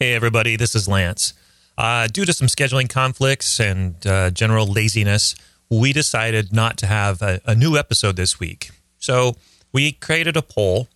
Hey, 0.00 0.14
everybody, 0.14 0.54
this 0.54 0.76
is 0.76 0.86
Lance. 0.86 1.34
Uh, 1.76 2.06
due 2.06 2.24
to 2.24 2.32
some 2.32 2.46
scheduling 2.46 2.88
conflicts 2.88 3.58
and 3.58 4.06
uh, 4.06 4.30
general 4.30 4.64
laziness, 4.64 5.34
we 5.68 5.92
decided 5.92 6.52
not 6.52 6.76
to 6.76 6.86
have 6.86 7.20
a, 7.20 7.40
a 7.44 7.56
new 7.56 7.76
episode 7.76 8.14
this 8.14 8.38
week. 8.38 8.70
So 9.00 9.34
we 9.72 9.90
created 9.90 10.36
a 10.36 10.42
poll. 10.42 10.86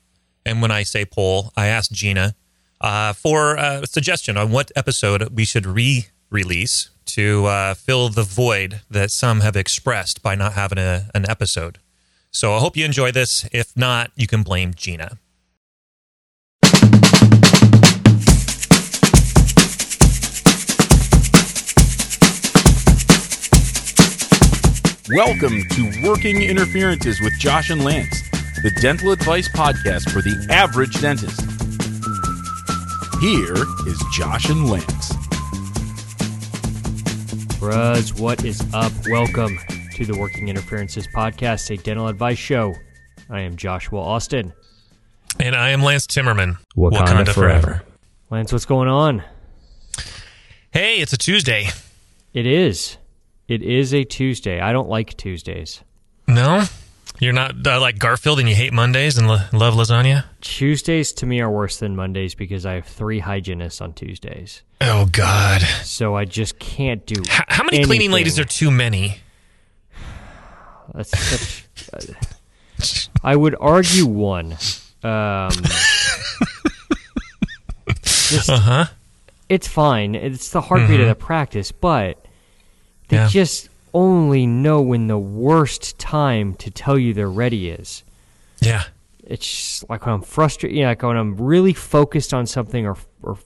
And 0.47 0.63
when 0.63 0.71
I 0.71 0.85
say 0.85 1.05
poll, 1.05 1.53
I 1.57 1.67
asked 1.67 1.91
Gina 1.91 2.37
uh, 2.81 3.13
for 3.13 3.57
a 3.57 3.85
suggestion 3.89 4.37
on 4.37 4.53
what 4.53 4.71
episode 4.77 5.31
we 5.35 5.45
should 5.45 5.67
re 5.67 6.07
release 6.31 6.91
to 7.07 7.47
uh, 7.47 7.75
fill 7.75 8.09
the 8.09 8.23
void 8.23 8.83
that 8.89 9.11
some 9.11 9.41
have 9.41 9.57
expressed 9.57 10.23
by 10.23 10.37
not 10.37 10.53
having 10.53 10.79
a, 10.79 11.11
an 11.13 11.29
episode. 11.29 11.79
So 12.31 12.55
I 12.55 12.61
hope 12.61 12.77
you 12.77 12.85
enjoy 12.85 13.11
this. 13.11 13.49
If 13.51 13.77
not, 13.77 14.13
you 14.15 14.29
can 14.29 14.45
blame 14.45 14.75
Gina. 14.75 15.19
Welcome 25.15 25.69
to 25.69 26.03
Working 26.05 26.41
Interferences 26.41 27.21
with 27.21 27.39
Josh 27.39 27.69
and 27.69 27.85
Lance, 27.85 28.23
the 28.63 28.71
dental 28.81 29.13
advice 29.13 29.47
podcast 29.47 30.11
for 30.11 30.23
the 30.23 30.47
average 30.49 30.99
dentist. 31.03 31.39
Here 33.21 33.55
is 33.87 34.03
Josh 34.15 34.49
and 34.49 34.71
Lance. 34.71 35.13
Bruz, 37.59 38.19
what 38.19 38.43
is 38.43 38.63
up? 38.73 38.91
Welcome 39.11 39.59
to 39.97 40.07
the 40.07 40.17
Working 40.17 40.49
Interferences 40.49 41.07
Podcast, 41.07 41.71
a 41.71 41.77
dental 41.77 42.09
advice 42.09 42.39
show. 42.39 42.73
I 43.29 43.41
am 43.41 43.57
Joshua 43.57 44.01
Austin. 44.01 44.55
And 45.39 45.55
I 45.55 45.71
am 45.71 45.83
Lance 45.83 46.07
Timmerman. 46.07 46.57
Wakanda 46.75 47.35
forever. 47.35 47.83
Lance, 48.31 48.51
what's 48.51 48.65
going 48.65 48.89
on? 48.89 49.23
Hey, 50.71 51.01
it's 51.01 51.13
a 51.13 51.19
Tuesday. 51.19 51.69
It 52.33 52.47
is. 52.47 52.97
It 53.53 53.63
is 53.63 53.93
a 53.93 54.03
Tuesday. 54.05 54.61
I 54.61 54.73
don't 54.73 54.89
like 54.89 55.15
Tuesdays. 55.19 55.83
No? 56.27 56.65
You're 57.21 57.35
not 57.35 57.67
uh, 57.67 57.79
like 57.81 57.99
Garfield 57.99 58.41
and 58.41 58.49
you 58.49 58.55
hate 58.55 58.73
Mondays 58.73 59.19
and 59.19 59.29
lo- 59.29 59.43
love 59.53 59.75
lasagna? 59.75 60.25
Tuesdays 60.41 61.13
to 61.13 61.27
me 61.27 61.41
are 61.43 61.51
worse 61.51 61.77
than 61.77 61.95
Mondays 61.95 62.35
because 62.35 62.65
I 62.65 62.75
have 62.77 62.87
three 62.87 63.19
hygienists 63.19 63.83
on 63.83 63.93
Tuesdays. 63.93 64.63
Oh, 64.81 65.07
God. 65.13 65.61
So 65.85 66.17
I 66.17 66.25
just 66.25 66.59
can't 66.59 67.05
do 67.05 67.21
H- 67.21 67.45
how 67.49 67.63
many 67.65 67.85
cleaning 67.85 68.11
ladies 68.11 68.39
are 68.39 68.45
too 68.45 68.71
many? 68.71 69.19
That's 70.95 71.11
such. 71.19 71.67
uh, 71.93 72.01
I 73.23 73.37
would 73.37 73.55
argue 73.61 74.07
one. 74.07 74.57
Um, 75.05 75.51
Uh 78.49 78.59
huh. 78.59 78.85
it's 79.51 79.69
fine. 79.69 80.15
It's 80.15 80.49
the 80.51 80.63
heartbeat 80.63 81.01
of 81.01 81.07
the 81.09 81.15
practice, 81.15 81.71
but 81.71 82.22
they 83.13 83.19
Yeah. 83.19 83.29
just 83.29 83.69
only 83.95 84.47
know 84.47 84.81
when 84.81 85.07
the 85.07 85.19
worst 85.19 85.99
time 85.99 86.55
to 86.55 86.71
tell 86.71 86.99
you 86.99 87.13
they're 87.13 87.29
ready 87.31 87.69
is. 87.69 88.03
Yeah. 88.61 88.85
It's 89.25 89.85
like 89.89 90.07
when 90.07 90.15
I'm 90.17 90.23
frustrated, 90.23 90.77
yeah, 90.79 90.89
like 90.89 91.03
when 91.03 91.17
I'm 91.17 91.37
really 91.37 91.73
focused 91.75 92.33
on 92.35 92.47
something 92.47 92.87
or 92.87 92.97
or 93.23 93.39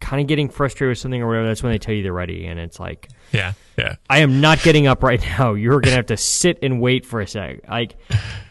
kind 0.00 0.20
of 0.20 0.26
getting 0.26 0.48
frustrated 0.48 0.90
with 0.90 0.98
something 0.98 1.22
or 1.22 1.28
whatever. 1.28 1.46
That's 1.46 1.62
when 1.62 1.72
they 1.72 1.78
tell 1.78 1.94
you 1.94 2.02
they're 2.02 2.12
ready, 2.12 2.46
and 2.46 2.58
it's 2.58 2.80
like 2.80 3.08
Yeah. 3.32 3.52
Yeah. 3.78 3.96
I 4.10 4.18
am 4.18 4.40
not 4.40 4.62
getting 4.62 4.86
up 4.86 5.02
right 5.02 5.20
now. 5.38 5.54
You're 5.54 5.80
gonna 5.80 5.96
have 5.96 6.06
to 6.06 6.16
sit 6.16 6.58
and 6.62 6.80
wait 6.80 7.04
for 7.06 7.20
a 7.20 7.28
sec. 7.28 7.60
Like 7.68 7.96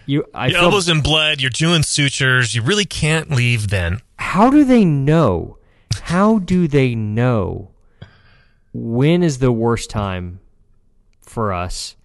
you, 0.05 0.25
I 0.33 0.47
Your 0.47 0.55
feel. 0.59 0.65
elbows 0.65 0.87
in 0.89 1.01
blood. 1.01 1.41
You're 1.41 1.49
doing 1.49 1.81
sutures. 1.83 2.53
You 2.55 2.61
really 2.61 2.85
can't 2.85 3.31
leave 3.31 3.69
then. 3.69 3.99
how 4.17 4.49
do 4.49 4.63
they 4.63 4.85
know? 4.85 5.57
How 6.03 6.39
do 6.39 6.67
they 6.67 6.95
know 6.95 7.69
when 8.73 9.21
is 9.23 9.37
the 9.39 9.51
worst 9.51 9.89
time 9.89 10.39
for 11.33 11.51
us? 11.51 11.95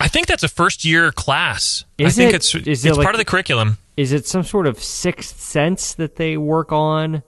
I 0.00 0.08
think 0.08 0.26
that's 0.26 0.42
a 0.42 0.48
first 0.48 0.84
year 0.84 1.10
class. 1.12 1.84
I 1.98 2.10
think 2.10 2.30
it- 2.32 2.36
it's 2.36 2.54
is 2.54 2.84
it 2.84 2.88
it's 2.90 2.98
like- 2.98 3.04
part 3.04 3.14
of 3.14 3.18
the 3.18 3.24
curriculum. 3.24 3.78
Is 3.96 4.12
it 4.12 4.26
some 4.28 4.44
sort 4.44 4.66
of 4.68 4.80
sixth 4.82 5.40
sense 5.40 5.92
that 5.94 6.16
they 6.16 6.36
work 6.36 6.70
on? 6.70 7.22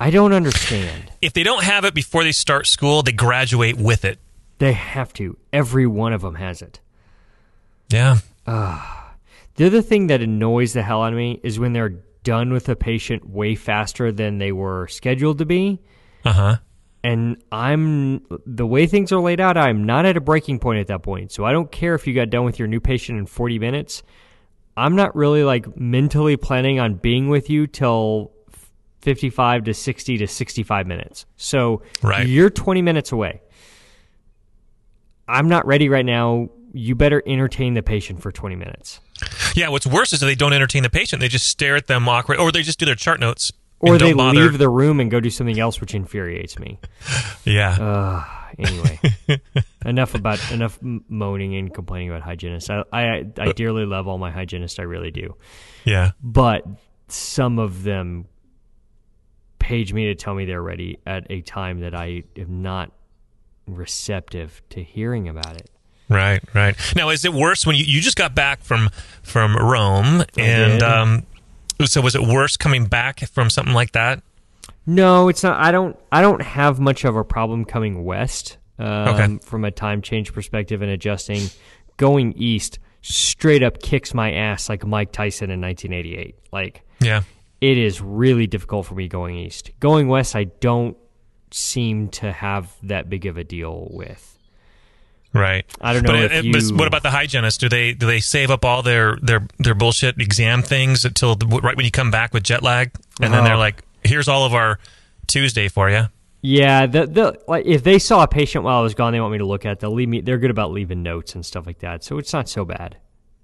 I 0.00 0.10
don't 0.10 0.32
understand. 0.32 1.12
If 1.20 1.34
they 1.34 1.42
don't 1.42 1.62
have 1.62 1.84
it 1.84 1.92
before 1.94 2.24
they 2.24 2.32
start 2.32 2.66
school, 2.66 3.02
they 3.02 3.12
graduate 3.12 3.76
with 3.76 4.04
it. 4.04 4.18
They 4.58 4.72
have 4.72 5.12
to. 5.14 5.36
Every 5.52 5.86
one 5.86 6.12
of 6.14 6.22
them 6.22 6.36
has 6.36 6.62
it. 6.62 6.80
Yeah. 7.90 8.18
The 8.46 9.66
other 9.66 9.82
thing 9.82 10.06
that 10.08 10.20
annoys 10.22 10.72
the 10.72 10.82
hell 10.82 11.02
out 11.02 11.12
of 11.12 11.18
me 11.18 11.38
is 11.42 11.58
when 11.58 11.72
they're 11.74 11.94
done 12.24 12.52
with 12.52 12.68
a 12.68 12.76
patient 12.76 13.28
way 13.28 13.54
faster 13.54 14.10
than 14.10 14.38
they 14.38 14.52
were 14.52 14.88
scheduled 14.88 15.38
to 15.38 15.44
be. 15.46 15.80
Uh 16.24 16.32
huh. 16.32 16.56
And 17.04 17.36
I'm 17.52 18.24
the 18.46 18.66
way 18.66 18.86
things 18.86 19.12
are 19.12 19.20
laid 19.20 19.38
out, 19.38 19.56
I'm 19.58 19.84
not 19.84 20.06
at 20.06 20.16
a 20.16 20.20
breaking 20.22 20.58
point 20.58 20.80
at 20.80 20.86
that 20.86 21.02
point. 21.02 21.30
So 21.32 21.44
I 21.44 21.52
don't 21.52 21.70
care 21.70 21.94
if 21.94 22.06
you 22.06 22.14
got 22.14 22.30
done 22.30 22.44
with 22.44 22.58
your 22.58 22.66
new 22.66 22.80
patient 22.80 23.18
in 23.18 23.26
40 23.26 23.58
minutes. 23.58 24.02
I'm 24.76 24.96
not 24.96 25.14
really 25.14 25.44
like 25.44 25.76
mentally 25.78 26.36
planning 26.38 26.80
on 26.80 26.94
being 26.94 27.28
with 27.28 27.50
you 27.50 27.66
till 27.66 28.32
55 29.02 29.64
to 29.64 29.74
60 29.74 30.16
to 30.16 30.26
65 30.26 30.86
minutes. 30.86 31.26
So 31.36 31.82
Right. 32.02 32.26
you're 32.26 32.48
20 32.48 32.80
minutes 32.80 33.12
away. 33.12 33.42
I'm 35.28 35.48
not 35.48 35.66
ready 35.66 35.90
right 35.90 36.06
now. 36.06 36.48
You 36.72 36.94
better 36.94 37.22
entertain 37.26 37.74
the 37.74 37.82
patient 37.82 38.20
for 38.22 38.32
20 38.32 38.56
minutes. 38.56 39.00
Yeah. 39.54 39.68
What's 39.68 39.86
worse 39.86 40.12
is 40.14 40.20
that 40.20 40.26
they 40.26 40.34
don't 40.34 40.52
entertain 40.54 40.82
the 40.82 40.90
patient. 40.90 41.20
They 41.20 41.28
just 41.28 41.46
stare 41.48 41.76
at 41.76 41.86
them 41.86 42.08
awkward, 42.08 42.38
or 42.38 42.50
they 42.50 42.62
just 42.62 42.78
do 42.78 42.86
their 42.86 42.94
chart 42.96 43.20
notes. 43.20 43.52
Or 43.86 43.98
they 43.98 44.12
bother. 44.12 44.40
leave 44.40 44.58
the 44.58 44.68
room 44.68 45.00
and 45.00 45.10
go 45.10 45.20
do 45.20 45.30
something 45.30 45.58
else, 45.58 45.80
which 45.80 45.94
infuriates 45.94 46.58
me. 46.58 46.78
Yeah. 47.44 47.70
Uh, 47.80 48.24
anyway, 48.58 49.00
enough 49.84 50.14
about 50.14 50.52
enough 50.52 50.78
moaning 50.82 51.56
and 51.56 51.72
complaining 51.72 52.10
about 52.10 52.22
hygienists. 52.22 52.70
I, 52.70 52.84
I 52.92 53.24
I 53.38 53.52
dearly 53.52 53.84
love 53.86 54.08
all 54.08 54.18
my 54.18 54.30
hygienists. 54.30 54.78
I 54.78 54.82
really 54.82 55.10
do. 55.10 55.34
yeah. 55.84 56.12
But 56.22 56.64
some 57.08 57.58
of 57.58 57.82
them 57.82 58.26
page 59.58 59.92
me 59.92 60.06
to 60.06 60.14
tell 60.14 60.34
me 60.34 60.44
they're 60.44 60.62
ready 60.62 60.98
at 61.06 61.26
a 61.30 61.40
time 61.42 61.80
that 61.80 61.94
I 61.94 62.24
am 62.36 62.62
not 62.62 62.92
receptive 63.66 64.62
to 64.70 64.82
hearing 64.82 65.28
about 65.28 65.56
it. 65.56 65.70
Right, 66.08 66.42
right. 66.54 66.76
Now, 66.94 67.08
is 67.08 67.24
it 67.24 67.32
worse 67.32 67.64
when 67.66 67.76
you, 67.76 67.84
you 67.84 68.00
just 68.02 68.16
got 68.18 68.34
back 68.34 68.62
from 68.62 68.90
from 69.22 69.56
Rome, 69.56 70.22
and 70.36 70.82
um, 70.82 71.26
so 71.84 72.00
was 72.00 72.14
it 72.14 72.22
worse 72.22 72.56
coming 72.56 72.86
back 72.86 73.20
from 73.28 73.50
something 73.50 73.74
like 73.74 73.92
that? 73.92 74.22
No, 74.86 75.28
it's 75.28 75.42
not. 75.42 75.58
I 75.60 75.70
don't. 75.72 75.96
I 76.12 76.20
don't 76.22 76.42
have 76.42 76.78
much 76.80 77.04
of 77.04 77.16
a 77.16 77.24
problem 77.24 77.64
coming 77.64 78.04
west. 78.04 78.58
Um, 78.78 79.08
Okay. 79.08 79.38
From 79.42 79.64
a 79.64 79.70
time 79.70 80.02
change 80.02 80.32
perspective 80.32 80.82
and 80.82 80.90
adjusting, 80.90 81.48
going 81.96 82.32
east 82.34 82.78
straight 83.02 83.62
up 83.62 83.80
kicks 83.82 84.14
my 84.14 84.32
ass 84.32 84.68
like 84.68 84.86
Mike 84.86 85.12
Tyson 85.12 85.50
in 85.50 85.60
1988. 85.60 86.36
Like 86.52 86.82
Yeah, 87.00 87.22
it 87.60 87.78
is 87.78 88.00
really 88.00 88.46
difficult 88.46 88.86
for 88.86 88.94
me 88.94 89.08
going 89.08 89.36
east. 89.36 89.70
Going 89.80 90.08
west, 90.08 90.34
I 90.34 90.44
don't 90.44 90.96
seem 91.50 92.08
to 92.08 92.32
have 92.32 92.74
that 92.82 93.08
big 93.08 93.26
of 93.26 93.36
a 93.36 93.44
deal 93.44 93.88
with. 93.90 94.33
Right. 95.34 95.64
I 95.80 95.92
don't 95.92 96.02
know 96.04 96.12
But, 96.12 96.32
if 96.32 96.44
it- 96.44 96.52
but 96.70 96.78
what 96.78 96.88
about 96.88 97.02
the 97.02 97.10
hygienists? 97.10 97.58
Do 97.58 97.68
they 97.68 97.92
do 97.92 98.06
they 98.06 98.20
save 98.20 98.50
up 98.50 98.64
all 98.64 98.82
their 98.82 99.16
their 99.20 99.46
their 99.58 99.74
bullshit 99.74 100.18
exam 100.20 100.62
things 100.62 101.04
until 101.04 101.34
the, 101.34 101.46
right 101.46 101.76
when 101.76 101.84
you 101.84 101.90
come 101.90 102.10
back 102.10 102.32
with 102.32 102.42
jet 102.44 102.62
lag, 102.62 102.90
and 103.20 103.34
then 103.34 103.44
they're 103.44 103.54
Oh. 103.56 103.58
like, 103.58 103.82
"Here's 104.04 104.28
all 104.28 104.46
of 104.46 104.54
our 104.54 104.78
Tuesday 105.26 105.68
for 105.68 105.90
you." 105.90 106.04
Yeah, 106.46 106.86
the 106.86 107.06
the 107.06 107.38
like 107.48 107.64
if 107.66 107.82
they 107.82 107.98
saw 107.98 108.22
a 108.22 108.28
patient 108.28 108.64
while 108.64 108.78
I 108.78 108.82
was 108.82 108.94
gone, 108.94 109.12
they 109.12 109.20
want 109.20 109.32
me 109.32 109.38
to 109.38 109.46
look 109.46 109.64
at. 109.66 109.80
They'll 109.80 109.94
leave 109.94 110.08
me. 110.08 110.20
They're 110.20 110.38
good 110.38 110.50
about 110.50 110.72
leaving 110.72 111.02
notes 111.02 111.34
and 111.34 111.44
stuff 111.44 111.66
like 111.66 111.78
that. 111.80 112.04
So 112.04 112.18
it's 112.18 112.32
not 112.32 112.48
so 112.48 112.64
bad. 112.64 112.96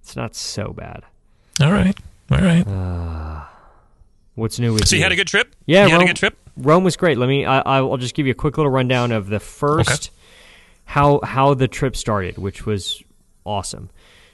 It's 0.03 0.17
not 0.17 0.35
so 0.37 0.73
bad. 0.77 1.03
All 1.63 1.73
right, 1.73 1.97
all 2.31 2.39
right. 2.39 2.67
Uh, 2.67 3.41
what's 4.35 4.59
new 4.59 4.75
with 4.75 4.87
so 4.89 4.97
you 4.97 5.03
had 5.03 5.13
a 5.13 5.17
good 5.17 5.27
trip? 5.29 5.55
Yeah, 5.67 5.85
you 5.87 5.91
had 5.91 5.97
a 5.97 5.99
Rome- 6.01 6.07
good 6.09 6.17
trip. 6.17 6.37
Rome 6.57 6.85
was 6.85 6.97
great. 6.97 7.17
Let 7.17 7.29
me. 7.29 7.45
I, 7.47 7.61
I'll 7.61 7.97
just 7.97 8.15
give 8.15 8.27
you 8.27 8.33
a 8.33 8.35
quick 8.35 8.59
little 8.59 8.73
rundown 8.73 9.13
of 9.13 9.29
the 9.29 9.41
first 9.41 10.11
how 10.91 11.21
how 11.23 11.55
the 11.55 11.69
trip 11.69 11.95
started, 11.95 12.37
which 12.37 12.67
was 12.67 13.03
awesome. 13.45 13.91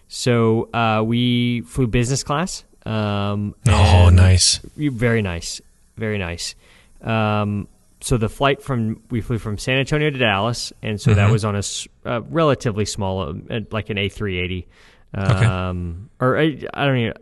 So 0.09 0.71
uh, 0.73 1.03
we 1.05 1.61
flew 1.63 1.87
business 1.87 2.23
class. 2.25 2.65
Um, 2.87 3.55
Oh, 3.69 4.09
nice. 4.11 4.61
Very 4.77 5.21
nice. 5.21 5.61
Very 5.97 6.19
nice. 6.19 6.55
Um, 7.03 7.69
so 8.01 8.17
the 8.17 8.29
flight 8.29 8.63
from 8.63 9.03
we 9.11 9.21
flew 9.21 9.39
from 9.39 9.59
San 9.59 9.79
Antonio 9.79 10.09
to 10.11 10.19
Dallas, 10.19 10.73
and 10.83 11.01
so 11.01 11.11
Mm-hmm. 11.11 11.17
that 11.21 11.31
was 11.31 11.45
on 11.45 11.57
a, 11.57 11.63
uh, 12.09 12.21
relatively 12.31 12.85
small, 12.87 13.21
uh, 13.51 13.61
like 13.71 13.91
an 13.91 13.97
A380, 13.99 14.65
um, 15.15 16.11
or 16.21 16.39
I, 16.39 16.59
I 16.73 16.87
don't 16.87 16.97
even, 16.99 17.15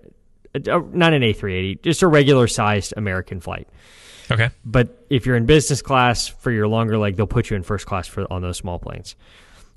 uh, 0.70 0.80
not 0.92 1.12
an 1.12 1.22
A380, 1.22 1.82
just 1.82 2.02
a 2.02 2.08
regular 2.08 2.46
sized 2.46 2.94
American 2.96 3.40
flight. 3.40 3.68
Okay. 4.30 4.50
But 4.64 5.04
if 5.10 5.26
you're 5.26 5.36
in 5.36 5.46
business 5.46 5.82
class 5.82 6.28
for 6.28 6.50
your 6.50 6.66
longer 6.68 6.96
leg, 6.98 7.16
they'll 7.16 7.26
put 7.26 7.50
you 7.50 7.56
in 7.56 7.62
first 7.62 7.86
class 7.86 8.06
for 8.08 8.30
on 8.32 8.42
those 8.42 8.56
small 8.56 8.78
planes. 8.78 9.16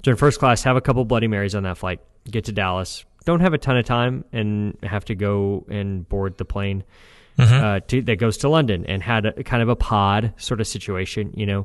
So 0.06 0.12
in 0.12 0.18
first 0.18 0.40
class, 0.40 0.64
have 0.64 0.76
a 0.78 0.82
couple 0.82 1.04
Bloody 1.06 1.28
Marys 1.28 1.54
on 1.56 1.64
that 1.64 1.78
flight. 1.78 2.00
Get 2.30 2.46
to 2.46 2.52
Dallas. 2.52 3.04
Don't 3.26 3.42
have 3.42 3.54
a 3.54 3.58
ton 3.58 3.76
of 3.78 3.86
time 3.86 4.24
and 4.32 4.78
have 4.84 5.04
to 5.06 5.16
go 5.16 5.66
and 5.70 6.08
board 6.08 6.38
the 6.38 6.46
plane. 6.46 6.84
uh, 7.40 7.80
to, 7.88 8.02
that 8.04 8.16
goes 8.16 8.38
to 8.38 8.50
London 8.50 8.86
and 8.88 9.04
had 9.04 9.26
a, 9.26 9.44
kind 9.44 9.62
of 9.62 9.70
a 9.70 9.76
pod 9.76 10.34
sort 10.38 10.60
of 10.62 10.66
situation, 10.68 11.32
you 11.36 11.46
know, 11.46 11.60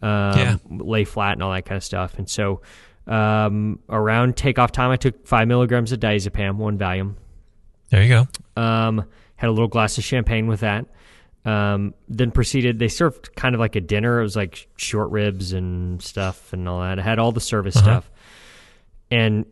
um, 0.00 0.38
Yeah. 0.38 0.56
lay 0.68 1.04
flat 1.04 1.34
and 1.34 1.42
all 1.42 1.52
that 1.52 1.64
kind 1.64 1.76
of 1.76 1.84
stuff. 1.84 2.14
And 2.18 2.28
so 2.28 2.60
um, 3.06 3.78
around 3.88 4.36
takeoff 4.36 4.72
time, 4.72 4.90
I 4.90 4.96
took 4.96 5.26
five 5.26 5.48
milligrams 5.48 5.92
of 5.92 6.00
diazepam, 6.00 6.56
one 6.56 6.78
Valium. 6.78 7.14
There 7.90 8.02
you 8.02 8.08
go. 8.08 8.60
Um, 8.60 9.04
had 9.36 9.48
a 9.48 9.52
little 9.52 9.68
glass 9.68 9.98
of 9.98 10.04
champagne 10.04 10.46
with 10.46 10.60
that. 10.60 10.86
Um, 11.44 11.94
then 12.08 12.30
proceeded. 12.30 12.78
They 12.78 12.88
served 12.88 13.34
kind 13.34 13.54
of 13.54 13.60
like 13.60 13.74
a 13.74 13.80
dinner. 13.80 14.20
It 14.20 14.22
was 14.22 14.36
like 14.36 14.68
short 14.76 15.10
ribs 15.10 15.52
and 15.52 16.00
stuff 16.00 16.52
and 16.52 16.68
all 16.68 16.80
that. 16.80 16.98
It 16.98 17.02
had 17.02 17.18
all 17.18 17.32
the 17.32 17.40
service 17.40 17.74
stuff, 17.74 18.10
and 19.10 19.44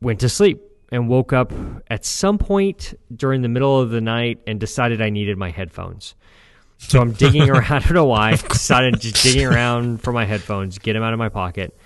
went 0.00 0.20
to 0.20 0.28
sleep 0.28 0.62
and 0.90 1.08
woke 1.08 1.34
up 1.34 1.52
at 1.88 2.06
some 2.06 2.38
point 2.38 2.94
during 3.14 3.42
the 3.42 3.48
middle 3.48 3.78
of 3.78 3.90
the 3.90 4.00
night 4.00 4.40
and 4.46 4.58
decided 4.58 5.02
I 5.02 5.10
needed 5.10 5.36
my 5.36 5.50
headphones. 5.50 6.14
So 6.78 6.98
I'm 7.00 7.12
digging 7.12 7.50
around. 7.50 7.70
I 7.70 7.78
don't 7.80 7.92
know 7.92 8.06
why. 8.06 8.36
Decided 8.36 8.98
just 9.00 9.22
digging 9.22 9.44
around 9.46 10.02
for 10.02 10.12
my 10.12 10.24
headphones, 10.24 10.78
get 10.78 10.94
them 10.94 11.02
out 11.02 11.12
of 11.12 11.18
my 11.18 11.28
pocket, 11.28 11.76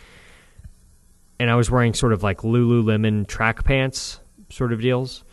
and 1.40 1.50
I 1.50 1.56
was 1.56 1.68
wearing 1.68 1.94
sort 1.94 2.12
of 2.12 2.22
like 2.22 2.38
Lululemon 2.42 3.26
track 3.26 3.64
pants, 3.64 4.20
sort 4.50 4.72
of 4.72 4.80
deals 4.80 5.24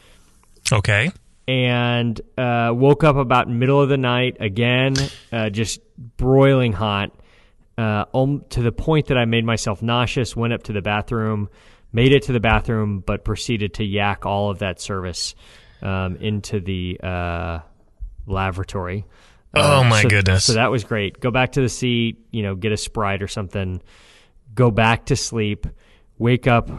Okay. 0.72 1.12
And 1.50 2.22
uh, 2.38 2.72
woke 2.76 3.04
up 3.04 3.16
about 3.16 3.50
middle 3.50 3.82
of 3.82 3.90
the 3.90 3.98
night 3.98 4.38
again, 4.40 4.94
uh, 5.32 5.50
just 5.50 5.80
broiling 5.98 6.74
hot, 6.74 7.12
uh, 7.76 8.06
um, 8.14 8.44
to 8.52 8.62
the 8.62 8.72
point 8.72 9.08
that 9.08 9.18
I 9.18 9.26
made 9.26 9.44
myself 9.44 9.82
nauseous. 9.82 10.36
Went 10.36 10.54
up 10.54 10.62
to 10.64 10.74
the 10.74 10.84
bathroom, 10.84 11.50
made 11.92 12.12
it 12.14 12.24
to 12.24 12.34
the 12.34 12.40
bathroom, 12.40 13.00
but 13.04 13.24
proceeded 13.26 13.74
to 13.76 13.84
yak 13.84 14.28
all 14.28 14.52
of 14.52 14.60
that 14.60 14.80
service 14.80 15.34
um, 15.82 16.18
into 16.18 16.60
the 16.60 17.00
uh, 17.02 17.60
lavatory. 18.28 19.06
Oh, 19.56 19.80
Uh, 19.80 19.84
my 19.86 20.04
so- 20.04 20.10
goodness. 20.10 20.46
So 20.46 20.54
that 20.54 20.70
was 20.70 20.84
great. 20.84 21.20
Go 21.20 21.32
back 21.32 21.54
to 21.54 21.62
the 21.62 21.70
seat, 21.70 22.20
you 22.30 22.44
know, 22.44 22.54
get 22.54 22.72
a 22.72 22.78
sprite 22.78 23.24
or 23.24 23.28
something. 23.28 23.82
Go 24.54 24.70
back 24.70 25.06
to 25.06 25.16
sleep. 25.16 25.66
Wake 26.20 26.48
up, 26.48 26.70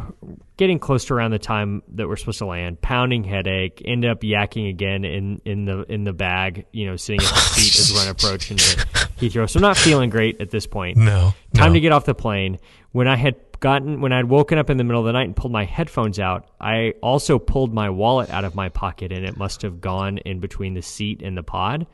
getting 0.58 0.78
close 0.78 1.06
to 1.06 1.14
around 1.14 1.30
the 1.30 1.38
time 1.38 1.82
that 1.94 2.06
we're 2.06 2.16
supposed 2.16 2.38
to 2.38 2.46
land. 2.46 2.80
Pounding 2.80 3.24
headache. 3.24 3.82
End 3.84 4.04
up 4.04 4.20
yakking 4.20 4.68
again 4.68 5.04
in 5.04 5.40
in 5.44 5.64
the 5.64 5.82
in 5.90 6.04
the 6.04 6.12
bag. 6.12 6.66
You 6.72 6.86
know, 6.86 6.96
sitting 6.96 7.20
at 7.20 7.34
the 7.34 7.40
seat 7.40 7.80
as 7.80 7.92
we're 7.92 8.10
approaching 8.10 8.58
the 8.58 8.86
Heathrow. 9.18 9.48
So 9.48 9.58
not 9.58 9.76
feeling 9.76 10.10
great 10.10 10.40
at 10.40 10.50
this 10.50 10.66
point. 10.66 10.98
No. 10.98 11.32
Time 11.54 11.70
no. 11.70 11.74
to 11.74 11.80
get 11.80 11.90
off 11.90 12.04
the 12.04 12.14
plane. 12.14 12.58
When 12.92 13.08
I 13.08 13.16
had 13.16 13.36
gotten 13.60 14.00
when 14.00 14.12
I'd 14.12 14.24
woken 14.26 14.58
up 14.58 14.70
in 14.70 14.76
the 14.76 14.84
middle 14.84 15.00
of 15.00 15.06
the 15.06 15.12
night 15.12 15.26
and 15.26 15.36
pulled 15.36 15.52
my 15.52 15.64
headphones 15.64 16.18
out, 16.18 16.50
I 16.60 16.94
also 17.02 17.38
pulled 17.38 17.72
my 17.72 17.90
wallet 17.90 18.30
out 18.30 18.44
of 18.44 18.54
my 18.54 18.68
pocket 18.68 19.12
and 19.12 19.24
it 19.24 19.36
must 19.36 19.62
have 19.62 19.80
gone 19.80 20.18
in 20.18 20.40
between 20.40 20.74
the 20.74 20.82
seat 20.82 21.22
and 21.22 21.36
the 21.36 21.42
pod. 21.42 21.86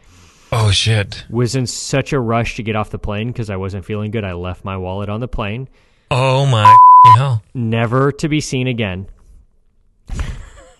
Oh 0.52 0.70
shit. 0.70 1.24
Was 1.28 1.56
in 1.56 1.66
such 1.66 2.12
a 2.12 2.20
rush 2.20 2.56
to 2.56 2.62
get 2.62 2.76
off 2.76 2.90
the 2.90 2.98
plane 2.98 3.28
because 3.28 3.50
I 3.50 3.56
wasn't 3.56 3.84
feeling 3.84 4.10
good. 4.10 4.24
I 4.24 4.32
left 4.32 4.64
my 4.64 4.76
wallet 4.76 5.08
on 5.08 5.20
the 5.20 5.28
plane, 5.28 5.68
Oh 6.10 6.46
my 6.46 6.76
hell. 7.16 7.42
never 7.54 8.12
to 8.12 8.28
be 8.28 8.40
seen 8.40 8.66
again. 8.66 9.06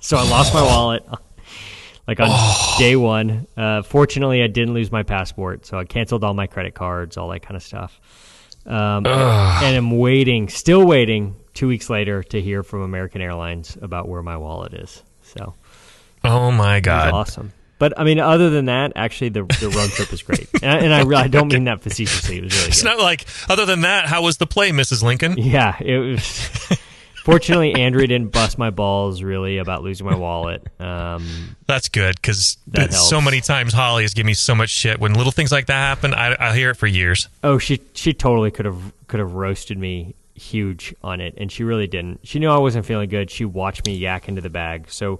so 0.00 0.16
I 0.16 0.28
lost 0.28 0.54
my 0.54 0.62
wallet 0.62 1.04
like 2.06 2.20
on 2.20 2.30
day 2.78 2.96
one. 2.96 3.46
Uh, 3.56 3.82
fortunately, 3.82 4.42
I 4.42 4.46
didn't 4.46 4.74
lose 4.74 4.92
my 4.92 5.02
passport, 5.02 5.66
so 5.66 5.78
I 5.78 5.84
canceled 5.84 6.22
all 6.24 6.34
my 6.34 6.46
credit 6.46 6.74
cards, 6.74 7.16
all 7.16 7.28
that 7.30 7.40
kind 7.40 7.56
of 7.56 7.62
stuff. 7.62 8.00
Um, 8.66 9.06
and 9.06 9.76
I'm 9.76 9.96
waiting, 9.98 10.48
still 10.48 10.84
waiting, 10.84 11.36
two 11.54 11.68
weeks 11.68 11.88
later 11.88 12.22
to 12.24 12.40
hear 12.40 12.62
from 12.62 12.82
American 12.82 13.20
Airlines 13.20 13.76
about 13.80 14.08
where 14.08 14.22
my 14.22 14.36
wallet 14.36 14.74
is. 14.74 15.02
So 15.22 15.54
Oh 16.24 16.50
my 16.50 16.80
god. 16.80 17.12
awesome. 17.12 17.52
But 17.78 17.92
I 17.98 18.04
mean, 18.04 18.18
other 18.20 18.48
than 18.50 18.66
that, 18.66 18.92
actually, 18.96 19.28
the 19.30 19.42
the 19.60 19.68
road 19.68 19.90
trip 19.90 20.10
was 20.10 20.22
great, 20.22 20.48
and 20.62 20.70
I, 20.70 20.78
and 20.78 20.94
I, 21.14 21.20
I 21.24 21.28
don't 21.28 21.52
mean 21.52 21.64
that 21.64 21.82
facetiously. 21.82 22.38
It 22.38 22.44
was 22.44 22.54
really 22.56 22.68
It's 22.68 22.82
good. 22.82 22.88
not 22.88 22.98
like 22.98 23.26
other 23.50 23.66
than 23.66 23.82
that, 23.82 24.06
how 24.06 24.22
was 24.22 24.38
the 24.38 24.46
play, 24.46 24.70
Mrs. 24.70 25.02
Lincoln? 25.02 25.36
Yeah, 25.36 25.76
it 25.80 25.98
was. 25.98 26.78
Fortunately, 27.24 27.74
Andrea 27.74 28.06
didn't 28.06 28.30
bust 28.30 28.56
my 28.56 28.70
balls 28.70 29.20
really 29.20 29.58
about 29.58 29.82
losing 29.82 30.06
my 30.06 30.14
wallet. 30.14 30.64
Um, 30.80 31.56
That's 31.66 31.88
good 31.88 32.14
because 32.14 32.56
That 32.68 32.94
so 32.94 33.20
many 33.20 33.40
times 33.40 33.72
Holly 33.72 34.04
has 34.04 34.14
given 34.14 34.28
me 34.28 34.34
so 34.34 34.54
much 34.54 34.70
shit 34.70 35.00
when 35.00 35.12
little 35.14 35.32
things 35.32 35.50
like 35.50 35.66
that 35.66 35.74
happen. 35.74 36.14
I, 36.14 36.36
I 36.38 36.54
hear 36.56 36.70
it 36.70 36.76
for 36.76 36.86
years. 36.86 37.28
oh, 37.42 37.58
she 37.58 37.80
she 37.94 38.12
totally 38.14 38.52
could 38.52 38.64
have 38.64 38.80
could 39.08 39.18
have 39.18 39.32
roasted 39.32 39.76
me 39.76 40.14
huge 40.36 40.94
on 41.02 41.20
it, 41.20 41.34
and 41.36 41.50
she 41.50 41.64
really 41.64 41.88
didn't. 41.88 42.20
She 42.22 42.38
knew 42.38 42.48
I 42.48 42.58
wasn't 42.58 42.86
feeling 42.86 43.08
good. 43.08 43.28
She 43.28 43.44
watched 43.44 43.86
me 43.86 43.96
yak 43.96 44.28
into 44.28 44.40
the 44.40 44.50
bag, 44.50 44.86
so 44.88 45.18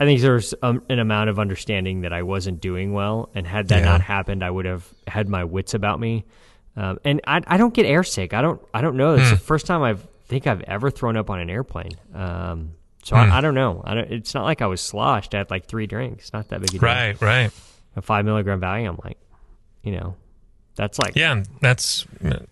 I 0.00 0.04
think 0.06 0.20
there's 0.22 0.54
um, 0.62 0.82
an 0.88 0.98
amount 0.98 1.28
of 1.30 1.38
understanding 1.38 2.00
that 2.00 2.12
I 2.12 2.22
wasn't 2.22 2.60
doing 2.60 2.92
well, 2.94 3.28
and 3.34 3.46
had 3.46 3.68
that 3.68 3.80
Yeah. 3.80 3.84
not 3.84 4.00
happened, 4.00 4.42
I 4.42 4.50
would 4.50 4.64
have 4.64 4.88
had 5.06 5.28
my 5.28 5.44
wits 5.44 5.74
about 5.74 6.00
me. 6.00 6.24
Um, 6.76 6.98
and 7.04 7.20
I, 7.26 7.42
I 7.46 7.56
don't 7.58 7.74
get 7.74 7.84
airsick. 7.84 8.32
I 8.32 8.40
don't 8.42 8.60
I 8.72 8.80
don't 8.80 8.96
know. 8.96 9.14
It's 9.16 9.30
the 9.30 9.36
first 9.36 9.66
time 9.66 9.82
I 9.82 9.96
think 10.26 10.46
I've 10.46 10.62
ever 10.62 10.90
thrown 10.90 11.16
up 11.16 11.28
on 11.28 11.38
an 11.38 11.50
airplane. 11.50 11.92
Um, 12.14 12.72
so 13.02 13.16
I, 13.16 13.38
I 13.38 13.40
don't 13.40 13.54
know. 13.54 13.82
I 13.84 13.94
don't, 13.94 14.10
it's 14.12 14.34
not 14.34 14.44
like 14.44 14.62
I 14.62 14.66
was 14.66 14.80
sloshed. 14.80 15.34
I 15.34 15.38
had 15.38 15.50
like 15.50 15.66
three 15.66 15.86
drinks. 15.86 16.32
Not 16.32 16.48
that 16.48 16.60
big 16.60 16.70
a 16.70 16.72
deal. 16.72 16.80
Right, 16.80 17.20
right. 17.20 17.50
A 17.96 18.02
five 18.02 18.24
milligram 18.24 18.60
Valium, 18.60 19.02
like 19.04 19.18
you 19.82 19.92
know, 19.92 20.14
that's 20.76 20.98
like 20.98 21.16
Yeah, 21.16 21.42
that's 21.60 22.06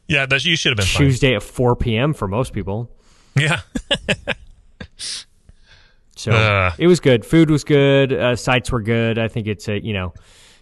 yeah. 0.09 0.27
That 0.27 0.45
you 0.45 0.56
should 0.56 0.71
have 0.71 0.77
been 0.79 0.87
fine. 0.87 1.06
Tuesday 1.06 1.35
at 1.35 1.43
4 1.43 1.77
p.m. 1.77 2.12
for 2.12 2.27
most 2.29 2.53
people. 2.53 2.91
Yeah, 3.37 3.61
So 6.19 6.32
Ugh. 6.32 6.73
it 6.79 6.87
was 6.88 7.00
good. 7.00 7.25
Food 7.25 7.49
was 7.50 7.62
good. 7.65 8.12
Uh, 8.12 8.35
sights 8.37 8.73
were 8.73 8.82
good. 8.82 9.19
I 9.19 9.29
think 9.29 9.47
it's 9.47 9.69
a 9.69 9.82
you 9.82 9.93
know, 9.93 10.12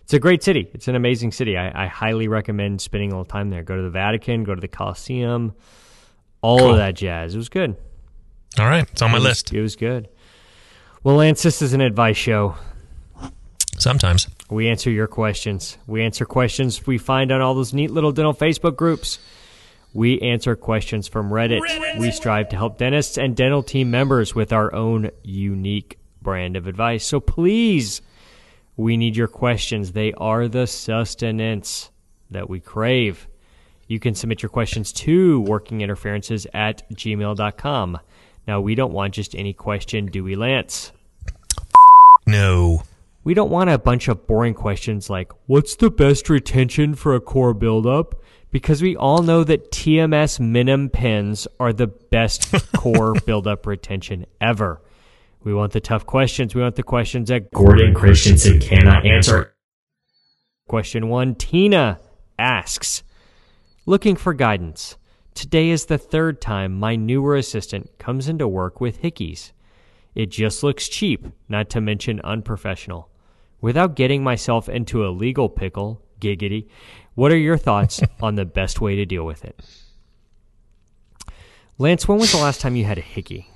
it's 0.02 0.12
a 0.14 0.18
great 0.18 0.42
city. 0.42 0.68
It's 0.74 0.86
an 0.88 0.94
amazing 0.94 1.32
city. 1.32 1.56
I, 1.56 1.84
I 1.84 1.86
highly 1.86 2.28
recommend 2.28 2.80
spending 2.80 3.10
a 3.10 3.14
little 3.14 3.24
time 3.24 3.50
there. 3.50 3.62
Go 3.62 3.74
to 3.76 3.82
the 3.82 3.90
Vatican. 3.90 4.44
Go 4.44 4.54
to 4.54 4.60
the 4.60 4.68
Colosseum. 4.68 5.54
All 6.42 6.58
Cool. 6.58 6.70
of 6.72 6.76
that 6.76 6.94
jazz. 6.94 7.34
It 7.34 7.38
was 7.38 7.48
good. 7.48 7.74
all 8.58 8.66
right. 8.66 8.86
It's 8.92 9.00
on 9.02 9.10
my 9.10 9.16
It 9.16 9.20
was- 9.20 9.24
list. 9.28 9.52
It 9.52 9.62
was 9.62 9.76
good. 9.76 10.08
Well, 11.02 11.16
Lance, 11.16 11.42
this 11.42 11.62
is 11.62 11.72
an 11.72 11.80
advice 11.80 12.16
show. 12.16 12.56
Sometimes. 13.78 14.28
We 14.50 14.68
answer 14.68 14.90
your 14.90 15.06
questions. 15.06 15.76
We 15.86 16.02
answer 16.02 16.24
questions 16.24 16.86
we 16.86 16.98
find 16.98 17.30
on 17.30 17.40
all 17.40 17.54
those 17.54 17.74
neat 17.74 17.90
little 17.90 18.10
dental 18.12 18.32
Facebook 18.34 18.74
groups. 18.76 19.18
We 19.96 20.20
answer 20.20 20.56
questions 20.56 21.08
from 21.08 21.30
Reddit. 21.30 21.98
We 21.98 22.10
strive 22.10 22.50
to 22.50 22.56
help 22.56 22.76
dentists 22.76 23.16
and 23.16 23.34
dental 23.34 23.62
team 23.62 23.90
members 23.90 24.34
with 24.34 24.52
our 24.52 24.74
own 24.74 25.10
unique 25.22 25.98
brand 26.20 26.54
of 26.54 26.66
advice. 26.66 27.06
So 27.06 27.18
please, 27.18 28.02
we 28.76 28.98
need 28.98 29.16
your 29.16 29.26
questions. 29.26 29.92
They 29.92 30.12
are 30.12 30.48
the 30.48 30.66
sustenance 30.66 31.90
that 32.30 32.50
we 32.50 32.60
crave. 32.60 33.26
You 33.88 33.98
can 33.98 34.14
submit 34.14 34.42
your 34.42 34.50
questions 34.50 34.92
to 34.92 35.42
workinginterferences 35.44 36.46
at 36.52 36.86
gmail.com. 36.90 37.98
Now, 38.46 38.60
we 38.60 38.74
don't 38.74 38.92
want 38.92 39.14
just 39.14 39.34
any 39.34 39.54
question, 39.54 40.06
do 40.06 40.22
we, 40.22 40.36
Lance? 40.36 40.92
No. 42.26 42.82
We 43.24 43.32
don't 43.32 43.50
want 43.50 43.70
a 43.70 43.78
bunch 43.78 44.08
of 44.08 44.26
boring 44.26 44.52
questions 44.52 45.08
like, 45.08 45.32
what's 45.46 45.74
the 45.76 45.90
best 45.90 46.28
retention 46.28 46.94
for 46.94 47.14
a 47.14 47.20
core 47.20 47.54
buildup? 47.54 48.20
Because 48.50 48.80
we 48.80 48.96
all 48.96 49.22
know 49.22 49.44
that 49.44 49.70
TMS 49.70 50.40
Minim 50.40 50.88
pins 50.88 51.46
are 51.60 51.72
the 51.72 51.88
best 51.88 52.52
core 52.76 53.14
buildup 53.26 53.66
retention 53.66 54.26
ever. 54.40 54.80
We 55.42 55.54
want 55.54 55.72
the 55.72 55.80
tough 55.80 56.06
questions. 56.06 56.54
We 56.54 56.62
want 56.62 56.76
the 56.76 56.82
questions 56.82 57.28
that 57.28 57.52
Gordon 57.52 57.94
Christensen 57.94 58.60
cannot 58.60 59.06
answer. 59.06 59.54
Question 60.68 61.08
one 61.08 61.34
Tina 61.34 62.00
asks, 62.38 63.02
looking 63.84 64.16
for 64.16 64.34
guidance. 64.34 64.96
Today 65.34 65.68
is 65.68 65.86
the 65.86 65.98
third 65.98 66.40
time 66.40 66.80
my 66.80 66.96
newer 66.96 67.36
assistant 67.36 67.98
comes 67.98 68.26
into 68.26 68.48
work 68.48 68.80
with 68.80 69.02
hickeys. 69.02 69.52
It 70.14 70.30
just 70.30 70.62
looks 70.62 70.88
cheap, 70.88 71.26
not 71.48 71.68
to 71.70 71.80
mention 71.80 72.20
unprofessional. 72.22 73.10
Without 73.60 73.96
getting 73.96 74.24
myself 74.24 74.68
into 74.68 75.06
a 75.06 75.10
legal 75.12 75.48
pickle, 75.48 76.02
giggity, 76.20 76.68
what 77.16 77.32
are 77.32 77.36
your 77.36 77.58
thoughts 77.58 78.00
on 78.22 78.36
the 78.36 78.44
best 78.44 78.80
way 78.80 78.94
to 78.96 79.04
deal 79.04 79.24
with 79.26 79.44
it? 79.44 79.58
Lance, 81.78 82.06
when 82.06 82.18
was 82.18 82.30
the 82.30 82.38
last 82.38 82.60
time 82.60 82.76
you 82.76 82.84
had 82.84 82.96
a 82.98 83.02
hickey? 83.02 83.50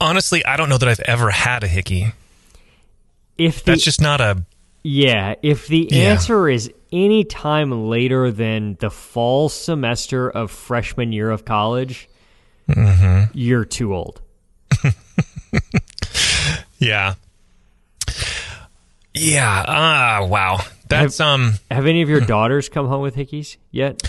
Honestly, 0.00 0.44
I 0.44 0.56
don't 0.56 0.68
know 0.68 0.78
that 0.78 0.88
I've 0.88 1.00
ever 1.00 1.30
had 1.30 1.62
a 1.64 1.66
hickey. 1.68 2.12
If 3.36 3.64
the, 3.64 3.72
That's 3.72 3.84
just 3.84 4.00
not 4.00 4.20
a. 4.20 4.44
yeah, 4.82 5.34
if 5.42 5.66
the 5.66 5.88
Yeah. 5.90 6.10
answer 6.12 6.48
is 6.48 6.70
any 6.92 7.24
time 7.24 7.88
later 7.88 8.30
than 8.30 8.76
the 8.80 8.90
fall 8.90 9.48
semester 9.48 10.28
of 10.30 10.50
freshman 10.50 11.12
year 11.12 11.30
of 11.30 11.44
college, 11.44 12.08
you're 13.34 13.64
too 13.64 13.94
old. 13.94 14.20
Yeah. 16.78 17.14
Yeah. 19.12 19.64
Ah, 19.68 20.24
wow. 20.26 20.60
That's 20.90 21.20
um 21.20 21.54
Have 21.70 21.86
any 21.86 22.02
of 22.02 22.08
your 22.08 22.20
daughters 22.20 22.68
come 22.68 22.86
home 22.86 23.00
with 23.02 23.16
hickeys 23.16 23.56
yet? 23.70 24.02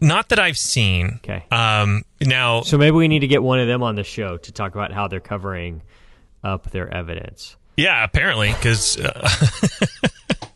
not 0.00 0.28
that 0.28 0.38
I've 0.38 0.58
seen. 0.58 1.18
Okay. 1.24 1.44
Um 1.50 2.02
now 2.20 2.60
So 2.62 2.76
maybe 2.78 2.96
we 2.96 3.08
need 3.08 3.20
to 3.20 3.26
get 3.28 3.42
one 3.42 3.58
of 3.60 3.66
them 3.66 3.82
on 3.82 3.94
the 3.96 4.04
show 4.04 4.36
to 4.36 4.52
talk 4.52 4.74
about 4.74 4.92
how 4.92 5.08
they're 5.08 5.18
covering 5.20 5.82
up 6.44 6.70
their 6.70 6.92
evidence. 6.92 7.56
Yeah, 7.76 8.02
apparently, 8.04 8.52
because 8.52 8.98
uh, 8.98 9.28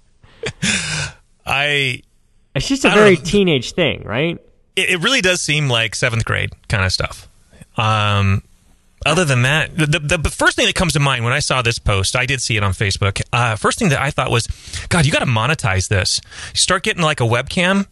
I 1.47 2.02
It's 2.54 2.69
just 2.69 2.85
a 2.85 2.90
I 2.90 2.95
very 2.95 3.16
teenage 3.16 3.73
thing, 3.73 4.02
right? 4.04 4.38
it, 4.76 4.90
it 4.90 5.00
really 5.02 5.21
does 5.21 5.40
seem 5.40 5.69
like 5.69 5.95
seventh 5.95 6.25
grade 6.25 6.50
kind 6.69 6.85
of 6.85 6.92
stuff. 6.92 7.28
Um, 7.76 8.42
other 9.06 9.25
than 9.25 9.42
that, 9.42 9.76
the, 9.76 9.87
the, 9.87 10.18
the 10.18 10.30
first 10.30 10.56
thing 10.56 10.66
that 10.66 10.75
comes 10.75 10.92
to 10.94 11.00
mind 11.00 11.25
when 11.25 11.32
I 11.32 11.38
saw 11.40 11.62
this 11.62 11.78
post, 11.78 12.16
I 12.16 12.26
did 12.26 12.40
see 12.40 12.56
it 12.56 12.62
on 12.62 12.73
Facebook. 12.73 13.21
Uh, 13.32 13.56
first 13.56 13.78
thing 13.78 13.88
that 13.90 14.00
I 14.00 14.11
thought 14.11 14.30
was, 14.30 14.47
God, 14.88 15.06
you 15.06 15.12
got 15.12 15.21
to 15.21 15.26
monetize 15.26 15.88
this. 15.88 16.21
Start 16.54 16.82
getting 16.82 17.02
like 17.02 17.21
a 17.21 17.25
webcam 17.25 17.87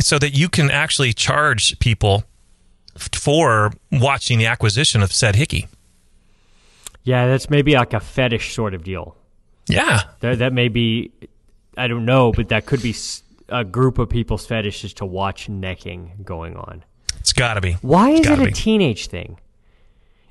so 0.00 0.18
that 0.18 0.30
you 0.36 0.48
can 0.48 0.70
actually 0.70 1.12
charge 1.12 1.78
people 1.78 2.24
for 2.96 3.72
watching 3.92 4.38
the 4.38 4.46
acquisition 4.46 5.02
of 5.02 5.12
said 5.12 5.36
hickey. 5.36 5.68
Yeah, 7.04 7.26
that's 7.26 7.48
maybe 7.48 7.74
like 7.74 7.92
a 7.92 8.00
fetish 8.00 8.54
sort 8.54 8.74
of 8.74 8.82
deal. 8.82 9.16
Yeah, 9.68 10.02
That 10.20 10.38
that 10.38 10.52
may 10.52 10.68
be, 10.68 11.10
I 11.76 11.88
don't 11.88 12.04
know, 12.04 12.30
but 12.32 12.48
that 12.50 12.66
could 12.66 12.82
be 12.82 12.94
a 13.48 13.64
group 13.64 13.98
of 13.98 14.08
people's 14.08 14.46
fetishes 14.46 14.94
to 14.94 15.06
watch 15.06 15.48
necking 15.48 16.12
going 16.24 16.56
on. 16.56 16.84
it's 17.18 17.32
got 17.32 17.54
to 17.54 17.60
be. 17.60 17.72
Why 17.82 18.10
is 18.10 18.26
it 18.26 18.38
a 18.38 18.44
be. 18.44 18.52
teenage 18.52 19.08
thing? 19.08 19.38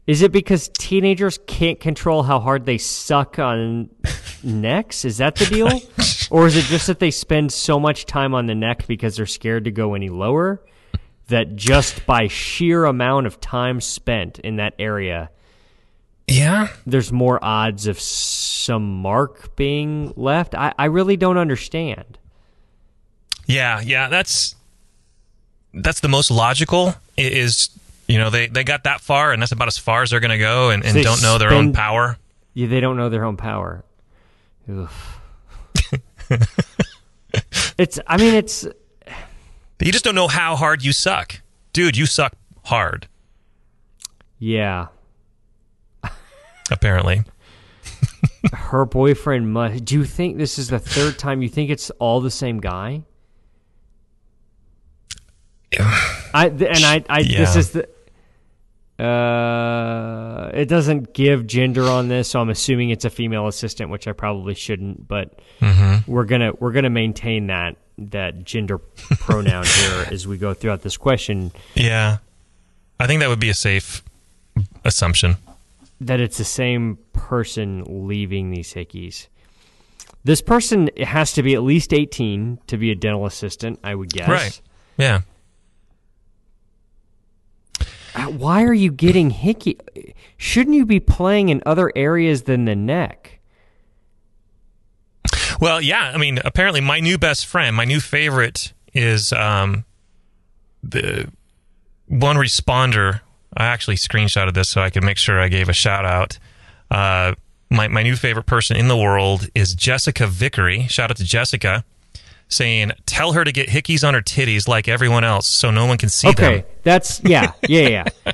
Is 0.08 0.22
it 0.22 0.32
because 0.32 0.70
teenagers 0.78 1.40
can't 1.48 1.80
control 1.80 2.24
how 2.24 2.40
hard 2.40 2.66
they 2.66 2.78
suck 2.78 3.40
on 3.40 3.90
necks? 4.44 5.04
Is 5.04 5.18
that 5.18 5.36
the 5.36 5.46
deal? 5.46 5.70
or 6.30 6.46
is 6.46 6.56
it 6.56 6.66
just 6.66 6.88
that 6.88 7.00
they 7.00 7.12
spend 7.12 7.52
so 7.52 7.80
much 7.80 8.06
time 8.06 8.34
on 8.36 8.46
the 8.46 8.56
neck 8.56 8.86
because 8.88 9.16
they're 9.18 9.26
scared 9.26 9.66
to 9.66 9.72
go 9.72 9.94
any 9.96 10.10
lower 10.10 10.62
that 11.28 11.56
just 11.56 12.06
by 12.06 12.28
sheer 12.28 12.86
amount 12.86 13.26
of 13.26 13.40
time 13.42 13.82
spent 13.82 14.38
in 14.40 14.58
that 14.58 14.76
area, 14.78 15.32
Yeah, 16.28 16.68
there's 16.86 17.12
more 17.12 17.44
odds 17.44 17.88
of 17.88 18.00
some 18.00 19.02
mark 19.02 19.56
being 19.56 20.14
left? 20.16 20.54
I, 20.54 20.72
I 20.78 20.86
really 20.86 21.18
don't 21.18 21.38
understand. 21.38 22.20
Yeah, 23.48 23.82
yeah, 23.82 24.08
that's 24.10 24.56
that's 25.74 26.00
the 26.00 26.08
most 26.08 26.30
logical. 26.32 26.94
Is 27.18 27.70
you 28.08 28.18
know 28.18 28.30
they 28.30 28.48
they 28.48 28.64
got 28.64 28.84
that 28.84 29.02
far, 29.02 29.32
and 29.32 29.42
that's 29.42 29.52
about 29.52 29.68
as 29.68 29.78
far 29.78 30.04
as 30.04 30.10
they're 30.12 30.20
going 30.20 30.32
to 30.32 30.38
go, 30.38 30.70
and, 30.70 30.84
and 30.86 31.04
don't 31.04 31.22
know 31.22 31.38
their 31.38 31.52
own 31.54 31.74
power. 31.74 32.18
Yeah, 32.54 32.68
they 32.68 32.80
don't 32.80 32.98
know 32.98 33.10
their 33.10 33.26
own 33.26 33.38
power. 33.38 33.84
It's. 37.78 38.00
I 38.08 38.16
mean, 38.18 38.34
it's. 38.34 38.64
You 39.82 39.92
just 39.92 40.06
don't 40.06 40.16
know 40.16 40.30
how 40.30 40.56
hard 40.56 40.84
you 40.84 40.94
suck, 40.94 41.42
dude. 41.74 41.98
You 41.98 42.06
suck 42.06 42.34
hard, 42.64 43.08
Yeah, 44.40 44.88
apparently. 46.72 47.24
her 48.54 48.86
boyfriend 48.86 49.52
must. 49.52 49.84
Do 49.84 49.96
you 49.96 50.06
think 50.06 50.38
this 50.38 50.58
is 50.58 50.70
the 50.70 50.80
third 50.80 51.20
time? 51.20 51.42
You 51.42 51.50
think 51.50 51.70
it's 51.70 51.90
all 52.00 52.22
the 52.22 52.32
same 52.32 52.62
guy? 52.62 53.04
I 56.34 56.50
th- 56.50 56.72
and 56.78 56.86
I. 56.86 57.04
I 57.10 57.24
this 57.24 57.58
is 57.58 57.72
the. 57.72 57.90
Uh, 58.98 60.50
it 60.54 60.66
doesn't 60.66 61.14
give 61.14 61.46
gender 61.48 61.84
on 61.84 62.08
this, 62.08 62.30
so 62.30 62.40
I'm 62.40 62.50
assuming 62.50 62.90
it's 62.90 63.06
a 63.06 63.10
female 63.10 63.48
assistant, 63.48 63.90
which 63.90 64.08
I 64.08 64.14
probably 64.14 64.56
shouldn't. 64.56 65.08
But 65.08 65.40
we're 66.08 66.26
gonna 66.26 66.54
we're 66.60 66.72
gonna 66.72 66.90
maintain 66.90 67.48
that 67.48 67.78
that 67.98 68.44
gender 68.44 68.78
pronoun 68.78 69.66
here 69.80 70.08
as 70.12 70.28
we 70.28 70.38
go 70.38 70.54
throughout 70.54 70.82
this 70.82 70.98
question. 70.98 71.52
Yeah, 71.76 72.18
I 73.00 73.08
think 73.08 73.20
that 73.22 73.30
would 73.30 73.40
be 73.40 73.50
a 73.50 73.54
safe 73.54 74.04
assumption. 74.84 75.38
that 76.02 76.20
it's 76.20 76.38
the 76.38 76.44
same 76.44 76.98
person 77.14 78.08
leaving 78.08 78.52
these 78.52 78.74
hickeys. 78.74 79.28
This 80.24 80.42
person 80.42 80.90
has 81.02 81.34
to 81.34 81.44
be 81.44 81.54
at 81.54 81.62
least 81.64 81.94
18 81.94 82.60
to 82.68 82.78
be 82.78 82.92
a 82.92 82.96
dental 82.96 83.26
assistant, 83.26 83.80
I 83.84 83.94
would 83.96 84.10
guess. 84.12 84.28
Right. 84.28 84.62
Yeah. 84.98 85.22
Why 88.26 88.64
are 88.64 88.74
you 88.74 88.92
getting 88.92 89.30
hickey? 89.30 89.78
Shouldn't 90.38 90.76
you 90.76 90.86
be 90.86 91.00
playing 91.00 91.50
in 91.50 91.62
other 91.66 91.92
areas 91.96 92.44
than 92.44 92.66
the 92.66 92.76
neck? 92.76 93.40
Well, 95.60 95.82
yeah. 95.82 96.12
I 96.14 96.18
mean, 96.18 96.40
apparently, 96.44 96.82
my 96.82 97.00
new 97.00 97.18
best 97.18 97.46
friend, 97.46 97.76
my 97.76 97.86
new 97.86 98.00
favorite, 98.00 98.74
is 98.94 99.32
um, 99.34 99.86
the 100.84 101.32
one 102.08 102.36
responder. 102.36 103.22
I 103.58 103.66
actually 103.66 103.96
screenshotted 103.96 104.54
this 104.54 104.70
so 104.70 104.82
I 104.82 104.90
could 104.90 105.04
make 105.04 105.18
sure 105.18 105.40
I 105.40 105.48
gave 105.48 105.70
a 105.70 105.74
shout 105.74 106.06
out. 106.06 106.38
Uh, 106.92 107.36
my 107.70 107.88
my 107.88 108.04
new 108.04 108.16
favorite 108.16 108.46
person 108.46 108.78
in 108.78 108.88
the 108.88 108.98
world 108.98 109.50
is 109.56 109.76
Jessica 109.76 110.28
Vickery. 110.28 110.88
Shout 110.88 111.10
out 111.10 111.18
to 111.18 111.24
Jessica, 111.24 111.84
saying, 112.48 112.92
"Tell 113.06 113.34
her 113.34 113.44
to 113.44 113.52
get 113.52 113.70
hickeys 113.70 114.08
on 114.08 114.14
her 114.14 114.22
titties 114.22 114.68
like 114.68 114.88
everyone 114.88 115.24
else, 115.24 115.48
so 115.48 115.72
no 115.72 115.86
one 115.86 115.98
can 115.98 116.10
see 116.10 116.28
Okay, 116.30 116.42
them." 116.42 116.54
Okay, 116.54 116.66
that's 116.84 117.22
yeah, 117.24 117.52
yeah, 117.68 118.06
yeah. 118.28 118.32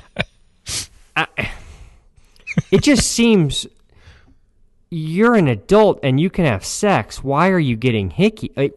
I, 1.16 1.26
it 2.70 2.82
just 2.82 3.10
seems 3.10 3.66
you're 4.90 5.34
an 5.34 5.48
adult 5.48 6.00
and 6.02 6.20
you 6.20 6.28
can 6.30 6.44
have 6.44 6.64
sex. 6.64 7.22
Why 7.24 7.48
are 7.50 7.58
you 7.58 7.76
getting 7.76 8.10
hickey? 8.10 8.52
Like, 8.56 8.74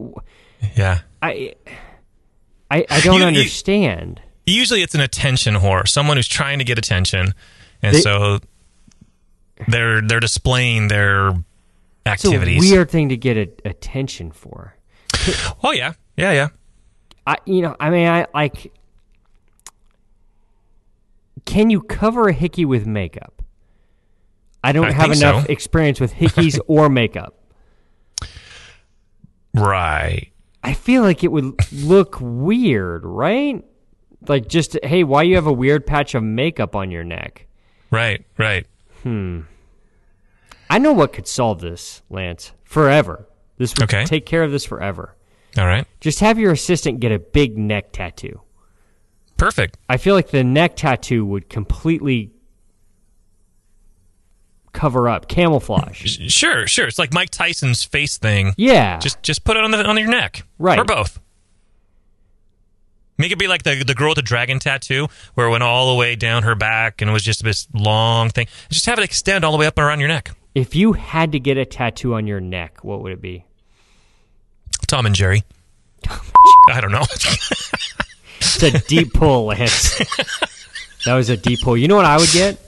Yeah. 0.74 1.00
I, 1.22 1.54
I, 2.70 2.86
I 2.88 3.00
don't 3.00 3.14
You- 3.16 3.20
you- 3.20 3.26
understand. 3.26 4.20
usually 4.46 4.82
it's 4.82 4.94
an 4.94 5.00
attention 5.02 5.54
whore, 5.56 5.86
someone 5.86 6.16
who's 6.16 6.28
trying 6.28 6.58
to 6.58 6.64
get 6.64 6.78
attention, 6.78 7.34
and 7.82 7.94
They- 7.96 8.00
so 8.00 8.38
they're 9.68 10.00
they're 10.02 10.20
displaying 10.20 10.88
their 10.88 11.28
It's 11.30 11.36
a 12.06 12.10
activities. 12.10 12.60
weird 12.70 12.90
thing 12.90 13.08
to 13.10 13.16
get 13.16 13.36
a, 13.36 13.48
attention 13.68 14.30
for. 14.32 14.74
Oh 15.62 15.72
yeah, 15.72 15.92
yeah, 16.16 16.32
yeah. 16.32 16.48
I, 17.26 17.36
you 17.44 17.62
know, 17.62 17.74
I 17.80 17.90
mean, 17.90 18.06
I 18.08 18.26
like. 18.34 18.72
Can 21.44 21.70
you 21.70 21.80
cover 21.80 22.28
a 22.28 22.32
hickey 22.32 22.64
with 22.64 22.86
makeup? 22.86 23.42
I 24.64 24.72
don't 24.72 24.86
I 24.86 24.92
have 24.92 25.12
enough 25.12 25.46
so. 25.46 25.52
experience 25.52 26.00
with 26.00 26.12
hickeys 26.12 26.58
or 26.66 26.88
makeup. 26.88 27.34
Right. 29.54 30.32
I 30.62 30.74
feel 30.74 31.02
like 31.02 31.22
it 31.22 31.30
would 31.30 31.54
look 31.72 32.18
weird, 32.20 33.04
right? 33.04 33.64
Like 34.26 34.48
just 34.48 34.76
hey, 34.82 35.04
why 35.04 35.22
you 35.22 35.36
have 35.36 35.46
a 35.46 35.52
weird 35.52 35.86
patch 35.86 36.14
of 36.14 36.22
makeup 36.22 36.74
on 36.74 36.90
your 36.90 37.04
neck? 37.04 37.46
Right. 37.90 38.24
Right. 38.38 38.66
Hmm. 39.02 39.42
I 40.68 40.78
know 40.78 40.92
what 40.92 41.12
could 41.12 41.28
solve 41.28 41.60
this, 41.60 42.02
Lance. 42.10 42.52
Forever. 42.64 43.28
This 43.56 43.72
would 43.76 43.84
Okay. 43.84 44.04
take 44.04 44.26
care 44.26 44.42
of 44.42 44.50
this 44.50 44.64
forever. 44.64 45.14
All 45.58 45.66
right. 45.66 45.86
Just 46.00 46.20
have 46.20 46.38
your 46.38 46.52
assistant 46.52 47.00
get 47.00 47.12
a 47.12 47.18
big 47.18 47.56
neck 47.56 47.92
tattoo. 47.92 48.40
Perfect. 49.36 49.76
I 49.88 49.96
feel 49.96 50.14
like 50.14 50.30
the 50.30 50.44
neck 50.44 50.76
tattoo 50.76 51.24
would 51.26 51.48
completely 51.48 52.32
cover 54.72 55.08
up, 55.08 55.28
camouflage. 55.28 56.30
Sure. 56.30 56.66
Sure. 56.66 56.86
It's 56.86 56.98
like 56.98 57.12
Mike 57.12 57.30
Tyson's 57.30 57.82
face 57.84 58.18
thing. 58.18 58.52
Yeah. 58.56 58.98
Just 58.98 59.22
just 59.22 59.44
put 59.44 59.56
it 59.56 59.64
on 59.64 59.70
the 59.70 59.84
on 59.86 59.96
your 59.98 60.08
neck. 60.08 60.44
Right. 60.58 60.78
Or 60.78 60.84
both. 60.84 61.20
Make 63.18 63.32
it 63.32 63.38
be 63.38 63.48
like 63.48 63.62
the 63.62 63.82
the 63.82 63.94
girl 63.94 64.10
with 64.10 64.16
the 64.16 64.22
dragon 64.22 64.58
tattoo, 64.58 65.08
where 65.34 65.46
it 65.46 65.50
went 65.50 65.62
all 65.62 65.90
the 65.92 65.98
way 65.98 66.16
down 66.16 66.42
her 66.42 66.54
back 66.54 67.00
and 67.00 67.08
it 67.10 67.12
was 67.12 67.22
just 67.22 67.42
this 67.42 67.66
long 67.72 68.28
thing. 68.28 68.46
Just 68.70 68.84
have 68.86 68.98
it 68.98 69.04
extend 69.04 69.44
all 69.44 69.52
the 69.52 69.58
way 69.58 69.66
up 69.66 69.78
and 69.78 69.86
around 69.86 70.00
your 70.00 70.08
neck. 70.08 70.32
if 70.54 70.74
you 70.74 70.92
had 70.92 71.32
to 71.32 71.40
get 71.40 71.56
a 71.56 71.64
tattoo 71.64 72.14
on 72.14 72.26
your 72.26 72.40
neck, 72.40 72.84
what 72.84 73.02
would 73.02 73.12
it 73.12 73.22
be? 73.22 73.44
Tom 74.86 75.06
and 75.06 75.14
Jerry. 75.14 75.42
I 76.70 76.80
don't 76.80 76.92
know. 76.92 77.04
It's 78.38 78.62
a 78.62 78.78
deep 78.86 79.12
pull, 79.12 79.46
Lance. 79.46 79.98
that 81.04 81.14
was 81.14 81.28
a 81.28 81.36
deep 81.36 81.60
pull. 81.60 81.76
You 81.76 81.88
know 81.88 81.96
what 81.96 82.04
I 82.04 82.16
would 82.16 82.30
get? 82.30 82.58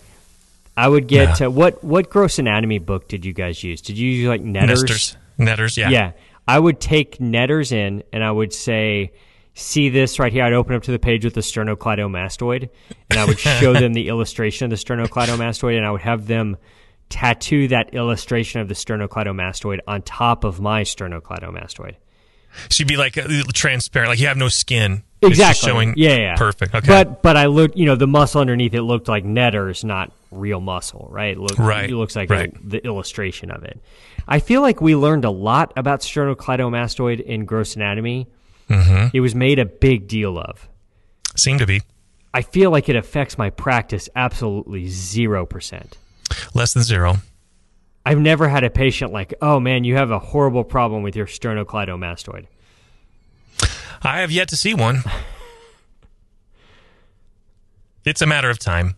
I 0.76 0.86
would 0.86 1.08
get 1.08 1.42
uh, 1.42 1.50
what 1.50 1.82
what 1.82 2.08
gross 2.08 2.38
anatomy 2.38 2.78
book 2.78 3.08
did 3.08 3.24
you 3.24 3.32
guys 3.32 3.64
use? 3.64 3.80
Did 3.80 3.98
you 3.98 4.08
use 4.10 4.28
like 4.28 4.42
Netters? 4.42 4.82
Nesters. 4.82 5.16
Netters. 5.36 5.76
Yeah. 5.76 5.90
Yeah. 5.90 6.12
I 6.46 6.58
would 6.58 6.80
take 6.80 7.20
Netters 7.20 7.72
in 7.72 8.04
and 8.12 8.22
I 8.22 8.30
would 8.30 8.52
say, 8.52 9.12
see 9.54 9.88
this 9.88 10.18
right 10.18 10.32
here. 10.32 10.44
I'd 10.44 10.52
open 10.52 10.76
up 10.76 10.84
to 10.84 10.92
the 10.92 10.98
page 10.98 11.24
with 11.24 11.34
the 11.34 11.40
sternocleidomastoid 11.40 12.68
and 13.10 13.18
I 13.18 13.24
would 13.24 13.38
show 13.38 13.72
them 13.72 13.92
the 13.92 14.08
illustration 14.08 14.64
of 14.64 14.70
the 14.70 14.76
sternocleidomastoid 14.76 15.76
and 15.76 15.84
I 15.84 15.90
would 15.90 16.00
have 16.02 16.26
them 16.26 16.56
tattoo 17.08 17.68
that 17.68 17.92
illustration 17.92 18.60
of 18.60 18.68
the 18.68 18.74
sternocleidomastoid 18.74 19.80
on 19.86 20.02
top 20.02 20.44
of 20.44 20.60
my 20.60 20.82
sternocleidomastoid. 20.82 21.96
She'd 22.70 22.88
be 22.88 22.96
like 22.96 23.16
uh, 23.18 23.28
transparent, 23.52 24.10
like 24.10 24.18
you 24.20 24.26
have 24.26 24.36
no 24.36 24.48
skin. 24.48 25.02
Exactly. 25.20 25.68
showing. 25.68 25.94
yeah, 25.96 26.16
yeah. 26.16 26.36
Perfect. 26.36 26.74
Okay. 26.74 26.86
But 26.86 27.22
but 27.22 27.36
I 27.36 27.46
looked, 27.46 27.76
you 27.76 27.86
know, 27.86 27.96
the 27.96 28.06
muscle 28.06 28.40
underneath 28.40 28.72
it 28.74 28.82
looked 28.82 29.08
like 29.08 29.24
Netters, 29.24 29.82
not 29.84 30.12
real 30.30 30.60
muscle, 30.60 31.08
right? 31.10 31.32
It, 31.36 31.38
looked, 31.40 31.58
Right, 31.58 31.90
it 31.90 31.94
looks 31.96 32.14
like 32.14 32.30
right. 32.30 32.54
a- 32.54 32.58
the 32.68 32.84
illustration 32.84 33.50
of 33.50 33.64
it. 33.64 33.80
I 34.28 34.38
feel 34.40 34.60
like 34.60 34.80
we 34.80 34.94
learned 34.94 35.24
a 35.24 35.30
lot 35.30 35.72
about 35.76 36.00
sternocleidomastoid 36.02 37.20
in 37.20 37.46
gross 37.46 37.74
anatomy. 37.76 38.28
Mm-hmm. 38.68 39.16
It 39.16 39.20
was 39.20 39.34
made 39.34 39.58
a 39.58 39.64
big 39.64 40.06
deal 40.06 40.38
of. 40.38 40.68
seem 41.36 41.58
to 41.58 41.66
be 41.66 41.80
I 42.34 42.42
feel 42.42 42.70
like 42.70 42.88
it 42.88 42.94
affects 42.96 43.38
my 43.38 43.50
practice 43.50 44.08
absolutely 44.14 44.86
zero 44.88 45.46
percent. 45.46 45.96
less 46.54 46.74
than 46.74 46.82
zero. 46.84 47.16
I've 48.04 48.18
never 48.18 48.48
had 48.48 48.64
a 48.64 48.70
patient 48.70 49.12
like, 49.12 49.34
oh 49.42 49.60
man, 49.60 49.84
you 49.84 49.96
have 49.96 50.10
a 50.10 50.18
horrible 50.18 50.64
problem 50.64 51.02
with 51.02 51.16
your 51.16 51.26
sternocleidomastoid. 51.26 52.46
I 54.02 54.20
have 54.20 54.30
yet 54.30 54.48
to 54.48 54.56
see 54.56 54.74
one. 54.74 55.02
it's 58.04 58.22
a 58.22 58.26
matter 58.26 58.48
of 58.48 58.58
time. 58.58 58.96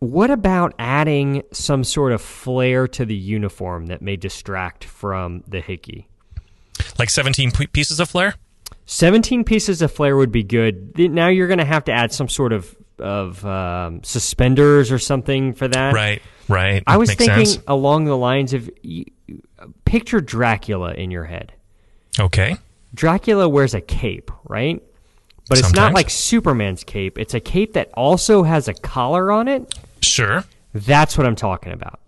What 0.00 0.30
about 0.30 0.74
adding 0.78 1.42
some 1.52 1.84
sort 1.84 2.12
of 2.12 2.20
flair 2.20 2.86
to 2.88 3.06
the 3.06 3.14
uniform 3.14 3.86
that 3.86 4.02
may 4.02 4.16
distract 4.16 4.84
from 4.84 5.42
the 5.48 5.60
hickey? 5.60 6.08
Like 6.98 7.10
17 7.10 7.52
p- 7.52 7.66
pieces 7.68 8.00
of 8.00 8.10
flair? 8.10 8.34
17 8.86 9.44
pieces 9.44 9.80
of 9.80 9.90
flair 9.92 10.16
would 10.16 10.32
be 10.32 10.42
good. 10.42 10.98
Now 10.98 11.28
you're 11.28 11.46
going 11.46 11.58
to 11.58 11.64
have 11.64 11.84
to 11.84 11.92
add 11.92 12.12
some 12.12 12.28
sort 12.28 12.52
of 12.52 12.76
of 12.98 13.44
um, 13.44 14.02
suspenders 14.02 14.90
or 14.92 14.98
something 14.98 15.52
for 15.54 15.68
that. 15.68 15.94
Right, 15.94 16.22
right. 16.48 16.82
I 16.86 16.96
was 16.96 17.08
Makes 17.10 17.18
thinking 17.24 17.46
sense. 17.46 17.64
along 17.66 18.04
the 18.06 18.16
lines 18.16 18.52
of 18.54 18.70
picture 19.84 20.20
Dracula 20.20 20.92
in 20.94 21.10
your 21.10 21.24
head. 21.24 21.52
Okay. 22.18 22.56
Dracula 22.94 23.48
wears 23.48 23.74
a 23.74 23.80
cape, 23.80 24.30
right? 24.44 24.82
But 25.48 25.58
it's 25.58 25.72
not 25.72 25.92
like 25.92 26.08
Superman's 26.10 26.84
cape. 26.84 27.18
It's 27.18 27.34
a 27.34 27.40
cape 27.40 27.74
that 27.74 27.90
also 27.94 28.44
has 28.44 28.68
a 28.68 28.74
collar 28.74 29.30
on 29.30 29.48
it. 29.48 29.74
Sure. 30.00 30.44
That's 30.72 31.18
what 31.18 31.26
I'm 31.26 31.36
talking 31.36 31.72
about. 31.72 32.00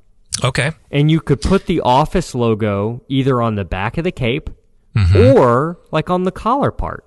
Okay. 0.45 0.73
And 0.91 1.11
you 1.11 1.21
could 1.21 1.43
put 1.43 1.67
the 1.67 1.81
office 1.81 2.35
logo 2.35 3.03
either 3.09 3.43
on 3.43 3.55
the 3.57 3.65
back 3.65 3.99
of 3.99 4.05
the 4.05 4.13
cape 4.13 4.51
Mm-hmm. 4.97 5.37
or 5.39 5.79
like 5.91 6.09
on 6.09 6.23
the 6.23 6.33
collar 6.33 6.71
part. 6.71 7.05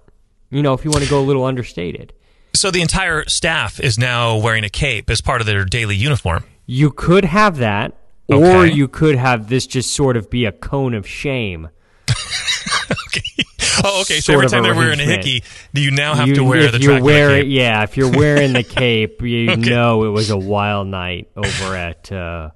You 0.52 0.62
know, 0.62 0.76
if 0.76 0.86
you 0.86 0.92
want 0.92 1.04
to 1.04 1.10
go 1.10 1.20
a 1.20 1.26
little 1.26 1.44
understated. 1.44 2.14
So 2.54 2.72
the 2.72 2.82
entire 2.82 3.24
staff 3.28 3.80
is 3.80 3.98
now 3.98 4.38
wearing 4.38 4.64
a 4.64 4.70
cape 4.70 5.10
as 5.10 5.22
part 5.22 5.40
of 5.42 5.48
their 5.48 5.64
daily 5.66 5.96
uniform. 5.96 6.44
You 6.66 6.92
could 6.92 7.26
have 7.26 7.58
that, 7.58 7.96
or 8.28 8.66
you 8.66 8.88
could 8.88 9.16
have 9.16 9.50
this 9.50 9.66
just 9.66 9.94
sort 9.96 10.18
of 10.18 10.30
be 10.30 10.46
a 10.46 10.52
cone 10.52 10.94
of 10.94 11.08
shame. 11.08 11.70
Okay. 13.08 13.22
Oh, 13.84 14.02
okay. 14.02 14.20
So 14.20 14.34
every 14.34 14.48
time 14.48 14.64
they're 14.64 14.74
wearing 14.76 15.00
a 15.00 15.04
hickey, 15.04 15.44
do 15.74 15.82
you 15.82 15.92
now 15.92 16.16
have 16.16 16.28
You- 16.28 16.36
to 16.36 16.44
wear 16.44 16.60
if 16.62 16.72
the 16.74 16.80
you're 16.80 16.94
Dracula 17.00 17.06
wearing, 17.12 17.42
cape? 17.44 17.52
Yeah, 17.52 17.84
if 17.84 17.98
you're 17.98 18.12
wearing 18.12 18.54
the 18.54 18.64
cape, 18.82 19.22
you 19.22 19.52
Okay. 19.52 19.62
know 19.62 20.04
it 20.06 20.10
was 20.10 20.30
a 20.32 20.38
wild 20.38 20.88
night 20.88 21.30
over 21.36 21.76
at 21.76 22.12
uh, 22.12 22.50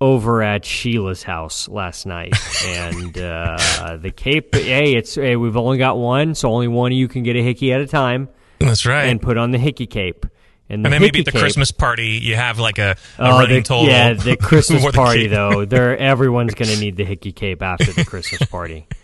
over 0.00 0.42
at 0.42 0.64
Sheila's 0.64 1.22
house 1.22 1.68
last 1.68 2.06
night, 2.06 2.34
and 2.66 3.16
uh, 3.18 3.96
the 4.00 4.10
cape. 4.14 4.54
Hey, 4.54 4.94
it's 4.94 5.14
hey, 5.14 5.36
we've 5.36 5.56
only 5.56 5.78
got 5.78 5.96
one, 5.98 6.34
so 6.34 6.50
only 6.52 6.68
one 6.68 6.92
of 6.92 6.96
you 6.98 7.08
can 7.08 7.22
get 7.22 7.36
a 7.36 7.42
hickey 7.42 7.72
at 7.72 7.80
a 7.80 7.86
time, 7.86 8.28
That's 8.60 8.86
right. 8.86 9.04
and 9.06 9.20
put 9.20 9.36
on 9.36 9.50
the 9.50 9.58
hickey 9.58 9.86
cape. 9.86 10.26
And, 10.68 10.84
the 10.84 10.86
And 10.86 10.92
then 10.94 11.02
maybe 11.02 11.18
at 11.18 11.24
the 11.24 11.32
cape- 11.32 11.40
Christmas 11.40 11.72
party, 11.72 12.20
you 12.22 12.36
have 12.36 12.60
like 12.60 12.78
a, 12.78 12.90
a 13.18 13.22
Oh, 13.22 13.38
running 13.40 13.56
the, 13.56 13.62
total. 13.62 13.86
yeah, 13.88 14.12
the 14.14 14.36
Christmas 14.36 14.84
the 14.84 14.92
party 14.92 15.26
though. 15.26 15.64
There, 15.64 15.98
everyone's 15.98 16.54
going 16.54 16.70
to 16.70 16.78
need 16.78 16.96
the 16.96 17.04
hickey 17.04 17.32
cape 17.32 17.60
after 17.62 17.92
the 17.92 18.04
Christmas 18.04 18.48
party. 18.48 18.86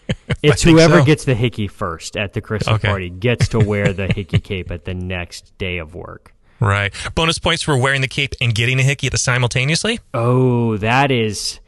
It's 0.42 0.62
whoever 0.62 1.00
so. 1.00 1.04
gets 1.04 1.24
the 1.24 1.34
hickey 1.34 1.66
first 1.66 2.16
at 2.16 2.32
the 2.32 2.40
Christmas 2.40 2.76
Okay. 2.76 2.86
party 2.88 3.10
gets 3.10 3.48
to 3.48 3.58
wear 3.58 3.92
the 3.92 4.06
hickey 4.06 4.38
cape 4.38 4.70
at 4.70 4.84
the 4.84 4.94
next 4.94 5.56
day 5.58 5.78
of 5.78 5.94
work. 5.96 6.32
Right. 6.60 6.92
Bonus 7.16 7.38
points 7.40 7.62
for 7.62 7.76
wearing 7.76 8.00
the 8.02 8.08
cape 8.08 8.34
and 8.40 8.54
getting 8.54 8.78
a 8.78 8.82
hickey 8.84 9.08
at 9.08 9.12
the 9.12 9.18
simultaneously. 9.18 9.98
Oh, 10.14 10.76
that 10.76 11.10
is 11.10 11.58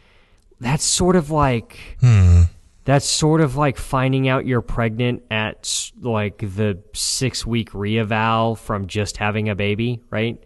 that's 0.60 0.84
sort 0.84 1.16
of 1.16 1.30
like 1.30 1.78
Hmm. 2.00 2.42
That's 2.88 3.04
sort 3.04 3.42
of 3.42 3.54
like 3.54 3.76
finding 3.76 4.28
out 4.28 4.46
you're 4.46 4.62
pregnant 4.62 5.22
at 5.30 5.90
like 6.00 6.38
the 6.38 6.82
six 6.94 7.44
week 7.44 7.74
reeval 7.74 8.54
from 8.56 8.86
just 8.86 9.18
having 9.18 9.50
a 9.50 9.54
baby, 9.54 10.00
right? 10.08 10.42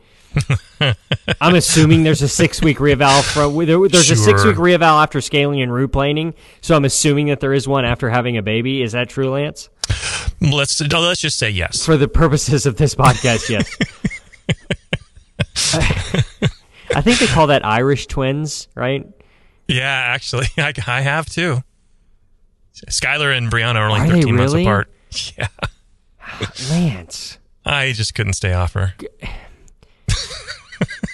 I'm 1.41 1.55
assuming 1.55 2.03
there's 2.03 2.23
a 2.23 2.27
six 2.29 2.61
week 2.61 2.81
reeval 2.81 3.23
from 3.23 3.55
there- 3.65 3.89
there's 3.89 4.11
a 4.11 4.17
six 4.17 4.45
week 4.45 4.55
Sure. 4.57 4.65
reeval 4.65 4.89
after 4.89 5.21
scaling 5.21 5.63
and 5.63 5.73
root 5.73 5.93
planing. 5.93 6.35
So 6.63 6.75
I'm 6.75 6.85
assuming 6.85 7.27
that 7.29 7.39
there 7.39 7.53
is 7.53 7.69
one 7.69 7.85
after 7.85 8.11
having 8.11 8.37
a 8.37 8.43
baby. 8.43 8.83
Is 8.83 8.91
that 8.91 9.09
true, 9.09 9.31
Lance? 9.31 9.69
Let's 10.41 10.81
no, 10.81 10.99
let's 11.01 11.21
just 11.21 11.39
say 11.39 11.49
yes. 11.51 11.85
For 11.87 11.97
the 11.97 12.09
purposes 12.09 12.67
of 12.67 12.75
this 12.77 12.97
podcast, 12.97 13.49
yes. 13.51 13.71
I 16.95 17.01
think 17.03 17.21
they 17.21 17.27
call 17.27 17.47
that 17.47 17.65
Irish 17.65 18.07
twins, 18.09 18.67
right? 18.75 19.07
Yeah, 19.69 19.85
actually, 19.87 20.47
I, 20.59 20.73
I 20.89 21.01
have 21.03 21.27
too. 21.27 21.63
Skylar 22.89 23.37
and 23.37 23.51
Brianna 23.51 23.77
are 23.77 23.89
only 23.89 24.01
Are 24.01 24.07
they 24.09 24.21
13 24.23 24.37
months 24.37 24.53
really? 24.53 24.65
apart. 24.65 24.91
Yeah, 25.39 25.49
Lance. 26.71 27.39
I 27.65 27.93
just 27.93 28.15
couldn't 28.15 28.33
stay 28.33 28.55
off 28.55 28.73
her. 28.73 28.95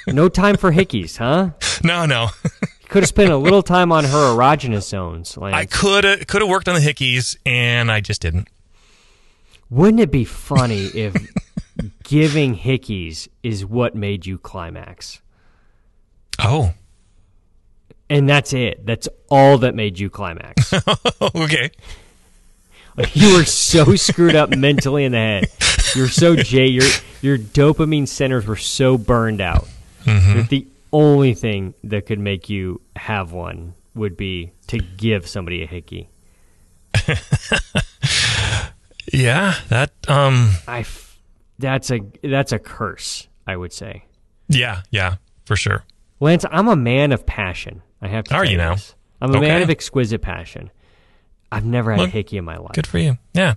No 0.07 0.29
time 0.29 0.57
for 0.57 0.73
hickeys, 0.73 1.19
huh? 1.19 1.51
No, 1.85 2.07
no. 2.07 2.29
Could 2.89 3.03
have 3.03 3.09
spent 3.09 3.31
a 3.31 3.37
little 3.37 3.63
time 3.63 3.93
on 3.93 4.05
her 4.05 4.35
erogenous 4.35 4.89
zones. 4.89 5.37
Lance. 5.37 5.55
I 5.55 5.67
could 5.67 6.05
have 6.05 6.27
could 6.27 6.41
have 6.41 6.49
worked 6.49 6.69
on 6.69 6.75
the 6.75 6.81
hickeys, 6.81 7.37
and 7.45 7.93
I 7.93 8.01
just 8.01 8.23
didn't. 8.23 8.49
Wouldn't 9.69 10.01
it 10.01 10.11
be 10.11 10.25
funny 10.25 10.85
if 10.95 11.15
giving 12.05 12.57
hickeys 12.57 13.29
is 13.43 13.67
what 13.67 13.95
made 13.95 14.25
you 14.25 14.39
climax? 14.39 15.21
Oh, 16.39 16.73
And 18.11 18.29
that's 18.29 18.53
it. 18.53 18.85
That's 18.87 19.09
all 19.29 19.59
that 19.59 19.75
made 19.75 19.99
you 19.99 20.09
climax. 20.11 20.73
okay. 21.35 21.71
you 23.13 23.37
were 23.37 23.45
so 23.45 23.95
screwed 23.97 24.35
up 24.35 24.51
mentally 24.51 25.05
in 25.05 25.13
the 25.13 25.19
head. 25.19 25.47
You're 25.95 26.09
so 26.09 26.35
jay. 26.37 26.67
Your 26.67 26.87
your 27.21 27.39
dopamine 27.39 28.09
centers 28.09 28.47
were 28.47 28.57
so 28.57 28.97
burned 28.99 29.41
out 29.41 29.69
that 30.05 30.47
the 30.49 30.67
only 30.93 31.35
thing 31.35 31.75
that 31.85 32.07
could 32.07 32.19
make 32.19 32.49
you 32.49 32.81
have 32.97 33.33
one 33.33 33.75
would 33.95 34.17
be 34.17 34.53
to 34.69 34.79
give 34.79 35.27
somebody 35.29 35.63
a 35.63 35.67
hickey. 35.67 36.09
Yeah, 39.13 39.55
that 39.69 39.93
um, 40.09 40.51
I 40.67 40.81
f- 40.81 41.19
that's 41.59 41.91
a 41.91 42.01
that's 42.23 42.53
a 42.53 42.59
curse. 42.59 43.27
I 43.47 43.57
would 43.57 43.73
say, 43.73 44.05
yeah, 44.49 44.83
yeah, 44.91 45.17
for 45.45 45.57
sure. 45.57 45.85
Lance. 46.21 46.45
I'm 46.51 46.69
a 46.69 46.77
man 46.77 47.13
of 47.13 47.25
passion. 47.25 47.83
I 48.03 48.09
have 48.09 48.25
to. 48.25 48.35
Are 48.35 48.45
you 48.45 48.57
now? 48.57 48.75
this. 48.75 48.95
I'm 49.21 49.35
a 49.35 49.41
man 49.41 49.63
of 49.63 49.71
exquisite 49.71 50.23
passion. 50.23 50.71
I've 51.51 51.65
never 51.65 51.91
had 51.93 52.01
Look, 52.01 52.09
a 52.09 52.13
hickey 52.13 52.37
in 52.37 52.45
my 52.45 52.57
life. 52.57 52.73
Good 52.75 52.87
for 52.87 52.99
you. 52.99 53.19
Yeah, 53.35 53.55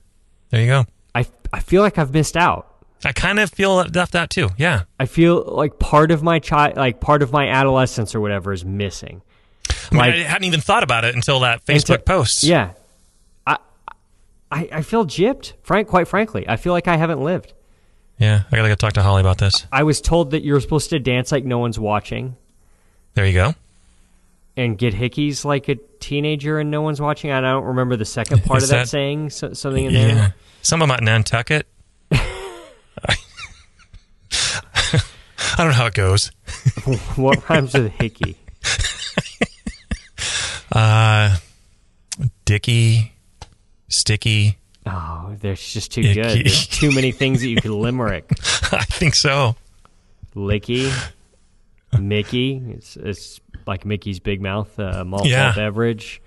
there 0.49 0.61
you 0.61 0.67
go. 0.67 0.85
I 1.13 1.25
I 1.53 1.59
feel 1.59 1.81
like 1.81 1.97
I've 1.97 2.13
missed 2.13 2.37
out. 2.37 2.67
I 3.03 3.11
kind 3.13 3.39
of 3.39 3.51
feel 3.51 3.75
left 3.75 4.15
out 4.15 4.29
too. 4.29 4.49
Yeah, 4.57 4.83
I 4.99 5.05
feel 5.05 5.43
like 5.43 5.77
part 5.79 6.11
of 6.11 6.23
my 6.23 6.39
child, 6.39 6.77
like 6.77 6.99
part 6.99 7.21
of 7.23 7.31
my 7.31 7.47
adolescence 7.49 8.15
or 8.15 8.21
whatever, 8.21 8.53
is 8.53 8.63
missing. 8.63 9.21
I, 9.69 9.73
mean, 9.93 9.99
Like- 9.99 10.13
I 10.13 10.17
hadn't 10.19 10.45
even 10.45 10.61
thought 10.61 10.83
about 10.83 11.03
it 11.05 11.15
until 11.15 11.41
that 11.41 11.65
Facebook 11.65 11.95
Until- 11.95 11.97
post. 12.17 12.43
Yeah, 12.43 12.71
I, 13.45 13.57
I 14.51 14.69
I 14.71 14.81
feel 14.83 15.05
gypped. 15.05 15.53
Frank, 15.63 15.87
quite 15.87 16.07
frankly, 16.07 16.47
I 16.47 16.55
feel 16.57 16.73
like 16.73 16.87
I 16.87 16.95
haven't 16.97 17.21
lived. 17.23 17.53
yeah. 18.17 18.43
I 18.51 18.55
gotta 18.55 18.67
go 18.69 18.75
talk 18.75 18.93
to 18.93 19.01
Holly 19.03 19.21
about 19.21 19.37
this. 19.39 19.65
I 19.71 19.83
was 19.83 19.99
told 20.01 20.31
that 20.31 20.43
you're 20.43 20.59
supposed 20.61 20.89
to 20.91 20.99
dance 20.99 21.31
like 21.31 21.43
no 21.43 21.57
one's 21.59 21.79
watching 21.79 22.35
There 23.15 23.25
you 23.25 23.33
go. 23.33 23.53
And 24.61 24.77
get 24.77 24.93
hickeys 24.93 25.43
like 25.43 25.67
a 25.69 25.75
teenager 25.99 26.59
and 26.59 26.69
no 26.71 26.81
one's 26.81 27.01
watching. 27.01 27.31
I 27.31 27.41
don't 27.41 27.63
remember 27.65 27.95
the 27.97 28.05
second 28.05 28.43
part 28.45 28.59
Is 28.59 28.63
of 28.65 28.69
that, 28.69 28.77
that- 28.83 28.89
saying 28.89 29.31
so, 29.31 29.53
something 29.53 29.85
in 29.85 29.91
Yeah. 29.93 30.07
there. 30.13 30.35
Some 30.61 30.81
about 30.81 31.01
Nantucket. 31.01 31.67
I 32.11 33.15
don't 35.57 35.67
know 35.67 35.73
how 35.73 35.87
it 35.87 35.93
goes. 35.93 36.31
what 37.15 37.47
rhymes 37.49 37.73
with 37.73 37.91
hickey? 37.93 38.37
Uh, 40.71 41.35
Dicky, 42.45 43.11
Sticky. 43.89 44.57
Oh, 44.85 45.35
there's 45.39 45.73
just 45.73 45.91
too 45.91 46.01
Yeah, 46.01 46.13
good. 46.13 46.45
There's 46.45 46.67
too 46.67 46.91
many 46.91 47.11
things 47.11 47.41
that 47.41 47.49
you 47.49 47.57
could 47.57 47.71
limerick. 47.71 48.31
I 48.71 48.83
think 48.85 49.15
so. 49.15 49.55
Licky, 50.35 50.91
Mickey. 51.99 52.61
It's 52.69 52.95
it's 52.95 53.41
like 53.67 53.85
Mickey's 53.85 54.19
Big 54.19 54.41
Mouth 54.41 54.77
uh, 54.79 55.03
malt 55.03 55.25
Yeah. 55.25 55.53
beverage, 55.55 56.21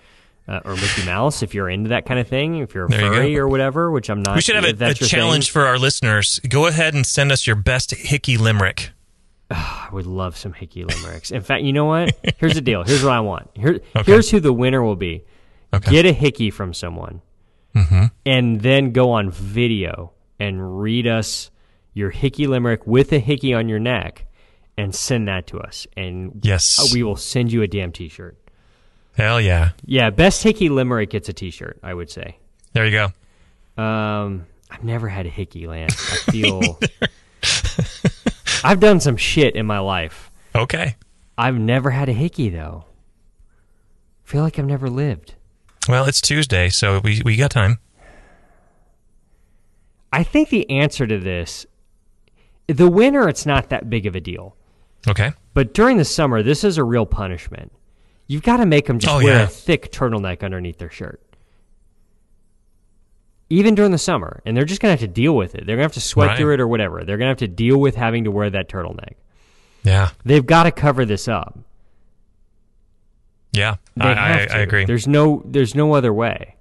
uh, 0.49 0.61
or 0.65 0.75
Mickey 0.77 1.05
Mouse 1.07 1.43
if 1.43 1.55
you're 1.55 1.69
into 1.69 1.89
that 1.91 2.07
kind 2.07 2.21
of 2.21 2.29
thing. 2.29 2.57
If 2.59 2.75
you're 2.75 2.87
a 2.87 2.89
There 2.89 3.01
furry 3.01 3.35
go. 3.35 3.41
or 3.41 3.49
whatever, 3.49 3.91
which 3.91 4.09
I'm 4.11 4.23
not. 4.23 4.35
We 4.35 4.41
should 4.43 4.57
have 4.57 4.65
a, 4.81 4.85
a 4.91 4.95
challenge 4.95 5.47
thing. 5.49 5.53
for 5.53 5.67
our 5.67 5.79
listeners. 5.79 6.41
Go 6.49 6.67
ahead 6.67 6.95
and 6.95 7.07
send 7.07 7.33
us 7.33 7.47
your 7.47 7.57
best 7.57 7.93
hickey 7.93 8.37
limerick. 8.37 8.91
I 9.51 9.89
would 9.93 10.07
love 10.07 10.37
some 10.37 10.53
hickey 10.55 10.85
limericks. 10.85 11.31
In 11.31 11.43
fact, 11.43 11.63
you 11.63 11.73
know 11.73 11.85
what? 11.85 12.17
Here's 12.39 12.55
the 12.55 12.61
deal. 12.61 12.83
Here's 12.83 13.05
what 13.05 13.13
I 13.13 13.21
want. 13.21 13.51
Here, 13.55 13.81
Okay. 13.95 14.11
here's 14.11 14.31
who 14.31 14.41
the 14.41 14.53
winner 14.53 14.83
will 14.83 14.97
be. 14.97 15.25
Okay. 15.73 15.91
Get 15.91 16.07
a 16.07 16.13
hickey 16.13 16.51
from 16.51 16.73
someone, 16.75 17.21
Mm-hmm. 17.75 18.05
and 18.25 18.61
then 18.61 18.93
go 18.93 19.11
on 19.11 19.31
video 19.33 20.13
and 20.39 20.81
read 20.81 21.07
us 21.09 21.51
your 21.93 22.11
hickey 22.11 22.47
limerick 22.47 22.87
with 22.87 23.13
a 23.13 23.19
hickey 23.19 23.53
on 23.53 23.69
your 23.69 23.79
neck, 23.81 24.27
and 24.77 24.95
send 24.95 25.29
that 25.29 25.47
to 25.49 25.59
us, 25.61 25.87
and 25.97 26.41
Yes. 26.43 26.79
uh, 26.79 26.87
we 26.93 27.03
will 27.03 27.17
send 27.17 27.53
you 27.53 27.63
a 27.63 27.67
damn 27.69 27.93
t-shirt. 27.93 28.37
Hell 29.17 29.41
yeah. 29.41 29.71
Yeah, 29.85 30.11
best 30.11 30.43
hickey 30.43 30.69
limerick 30.69 31.11
gets 31.11 31.29
a 31.29 31.33
T-shirt. 31.33 31.79
I 31.85 31.95
would 31.95 32.11
say. 32.11 32.37
There 32.73 32.85
you 32.85 32.91
go. 33.77 33.81
Um, 33.81 34.47
I've 34.71 34.83
never 34.83 35.09
had 35.09 35.25
a 35.27 35.29
hickey, 35.29 35.69
Lance. 35.69 35.95
I 36.13 36.17
feel. 36.33 36.81
I've 38.65 38.81
done 38.81 38.99
some 38.99 39.17
shit 39.17 39.55
in 39.55 39.67
my 39.67 39.79
life. 39.79 40.33
Okay. 40.55 40.97
I've 41.39 41.57
never 41.57 41.91
had 41.91 42.09
a 42.09 42.13
hickey 42.13 42.49
though. 42.49 42.87
feel 44.25 44.43
like 44.43 44.59
I've 44.59 44.67
never 44.67 44.91
lived. 44.91 45.35
Well, 45.89 46.07
it's 46.07 46.21
Tuesday, 46.21 46.69
so 46.69 47.01
we 47.05 47.23
we 47.25 47.37
got 47.37 47.51
time. 47.53 47.79
I 50.13 50.23
think 50.23 50.49
the 50.49 50.69
answer 50.71 51.07
to 51.07 51.19
this, 51.19 51.67
the 52.67 52.89
winner 52.89 53.29
it's 53.29 53.47
not 53.47 53.69
that 53.69 53.91
big 53.91 54.07
of 54.07 54.15
a 54.17 54.21
deal. 54.21 54.57
Okay. 55.09 55.33
But 55.53 55.75
during 55.75 55.99
the 55.99 56.05
summer, 56.05 56.43
this 56.43 56.65
is 56.65 56.79
a 56.79 56.85
real 56.85 57.07
punishment. 57.07 57.73
You've 58.27 58.43
got 58.43 58.57
to 58.59 58.67
make 58.67 58.87
them 58.87 58.99
just 58.99 59.13
Oh, 59.13 59.19
wear 59.19 59.37
yeah. 59.37 59.43
a 59.43 59.47
thick 59.47 59.93
turtleneck 59.93 60.43
underneath 60.43 60.79
their 60.79 60.91
shirt. 60.91 61.21
Even 63.51 63.75
during 63.75 63.91
the 63.93 63.99
summer. 63.99 64.41
And 64.47 64.57
they're 64.57 64.65
just 64.65 64.81
going 64.81 64.97
to 64.97 65.01
have 65.01 65.09
to 65.09 65.13
deal 65.15 65.37
with 65.37 65.55
it. 65.55 65.59
They're 65.67 65.77
going 65.77 65.81
to 65.81 65.85
have 65.85 65.93
to 65.93 66.01
sweat 66.01 66.29
Right. 66.29 66.39
through 66.39 66.55
it 66.55 66.61
or 66.61 66.67
whatever. 66.67 67.05
They're 67.05 67.19
going 67.19 67.27
to 67.27 67.31
have 67.31 67.39
to 67.39 67.49
deal 67.49 67.79
with 67.79 67.95
having 67.97 68.25
to 68.25 68.31
wear 68.31 68.49
that 68.51 68.69
turtleneck. 68.69 69.15
Yeah. 69.83 70.11
They've 70.25 70.45
got 70.45 70.63
to 70.65 70.73
cover 70.73 71.05
this 71.05 71.29
up. 71.29 71.59
Yeah. 73.53 73.77
I, 74.01 74.09
I. 74.13 74.31
I 74.51 74.59
agree. 74.61 74.85
There's 74.87 75.07
no 75.07 75.43
there's 75.45 75.75
no 75.75 75.95
other 75.95 76.13
way. 76.13 76.57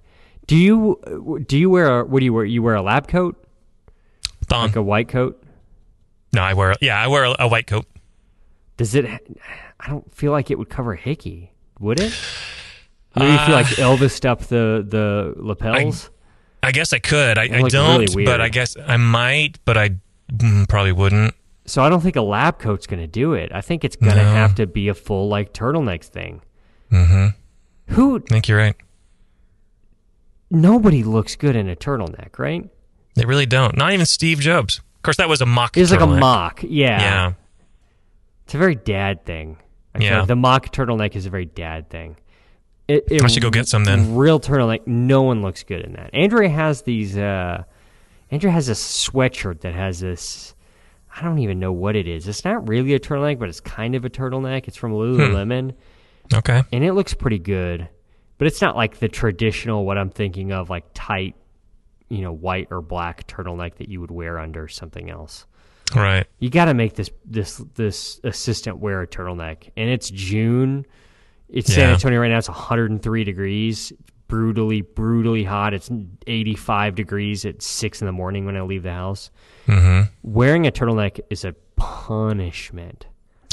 Do 0.46 0.56
you 0.56 1.42
do 1.48 1.58
you 1.58 1.70
wear 1.70 2.00
a 2.00 2.04
what 2.04 2.20
do 2.20 2.24
you 2.26 2.32
wear? 2.32 2.44
You 2.44 2.62
wear 2.62 2.74
a 2.74 2.82
lab 2.82 3.08
coat? 3.08 3.42
Thon. 4.46 4.66
Like 4.68 4.76
a 4.76 4.82
white 4.82 5.08
coat? 5.08 5.42
no, 6.34 6.42
I 6.42 6.52
wear. 6.54 6.74
Yeah, 6.80 7.00
I 7.02 7.06
wear 7.08 7.24
a, 7.24 7.34
a 7.40 7.48
white 7.48 7.66
coat. 7.66 7.86
Does 8.76 8.94
it? 8.94 9.06
I 9.80 9.88
don't 9.88 10.12
feel 10.14 10.32
like 10.32 10.50
it 10.50 10.58
would 10.58 10.68
cover 10.70 10.94
hickey, 10.94 11.52
would 11.80 12.00
it? 12.00 12.12
Maybe 13.16 13.30
you 13.32 13.38
feel 13.38 13.54
like 13.54 13.66
Uh, 13.78 13.96
Elvis 13.96 14.24
up 14.28 14.40
the 14.40 14.84
the 14.86 15.34
lapels. 15.36 16.10
I 16.62 16.72
guess 16.72 16.92
I 16.92 16.98
could. 16.98 17.38
I, 17.38 17.42
I 17.42 17.62
don't, 17.68 18.00
really 18.10 18.24
but 18.24 18.40
I 18.40 18.48
guess 18.48 18.76
I 18.86 18.96
might, 18.96 19.58
but 19.64 19.76
I 19.76 19.90
mm, 20.32 20.66
probably 20.68 20.92
wouldn't. 20.92 21.34
so 21.66 21.82
I 21.82 21.88
don't 21.90 22.00
think 22.00 22.16
a 22.16 22.22
lab 22.22 22.58
coat's 22.58 22.86
going 22.86 23.00
to 23.00 23.06
do 23.06 23.34
it. 23.34 23.52
I 23.52 23.60
think 23.60 23.84
it's 23.84 23.96
going 23.96 24.16
to 24.16 24.22
No. 24.22 24.32
have 24.32 24.54
to 24.56 24.66
be 24.66 24.88
a 24.88 24.94
full 24.94 25.28
like 25.28 25.52
turtleneck 25.52 26.02
thing. 26.04 26.40
Mm-hmm. 26.90 27.92
Who? 27.94 28.16
I 28.16 28.20
think 28.28 28.48
you're 28.48 28.58
right. 28.58 28.74
Nobody 30.50 31.02
looks 31.04 31.36
good 31.36 31.56
in 31.56 31.68
a 31.68 31.76
turtleneck, 31.76 32.38
right? 32.38 32.68
They 33.14 33.24
really 33.24 33.46
don't. 33.46 33.76
Not 33.76 33.92
even 33.92 34.06
Steve 34.06 34.40
Jobs. 34.40 34.78
Of 34.78 35.02
course, 35.02 35.16
that 35.18 35.28
was 35.28 35.40
a 35.40 35.46
mock. 35.46 35.76
It's 35.76 35.90
like 35.90 36.00
a 36.00 36.06
mock. 36.06 36.62
Yeah. 36.62 37.00
Yeah. 37.00 37.32
It's 38.44 38.54
a 38.54 38.58
very 38.58 38.74
dad 38.74 39.24
thing. 39.24 39.56
Yeah. 39.98 40.18
like 40.20 40.28
the 40.28 40.36
mock 40.36 40.72
turtleneck 40.72 41.14
is 41.16 41.26
a 41.26 41.30
very 41.30 41.44
dad 41.46 41.88
thing. 41.88 42.16
It, 42.88 43.04
it 43.10 43.22
I 43.22 43.28
should 43.28 43.42
go 43.42 43.50
get 43.50 43.66
some 43.68 43.84
then. 43.84 44.14
Real 44.16 44.38
turtleneck. 44.40 44.86
No 44.86 45.22
one 45.22 45.40
looks 45.42 45.62
good 45.62 45.80
in 45.82 45.92
that. 45.94 46.10
Andrea 46.12 46.48
has 46.48 46.82
these. 46.82 47.16
uh 47.16 47.62
Andrea 48.30 48.52
has 48.52 48.68
a 48.68 48.72
sweatshirt 48.72 49.60
that 49.60 49.74
has 49.74 50.00
this. 50.00 50.54
I 51.16 51.22
don't 51.22 51.38
even 51.38 51.60
know 51.60 51.72
what 51.72 51.94
it 51.94 52.08
is. 52.08 52.26
It's 52.26 52.44
not 52.44 52.68
really 52.68 52.92
a 52.94 52.98
turtleneck, 52.98 53.38
but 53.38 53.48
it's 53.48 53.60
kind 53.60 53.94
of 53.94 54.04
a 54.04 54.10
turtleneck. 54.10 54.66
It's 54.66 54.76
from 54.76 54.90
Hmm. 54.92 54.96
Lululemon, 54.98 55.74
Okay. 56.34 56.62
and 56.72 56.82
it 56.84 56.92
looks 56.94 57.14
pretty 57.14 57.38
good. 57.38 57.88
But 58.36 58.48
it's 58.48 58.60
not 58.60 58.74
like 58.74 58.98
the 58.98 59.08
traditional 59.08 59.84
what 59.86 59.96
I'm 59.96 60.10
thinking 60.10 60.50
of, 60.52 60.68
like 60.68 60.84
tight, 60.92 61.36
you 62.08 62.22
know, 62.22 62.32
white 62.32 62.68
or 62.72 62.80
black 62.82 63.28
turtleneck 63.28 63.76
that 63.76 63.88
you 63.88 64.00
would 64.00 64.10
wear 64.10 64.38
under 64.40 64.66
something 64.66 65.08
else 65.08 65.46
Right. 65.94 66.26
you 66.40 66.50
got 66.50 66.64
to 66.64 66.74
make 66.74 66.94
this 66.94 67.10
this 67.24 67.58
this 67.74 68.20
assistant 68.24 68.78
wear 68.78 69.02
a 69.02 69.06
turtleneck 69.06 69.70
and 69.76 69.88
it's 69.90 70.10
june 70.10 70.86
it's 71.48 71.72
san 71.72 71.90
antonio 71.90 72.18
right 72.20 72.28
now 72.28 72.38
it's 72.38 72.48
103 72.48 73.24
degrees 73.24 73.92
it's 73.92 74.10
brutally 74.26 74.80
brutally 74.80 75.44
hot 75.44 75.72
it's 75.74 75.90
85 76.26 76.94
degrees 76.96 77.44
at 77.44 77.62
6 77.62 78.00
in 78.02 78.06
the 78.06 78.12
morning 78.12 78.44
when 78.46 78.56
i 78.56 78.62
leave 78.62 78.82
the 78.82 78.92
house 78.92 79.30
Mm-hmm. 79.66 80.10
wearing 80.22 80.66
a 80.66 80.72
turtleneck 80.72 81.20
is 81.30 81.44
a 81.44 81.54
punishment 81.76 83.06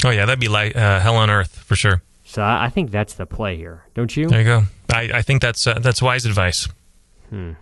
Oh 0.04 0.10
yeah, 0.10 0.24
that'd 0.26 0.40
be 0.40 0.48
like 0.48 0.74
uh, 0.74 0.98
hell 0.98 1.14
on 1.16 1.30
earth 1.30 1.56
for 1.56 1.76
sure. 1.76 2.02
so 2.24 2.42
i, 2.42 2.64
I 2.66 2.68
think 2.70 2.90
that's 2.90 3.14
the 3.14 3.26
play 3.26 3.56
here 3.56 3.84
don't 3.94 4.14
you 4.16 4.26
There 4.28 4.40
you 4.40 4.44
go. 4.44 4.62
I, 4.92 5.10
I 5.14 5.22
think 5.22 5.40
that's 5.42 5.66
uh, 5.66 5.78
that's 5.78 6.02
wise 6.02 6.26
advice. 6.26 6.68
Hmm. 7.30 7.52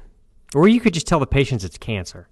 or 0.55 0.67
you 0.69 0.81
could 0.81 0.95
just 0.95 1.07
tell 1.07 1.21
the 1.21 1.27
patients 1.27 1.65
it's 1.65 1.77
cancer 1.79 2.29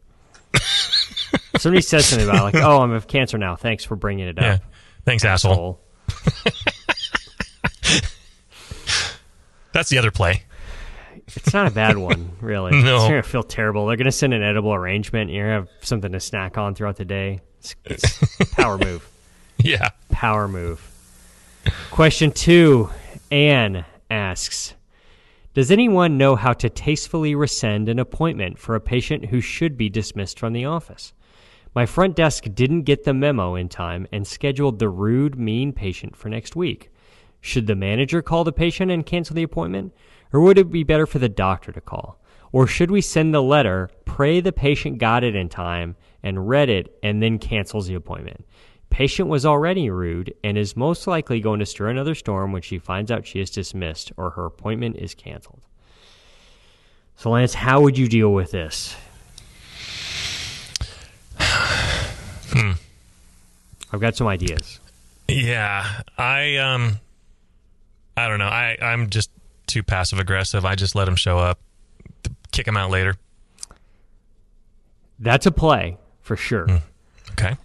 somebody 1.57 1.81
says 1.83 2.07
something 2.07 2.29
about 2.29 2.43
like 2.43 2.55
oh 2.63 2.83
i'm 2.83 2.91
of 2.93 3.07
cancer 3.07 3.39
now 3.39 3.57
thanks 3.57 3.85
for 3.85 3.97
bringing 3.97 4.29
it 4.29 4.39
up." 4.39 4.45
Yeah. 4.45 4.59
Thanks, 5.05 5.25
asshole. 5.25 5.81
asshole. 6.09 6.53
That's 9.73 9.89
the 9.91 9.99
other 9.99 10.11
play. 10.11 10.43
It's 11.37 11.53
not 11.53 11.67
a 11.67 11.71
bad 11.71 11.99
one, 11.99 12.33
really. 12.41 12.73
No. 12.83 12.97
It's 12.97 13.05
gonna 13.05 13.23
feel 13.23 13.43
terrible. 13.43 13.87
They're 13.87 13.97
gonna 13.97 14.13
send 14.13 14.35
an 14.35 14.43
edible 14.43 14.73
arrangement. 14.75 15.31
You're 15.31 15.45
gonna 15.45 15.61
have 15.61 15.69
something 15.83 16.13
to 16.13 16.21
snack 16.21 16.59
on 16.59 16.75
throughout 16.75 16.97
the 16.97 17.05
day. 17.05 17.41
It's, 17.59 17.75
it's 17.85 18.45
power 18.55 18.79
move. 18.79 19.09
Yeah. 19.59 19.91
Power 20.11 20.49
move. 20.49 20.83
Question 21.91 22.33
two. 22.33 22.91
Anne 23.31 23.85
asks, 24.11 24.75
"Does 25.55 25.71
anyone 25.71 26.17
know 26.17 26.35
how 26.35 26.55
to 26.55 26.71
tastefully 26.71 27.35
rescind 27.35 27.89
an 27.89 27.99
appointment 27.99 28.59
for 28.59 28.75
a 28.75 28.81
patient 28.81 29.27
who 29.27 29.41
should 29.41 29.77
be 29.77 29.91
dismissed 29.91 30.39
from 30.39 30.55
the 30.55 30.65
office? 30.65 31.13
My 31.79 31.87
front 31.87 32.17
desk 32.17 32.43
didn't 32.55 32.83
get 32.83 33.05
the 33.05 33.15
memo 33.15 33.55
in 33.55 33.69
time 33.69 34.09
and 34.11 34.27
scheduled 34.27 34.81
the 34.81 34.89
rude, 34.89 35.39
mean 35.39 35.73
patient 35.73 36.17
for 36.17 36.29
next 36.29 36.57
week. 36.57 36.91
Should 37.41 37.69
the 37.69 37.77
manager 37.77 38.21
call 38.21 38.43
the 38.43 38.51
patient 38.51 38.91
and 38.91 39.07
cancel 39.07 39.37
the 39.37 39.45
appointment? 39.45 39.95
Or 40.33 40.41
would 40.41 40.59
it 40.59 40.73
be 40.73 40.83
better 40.83 41.07
for 41.07 41.21
the 41.21 41.29
doctor 41.29 41.71
to 41.71 41.81
call? 41.81 42.21
Or 42.51 42.67
should 42.67 42.91
we 42.91 43.01
send 43.01 43.33
the 43.33 43.41
letter, 43.41 43.91
pray 44.07 44.41
the 44.41 44.51
patient 44.51 44.99
got 44.99 45.23
it 45.23 45.37
in 45.37 45.49
time, 45.49 45.95
and 46.21 46.49
read 46.49 46.69
it, 46.69 46.99
and 47.05 47.23
then 47.23 47.39
cancels 47.39 47.87
the 47.87 47.95
appointment? 47.95 48.45
Patient 48.91 49.29
was 49.29 49.47
already 49.47 49.89
rude 49.89 50.35
and 50.43 50.59
is 50.59 50.77
most 50.77 51.07
likely 51.07 51.39
going 51.39 51.61
to 51.61 51.65
stir 51.65 51.91
another 51.91 52.17
storm 52.17 52.51
when 52.51 52.63
she 52.63 52.81
finds 52.81 53.13
out 53.13 53.25
she 53.25 53.39
is 53.39 53.51
dismissed 53.51 54.11
or 54.17 54.31
her 54.31 54.47
appointment 54.47 54.97
is 54.97 55.15
canceled. 55.15 55.61
So, 57.15 57.31
Lance, 57.31 57.55
how 57.55 57.83
would 57.83 57.97
you 57.97 58.09
deal 58.09 58.33
with 58.33 58.51
this? 58.51 58.97
I've 63.93 64.01
got 64.01 64.17
some 64.17 64.27
ideas. 64.27 64.81
Yeah. 65.29 66.03
I 66.17 66.57
um. 66.57 66.99
I 68.17 68.29
don't 68.29 68.39
know. 68.39 68.47
I 68.47 68.77
I'm 68.83 69.11
just 69.11 69.31
too 69.67 69.83
passive 69.83 70.19
aggressive. 70.19 70.65
I 70.65 70.75
just 70.75 70.95
let 70.95 71.07
him 71.07 71.17
show 71.17 71.39
up, 71.39 71.59
kick 72.53 72.67
him 72.67 72.77
out 72.77 72.91
later. 72.91 73.15
That's 75.19 75.47
a 75.47 75.53
play 75.53 75.97
for 76.23 76.37
sure. 76.37 76.67
Okay. 77.33 77.57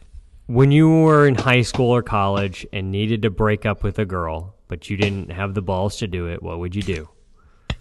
When 0.47 0.71
you 0.71 0.89
were 0.89 1.27
in 1.27 1.36
high 1.36 1.62
school 1.62 1.89
or 1.91 2.01
college 2.01 2.65
and 2.73 2.91
needed 2.91 3.21
to 3.23 3.29
break 3.29 3.65
up 3.65 3.84
with 3.84 3.97
a 3.99 4.06
girl, 4.06 4.53
but 4.67 4.89
you 4.89 4.97
didn't 4.97 5.32
have 5.32 5.53
the 5.53 5.62
balls 5.62 5.97
to 5.97 6.08
do 6.08 6.27
it, 6.27 6.43
what 6.43 6.60
would 6.60 6.75
you 6.75 6.82
do? 6.84 7.10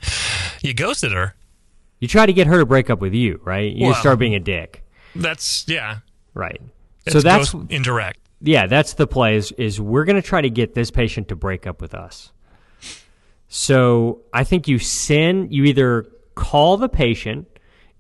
You 0.64 0.72
ghosted 0.74 1.10
her. 1.10 1.34
You 1.98 2.06
try 2.06 2.24
to 2.24 2.32
get 2.32 2.46
her 2.46 2.60
to 2.60 2.64
break 2.66 2.88
up 2.88 3.00
with 3.00 3.14
you, 3.14 3.40
right? 3.42 3.72
You 3.72 3.86
Well- 3.88 3.94
start 3.96 4.20
being 4.20 4.36
a 4.36 4.38
dick, 4.40 4.84
That's 5.16 5.64
yeah. 5.66 5.98
right? 6.34 6.60
So 7.08 7.20
that's 7.20 7.54
indirect. 7.68 8.20
yeah, 8.40 8.66
that's 8.66 8.94
the 8.94 9.06
play. 9.06 9.36
Is, 9.36 9.52
is 9.52 9.80
we're 9.80 10.04
going 10.04 10.16
to 10.16 10.22
try 10.22 10.40
to 10.40 10.50
get 10.50 10.74
this 10.74 10.90
patient 10.90 11.28
to 11.28 11.36
break 11.36 11.66
up 11.66 11.80
with 11.80 11.94
us. 11.94 12.32
So 13.48 14.22
I 14.32 14.44
think 14.44 14.66
you 14.68 14.78
send 14.78 15.52
you 15.52 15.64
either 15.64 16.06
call 16.34 16.76
the 16.76 16.88
patient 16.88 17.46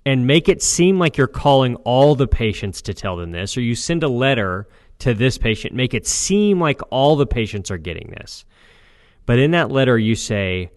and 0.06 0.26
make 0.26 0.48
it 0.48 0.62
seem 0.62 0.98
like 0.98 1.16
you're 1.16 1.26
calling 1.26 1.76
all 1.76 2.14
the 2.14 2.26
patients 2.26 2.82
to 2.82 2.94
tell 2.94 3.16
them 3.16 3.32
this, 3.32 3.56
or 3.56 3.60
you 3.60 3.74
send 3.74 4.02
a 4.02 4.08
letter 4.08 4.66
to 5.00 5.14
this 5.14 5.36
patient, 5.38 5.74
make 5.74 5.94
it 5.94 6.06
seem 6.06 6.60
like 6.60 6.80
all 6.90 7.16
the 7.16 7.26
patients 7.26 7.70
are 7.70 7.78
getting 7.78 8.14
this. 8.16 8.44
But 9.26 9.38
in 9.38 9.50
that 9.52 9.70
letter, 9.70 9.98
you 9.98 10.14
say, 10.14 10.70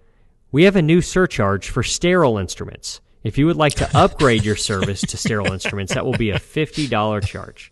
We 0.51 0.63
have 0.63 0.75
a 0.75 0.81
new 0.81 1.01
surcharge 1.01 1.69
for 1.69 1.83
sterile 1.83 2.37
instruments. 2.37 3.01
If 3.23 3.37
you 3.37 3.47
would 3.47 3.55
like 3.55 3.73
to 3.75 3.97
upgrade 3.97 4.45
your 4.45 4.55
service 4.55 5.01
to 5.01 5.17
sterile 5.17 5.51
instruments, 5.51 5.93
that 5.93 6.05
will 6.05 6.17
be 6.17 6.29
a 6.29 6.39
$50 6.39 7.25
charge. 7.25 7.71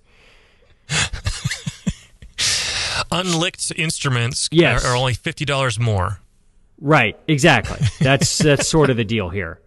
Unlicked 3.12 3.72
instruments 3.76 4.50
Yes. 4.52 4.84
are, 4.84 4.90
are 4.90 4.96
only 4.96 5.14
fifty 5.14 5.46
dollars 5.46 5.80
more. 5.80 6.20
Right, 6.80 7.18
exactly. 7.28 7.86
That's 8.00 8.38
that's 8.40 8.68
sort 8.68 8.90
of 8.90 8.98
the 8.98 9.06
deal 9.06 9.30
here. 9.30 9.60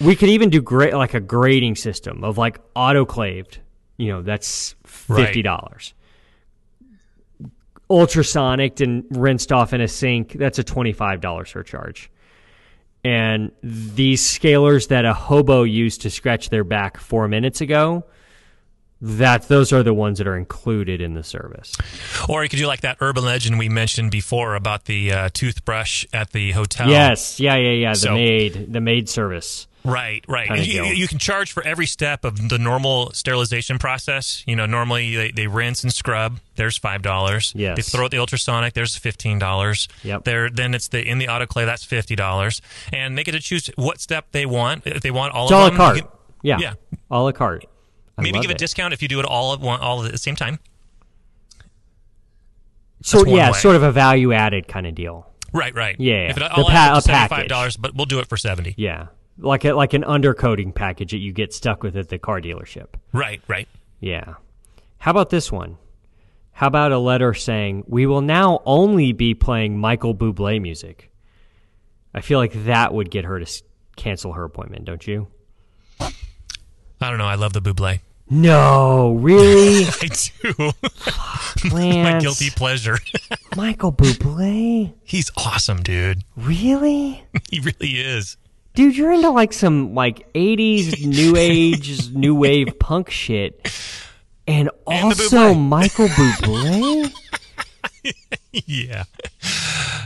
We 0.00 0.16
could 0.16 0.28
even 0.28 0.50
do 0.50 0.62
great 0.62 0.94
like 0.94 1.14
a 1.14 1.20
grading 1.20 1.76
system 1.76 2.24
of 2.24 2.38
like 2.38 2.60
autoclaved. 2.74 3.58
You 3.96 4.12
know, 4.12 4.22
that's 4.22 4.74
fifty 4.84 5.42
dollars. 5.42 5.94
Ultrasonic 7.88 8.80
and 8.80 9.04
rinsed 9.10 9.52
off 9.52 9.72
in 9.72 9.80
a 9.80 9.88
sink. 9.88 10.32
That's 10.32 10.58
a 10.58 10.64
twenty-five 10.64 11.20
dollar 11.20 11.44
surcharge. 11.44 12.10
And 13.02 13.50
these 13.62 14.22
scalers 14.22 14.88
that 14.88 15.06
a 15.06 15.14
hobo 15.14 15.62
used 15.62 16.02
to 16.02 16.10
scratch 16.10 16.50
their 16.50 16.64
back 16.64 16.98
four 16.98 17.28
minutes 17.28 17.62
ago, 17.62 18.04
That 19.02 19.48
those 19.48 19.72
are 19.72 19.82
the 19.82 19.94
ones 19.94 20.18
that 20.18 20.26
are 20.26 20.36
included 20.36 21.00
in 21.00 21.14
the 21.14 21.22
service. 21.22 21.74
Or 22.28 22.42
you 22.42 22.50
could 22.50 22.58
do 22.58 22.66
like 22.66 22.82
that 22.82 22.98
urban 23.00 23.24
legend 23.24 23.58
we 23.58 23.68
mentioned 23.70 24.10
before 24.10 24.54
about 24.54 24.84
the 24.84 25.10
uh, 25.12 25.28
toothbrush 25.32 26.04
at 26.12 26.32
the 26.32 26.52
hotel. 26.52 26.88
Yes, 26.90 27.40
yeah, 27.40 27.56
yeah, 27.56 27.70
yeah. 27.70 27.92
The 27.92 27.98
So- 27.98 28.14
maid, 28.14 28.72
the 28.72 28.80
maid 28.80 29.08
service. 29.08 29.66
Right, 29.82 30.22
right. 30.28 30.58
You, 30.66 30.84
you 30.84 31.08
can 31.08 31.16
charge 31.16 31.52
for 31.52 31.62
every 31.66 31.86
step 31.86 32.26
of 32.26 32.50
the 32.50 32.58
normal 32.58 33.12
sterilization 33.14 33.78
process. 33.78 34.44
You 34.46 34.54
know, 34.54 34.66
normally 34.66 35.16
they, 35.16 35.30
they 35.30 35.46
rinse 35.46 35.82
and 35.84 35.90
scrub. 35.90 36.38
There's 36.56 36.76
five 36.76 37.00
dollars. 37.00 37.54
Yes. 37.56 37.76
They 37.76 37.82
throw 37.82 38.04
out 38.04 38.10
the 38.10 38.18
ultrasonic. 38.18 38.74
There's 38.74 38.94
fifteen 38.94 39.38
dollars. 39.38 39.88
Yep. 40.02 40.24
There, 40.24 40.50
then 40.50 40.74
it's 40.74 40.88
the 40.88 41.02
in 41.02 41.16
the 41.16 41.28
autoclave. 41.28 41.64
That's 41.64 41.82
fifty 41.84 42.14
dollars, 42.14 42.60
and 42.92 43.16
they 43.16 43.24
get 43.24 43.32
to 43.32 43.40
choose 43.40 43.70
what 43.76 44.02
step 44.02 44.26
they 44.32 44.44
want. 44.44 44.86
If 44.86 45.00
they 45.00 45.10
want 45.10 45.32
all 45.32 45.44
It's 45.44 45.52
of 45.52 45.60
a 45.60 45.64
them, 45.70 45.76
carte. 45.78 45.96
can- 46.00 46.08
Yeah, 46.42 46.58
yeah. 46.60 46.74
a 47.10 47.22
la 47.22 47.32
carte. 47.32 47.64
I 48.18 48.22
Maybe 48.22 48.40
give 48.40 48.50
a 48.50 48.54
discount 48.54 48.92
if 48.92 49.00
you 49.02 49.08
do 49.08 49.18
it 49.20 49.26
all 49.26 49.54
at 49.54 49.60
one, 49.60 49.80
all 49.80 50.04
at 50.04 50.12
the 50.12 50.18
same 50.18 50.36
time. 50.36 50.58
So 53.02 53.24
yeah, 53.24 53.50
way. 53.52 53.58
sort 53.58 53.76
of 53.76 53.82
a 53.82 53.92
value 53.92 54.32
added 54.32 54.68
kind 54.68 54.86
of 54.86 54.94
deal. 54.94 55.26
Right, 55.52 55.74
right. 55.74 55.96
Yeah, 55.98 56.28
If 56.30 56.36
it 56.36 56.40
the 56.40 56.52
all 56.52 56.64
pa- 56.64 56.70
adds 56.70 56.90
up 56.90 56.96
a 56.98 57.00
to 57.00 57.02
seventy-five 57.02 57.48
dollars, 57.48 57.76
but 57.76 57.94
we'll 57.94 58.06
do 58.06 58.18
it 58.20 58.28
for 58.28 58.36
seventy. 58.36 58.74
Yeah, 58.76 59.06
like 59.38 59.64
a, 59.64 59.72
like 59.72 59.94
an 59.94 60.02
undercoating 60.02 60.74
package 60.74 61.12
that 61.12 61.18
you 61.18 61.32
get 61.32 61.54
stuck 61.54 61.82
with 61.82 61.96
at 61.96 62.08
the 62.08 62.18
car 62.18 62.40
dealership. 62.40 62.88
Right, 63.12 63.40
right. 63.48 63.68
Yeah. 64.00 64.34
How 64.98 65.10
about 65.12 65.30
this 65.30 65.50
one? 65.50 65.78
How 66.52 66.66
about 66.66 66.92
a 66.92 66.98
letter 66.98 67.32
saying, 67.32 67.84
We 67.86 68.04
will 68.06 68.20
now 68.20 68.60
only 68.66 69.12
be 69.12 69.32
playing 69.34 69.78
Michael 69.78 70.14
Bublé 70.14 70.60
music? 70.60 71.10
I 72.12 72.20
feel 72.20 72.38
like 72.38 72.64
that 72.64 72.92
would 72.92 73.10
get 73.10 73.24
her 73.24 73.40
to 73.40 73.62
cancel 73.96 74.34
her 74.34 74.44
appointment, 74.44 74.84
don't 74.84 75.06
you? 75.06 75.28
I 77.00 77.08
don't 77.08 77.18
know. 77.18 77.26
I 77.26 77.34
love 77.36 77.52
the 77.52 77.60
Buble. 77.62 78.00
No, 78.32 79.14
really? 79.14 79.84
I 80.02 80.08
do. 80.42 80.70
My 81.74 82.18
guilty 82.20 82.50
pleasure. 82.50 82.98
Michael 83.56 83.92
Bublé? 83.92 84.92
He's 85.02 85.30
awesome, 85.36 85.82
dude. 85.82 86.22
Really? 86.36 87.24
He 87.50 87.58
really 87.60 88.00
is. 88.00 88.36
Dude, 88.74 88.96
you're 88.96 89.12
into 89.12 89.30
like 89.30 89.52
some 89.52 89.94
like 89.94 90.32
80s 90.34 91.04
new 91.04 91.34
age, 91.36 92.10
new 92.12 92.34
wave 92.36 92.78
punk 92.78 93.10
shit. 93.10 93.72
And 94.46 94.70
And 94.86 95.04
also. 95.04 95.54
Michael 95.54 96.06
Bublé? 96.08 97.12
yeah. 98.52 99.04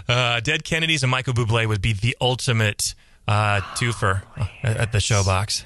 Uh, 0.08 0.40
Dead 0.40 0.64
Kennedys 0.64 1.02
and 1.02 1.10
Michael 1.10 1.34
Bublé 1.34 1.66
would 1.68 1.82
be 1.82 1.92
the 1.92 2.16
ultimate 2.20 2.94
uh, 3.28 3.60
twofer 3.74 4.22
at, 4.62 4.76
at 4.78 4.92
the 4.92 4.98
showbox. 4.98 5.64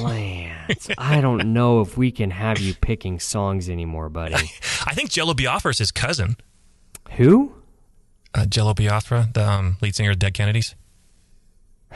Lance, 0.00 0.88
I 0.98 1.20
don't 1.20 1.52
know 1.52 1.80
if 1.80 1.96
we 1.96 2.10
can 2.10 2.30
have 2.30 2.58
you 2.58 2.74
picking 2.74 3.18
songs 3.18 3.68
anymore, 3.68 4.08
buddy. 4.08 4.34
I 4.86 4.94
think 4.94 5.10
Jello 5.10 5.34
Biafra 5.34 5.70
is 5.70 5.78
his 5.78 5.90
cousin. 5.90 6.36
Who? 7.12 7.54
Uh, 8.34 8.46
Jello 8.46 8.74
Biafra, 8.74 9.28
the 9.32 9.48
um, 9.48 9.76
lead 9.80 9.94
singer 9.94 10.10
of 10.12 10.18
Dead 10.18 10.34
Kennedys. 10.34 10.74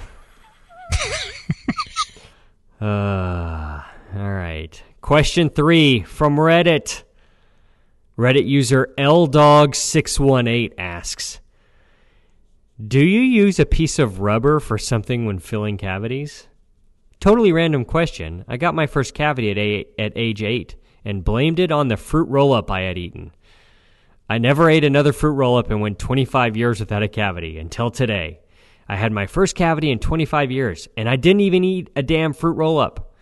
Uh, 2.80 3.82
all 4.16 4.32
right. 4.32 4.82
Question 5.00 5.50
three 5.50 6.02
from 6.02 6.36
Reddit. 6.36 7.02
Reddit 8.16 8.46
user 8.46 8.92
LDog618 8.98 10.72
asks 10.78 11.40
Do 12.84 13.00
you 13.00 13.20
use 13.20 13.58
a 13.58 13.66
piece 13.66 13.98
of 13.98 14.20
rubber 14.20 14.60
for 14.60 14.78
something 14.78 15.26
when 15.26 15.38
filling 15.38 15.76
cavities? 15.76 16.47
Totally 17.20 17.52
random 17.52 17.84
question. 17.84 18.44
I 18.46 18.56
got 18.56 18.74
my 18.74 18.86
first 18.86 19.12
cavity 19.12 19.50
at, 19.98 20.04
at 20.04 20.12
age 20.16 20.42
8 20.42 20.76
and 21.04 21.24
blamed 21.24 21.58
it 21.58 21.72
on 21.72 21.88
the 21.88 21.96
fruit 21.96 22.28
roll 22.28 22.52
up 22.52 22.70
I 22.70 22.82
had 22.82 22.96
eaten. 22.96 23.32
I 24.30 24.38
never 24.38 24.70
ate 24.70 24.84
another 24.84 25.12
fruit 25.12 25.32
roll 25.32 25.56
up 25.56 25.70
and 25.70 25.80
went 25.80 25.98
25 25.98 26.56
years 26.56 26.80
without 26.80 27.02
a 27.02 27.08
cavity 27.08 27.58
until 27.58 27.90
today. 27.90 28.40
I 28.88 28.96
had 28.96 29.10
my 29.10 29.26
first 29.26 29.56
cavity 29.56 29.90
in 29.90 29.98
25 29.98 30.50
years 30.52 30.86
and 30.96 31.08
I 31.08 31.16
didn't 31.16 31.40
even 31.40 31.64
eat 31.64 31.90
a 31.96 32.02
damn 32.02 32.32
fruit 32.32 32.52
roll 32.52 32.78
up. 32.78 33.14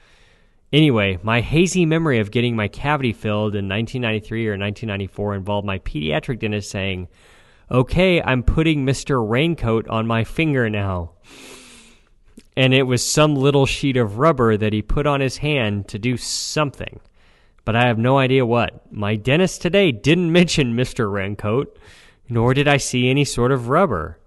Anyway, 0.72 1.18
my 1.22 1.40
hazy 1.40 1.86
memory 1.86 2.18
of 2.18 2.30
getting 2.30 2.54
my 2.54 2.68
cavity 2.68 3.12
filled 3.12 3.54
in 3.54 3.68
1993 3.68 4.48
or 4.48 4.58
1994 4.58 5.34
involved 5.36 5.66
my 5.66 5.78
pediatric 5.78 6.40
dentist 6.40 6.70
saying, 6.70 7.08
Okay, 7.70 8.20
I'm 8.20 8.42
putting 8.42 8.84
Mr. 8.84 9.26
Raincoat 9.26 9.88
on 9.88 10.06
my 10.06 10.22
finger 10.24 10.68
now. 10.68 11.12
And 12.56 12.72
it 12.72 12.84
was 12.84 13.04
some 13.04 13.34
little 13.34 13.66
sheet 13.66 13.96
of 13.96 14.18
rubber 14.18 14.56
that 14.56 14.72
he 14.72 14.80
put 14.80 15.06
on 15.06 15.20
his 15.20 15.38
hand 15.38 15.88
to 15.88 15.98
do 15.98 16.16
something. 16.16 17.00
But 17.66 17.76
I 17.76 17.86
have 17.86 17.98
no 17.98 18.18
idea 18.18 18.46
what. 18.46 18.90
My 18.92 19.16
dentist 19.16 19.60
today 19.60 19.92
didn't 19.92 20.32
mention 20.40 20.76
Mr. 20.76 21.12
Raincoat, 21.12 21.78
nor 22.28 22.54
did 22.54 22.68
I 22.68 22.78
see 22.78 23.08
any 23.08 23.24
sort 23.24 23.52
of 23.52 23.68
rubber. 23.68 24.18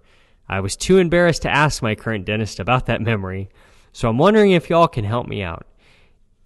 I 0.48 0.60
was 0.60 0.76
too 0.76 0.98
embarrassed 0.98 1.42
to 1.42 1.50
ask 1.50 1.82
my 1.82 1.94
current 1.94 2.24
dentist 2.24 2.58
about 2.58 2.86
that 2.86 3.00
memory, 3.00 3.48
so 3.92 4.08
I'm 4.08 4.18
wondering 4.18 4.50
if 4.50 4.68
y'all 4.68 4.88
can 4.88 5.04
help 5.04 5.28
me 5.28 5.42
out. 5.42 5.66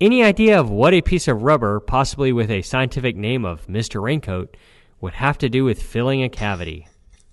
Any 0.01 0.23
idea 0.23 0.61
of 0.61 0.71
what 0.71 0.93
a 0.93 1.01
piece 1.01 1.29
of 1.29 1.43
rubber, 1.43 1.81
possibly 1.81 2.33
with 2.33 2.51
a 2.51 2.63
scientific 2.63 3.17
name 3.17 3.45
of 3.45 3.67
Mr. 3.67 4.03
Raincoat, 4.03 4.57
would 5.01 5.15
have 5.15 5.39
to 5.39 5.49
do 5.49 5.65
with 5.65 5.83
filling 5.83 6.23
a 6.23 6.29
cavity? 6.29 6.87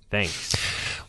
Thanks. 0.10 0.56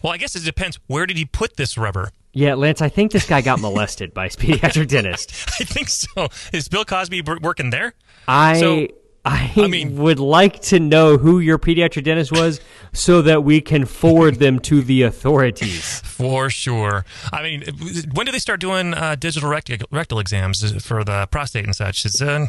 Well, 0.02 0.12
I 0.12 0.16
guess 0.16 0.34
it 0.34 0.44
depends. 0.44 0.78
Where 0.86 1.06
did 1.06 1.16
he 1.16 1.24
put 1.24 1.56
this 1.56 1.78
rubber? 1.78 2.10
Yeah, 2.34 2.54
Lance, 2.54 2.80
I 2.80 2.88
think 2.88 3.12
this 3.12 3.26
guy 3.26 3.42
got 3.42 3.60
molested 3.60 4.14
by 4.14 4.24
his 4.24 4.36
pediatric 4.36 4.88
dentist. 4.88 5.32
I 5.60 5.64
think 5.64 5.88
so. 5.88 6.28
Is 6.52 6.68
Bill 6.68 6.84
Cosby 6.84 7.20
b- 7.20 7.34
working 7.42 7.68
there? 7.70 7.92
I 8.26 8.58
So, 8.58 8.88
I, 9.24 9.52
I 9.56 9.66
mean- 9.68 9.96
would 9.98 10.18
like 10.18 10.60
to 10.62 10.80
know 10.80 11.18
who 11.18 11.38
your 11.40 11.58
pediatric 11.58 12.04
dentist 12.04 12.32
was 12.32 12.60
so 12.94 13.20
that 13.22 13.44
we 13.44 13.60
can 13.60 13.84
forward 13.84 14.36
them 14.36 14.58
to 14.60 14.80
the 14.80 15.02
authorities. 15.02 16.00
For 16.04 16.48
sure. 16.48 17.04
I 17.32 17.42
mean, 17.42 17.64
when 18.14 18.24
do 18.26 18.32
they 18.32 18.38
start 18.38 18.60
doing 18.60 18.94
uh, 18.94 19.14
digital 19.16 19.50
rectal, 19.50 19.76
rectal 19.90 20.18
exams 20.18 20.82
for 20.84 21.04
the 21.04 21.26
prostate 21.30 21.64
and 21.66 21.76
such? 21.76 22.04
Is 22.06 22.22
uh, 22.22 22.46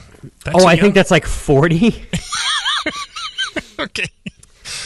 Oh, 0.54 0.65
I 0.65 0.74
young? 0.74 0.82
think 0.82 0.96
that's 0.96 1.12
like 1.12 1.26
40. 1.26 2.08
okay. 3.80 4.08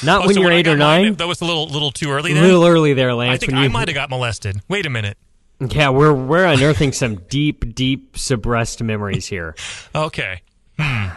Not 0.03 0.23
Oh, 0.23 0.25
when 0.27 0.35
so 0.35 0.41
you're 0.41 0.51
8 0.51 0.63
got 0.63 0.75
or 0.75 0.77
mine, 0.77 1.03
9. 1.03 1.13
that 1.15 1.27
was 1.27 1.41
a 1.41 1.45
little 1.45 1.67
little 1.67 1.91
too 1.91 2.11
early. 2.11 2.31
A 2.31 2.35
little 2.41 2.65
early 2.65 2.93
there, 2.93 3.13
Lance. 3.13 3.35
I 3.35 3.37
think 3.37 3.51
when 3.53 3.61
I 3.61 3.63
you- 3.65 3.69
might 3.69 3.87
have 3.87 3.95
got 3.95 4.09
molested. 4.09 4.61
Wait 4.67 4.85
a 4.85 4.89
minute. 4.89 5.17
Yeah, 5.59 5.89
we're 5.89 6.13
we're 6.13 6.45
unearthing 6.45 6.91
some 6.91 7.15
deep, 7.29 7.73
deep 7.73 8.17
suppressed 8.17 8.81
memories 8.83 9.25
here. 9.27 9.55
Okay. 9.95 10.41
Hmm. 10.79 11.07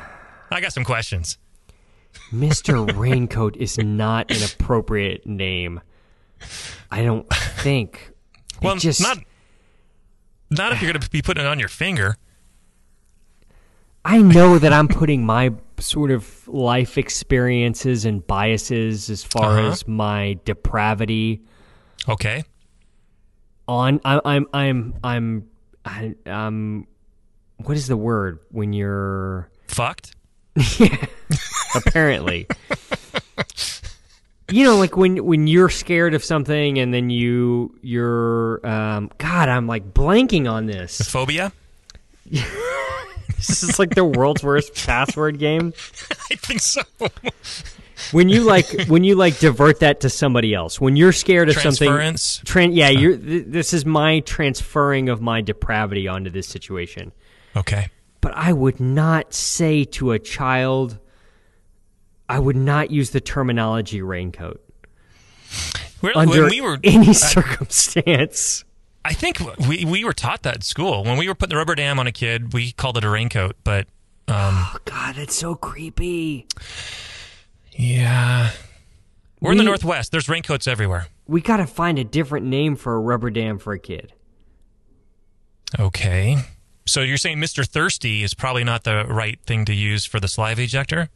I 0.51 0.61
got 0.62 0.73
some 0.73 0.85
questions. 0.85 1.37
Mr. 2.33 2.90
Raincoat 2.97 3.57
is 3.57 3.77
not 3.77 4.31
an 4.31 4.43
appropriate 4.43 5.27
name. 5.27 5.81
I 6.90 7.03
don't 7.03 7.29
think. 7.29 8.12
It 8.55 8.62
Well, 8.62 8.77
just 8.77 9.03
not 9.03 9.19
not 10.51 10.73
if 10.73 10.81
you're 10.81 10.90
going 10.90 11.03
to 11.03 11.11
be 11.11 11.21
putting 11.23 11.45
it 11.45 11.47
on 11.47 11.59
your 11.59 11.69
finger. 11.69 12.16
I 14.05 14.23
know 14.23 14.59
that 14.59 14.73
I'm 14.73 14.88
putting 14.88 15.25
my 15.27 15.51
sort 15.81 16.11
of 16.11 16.47
life 16.49 16.97
experiences 16.99 18.05
and 18.05 18.27
biases 18.27 19.09
as 19.11 19.25
far 19.25 19.59
Uh-huh. 19.59 19.69
as 19.71 19.87
my 19.88 20.38
depravity 20.45 21.40
Okay. 22.09 22.45
on 23.69 24.01
I, 24.05 24.21
I'm 24.25 24.47
I'm 24.53 24.95
I'm 25.03 25.49
I, 25.85 26.14
um 26.27 26.87
what 27.59 27.77
is 27.77 27.87
the 27.88 27.97
word 27.97 28.38
when 28.51 28.73
you're 28.73 29.51
Fucked. 29.69 30.14
apparently 31.75 32.47
you 34.51 34.64
know 34.64 34.77
like 34.77 34.97
when 34.97 35.25
when 35.25 35.47
you're 35.47 35.69
scared 35.69 36.12
of 36.14 36.25
something 36.25 36.79
and 36.79 36.93
then 36.93 37.09
you 37.11 37.79
you're 37.83 38.64
um 38.66 39.11
god 39.19 39.49
i'm 39.49 39.66
like 39.69 39.95
blanking 39.95 40.51
on 40.51 40.66
this 40.66 41.01
Phobia. 41.09 41.53
this 43.46 43.62
is 43.62 43.79
like 43.79 43.94
the 43.94 44.05
world's 44.05 44.42
worst 44.42 44.74
password 44.87 45.38
game 45.38 45.72
I 46.31 46.35
think 46.37 46.61
so. 46.61 46.83
when 48.12 48.29
you 48.29 48.42
like 48.42 48.87
when 48.87 49.05
you 49.05 49.14
like 49.14 49.38
divert 49.38 49.81
that 49.81 50.00
to 50.00 50.11
somebody 50.11 50.55
else 50.55 50.81
when 50.81 50.96
you're 50.96 51.12
scared 51.12 51.48
of 51.48 51.57
something 51.57 51.90
tran- 51.90 52.74
yeah 52.74 52.88
you're 52.88 53.16
th- 53.16 53.44
this 53.46 53.72
is 53.72 53.85
my 53.85 54.20
transferring 54.20 55.09
of 55.09 55.20
my 55.20 55.40
depravity 55.40 56.09
onto 56.09 56.31
this 56.31 56.46
situation 56.48 57.12
Okay. 57.57 57.88
but 58.20 58.33
I 58.35 58.53
would 58.53 58.79
not 58.81 59.35
say 59.35 59.85
to 59.85 60.12
a 60.12 60.18
child, 60.18 60.98
I 62.29 62.38
would 62.38 62.57
not 62.57 62.90
use 62.92 63.11
the 63.11 63.20
terminology 63.20 64.03
raincoat 64.03 64.62
We're, 66.00 66.12
under 66.14 66.46
we 66.46 66.61
were, 66.61 66.79
any 66.85 67.12
circumstance. 67.12 68.64
I 69.05 69.13
think 69.15 69.39
we 69.69 69.85
we 69.85 70.05
were 70.05 70.13
taught 70.13 70.43
that 70.43 70.57
at 70.57 70.63
school. 70.65 71.05
When 71.05 71.17
we 71.17 71.27
were 71.29 71.35
putting 71.35 71.51
the 71.51 71.57
rubber 71.57 71.75
dam 71.75 71.99
on 71.99 72.07
a 72.07 72.13
kid, 72.13 72.53
we 72.53 72.73
called 72.73 72.97
it 72.99 73.05
a 73.05 73.09
raincoat. 73.11 73.57
But 73.65 73.87
um, 74.29 74.55
Oh, 74.55 74.77
God, 74.85 75.15
that's 75.17 75.35
so 75.35 75.55
creepy. 75.55 76.47
yeah, 77.73 78.51
we're 79.41 79.53
in 79.53 79.59
the 79.59 79.65
northwest. 79.65 80.13
There's 80.13 80.29
raincoats 80.29 80.67
everywhere. 80.67 81.07
We 81.27 81.41
got 81.41 81.59
to 81.59 81.67
find 81.67 81.99
a 81.99 82.05
different 82.05 82.47
name 82.47 82.77
for 82.77 82.95
a 82.95 83.01
rubber 83.01 83.31
dam 83.31 83.59
for 83.59 83.73
a 83.73 83.79
kid. 83.79 84.13
Okay. 85.79 86.37
So 86.87 87.03
you're 87.03 87.17
saying 87.19 87.39
Mr. 87.39 87.65
Thirsty 87.67 88.23
is 88.25 88.35
probably 88.35 88.65
not 88.65 88.83
the 88.85 89.05
right 89.07 89.39
thing 89.47 89.65
to 89.67 89.73
use 89.75 90.05
for 90.05 90.19
the 90.19 90.27
saliva 90.29 90.63
ejector? 90.63 91.09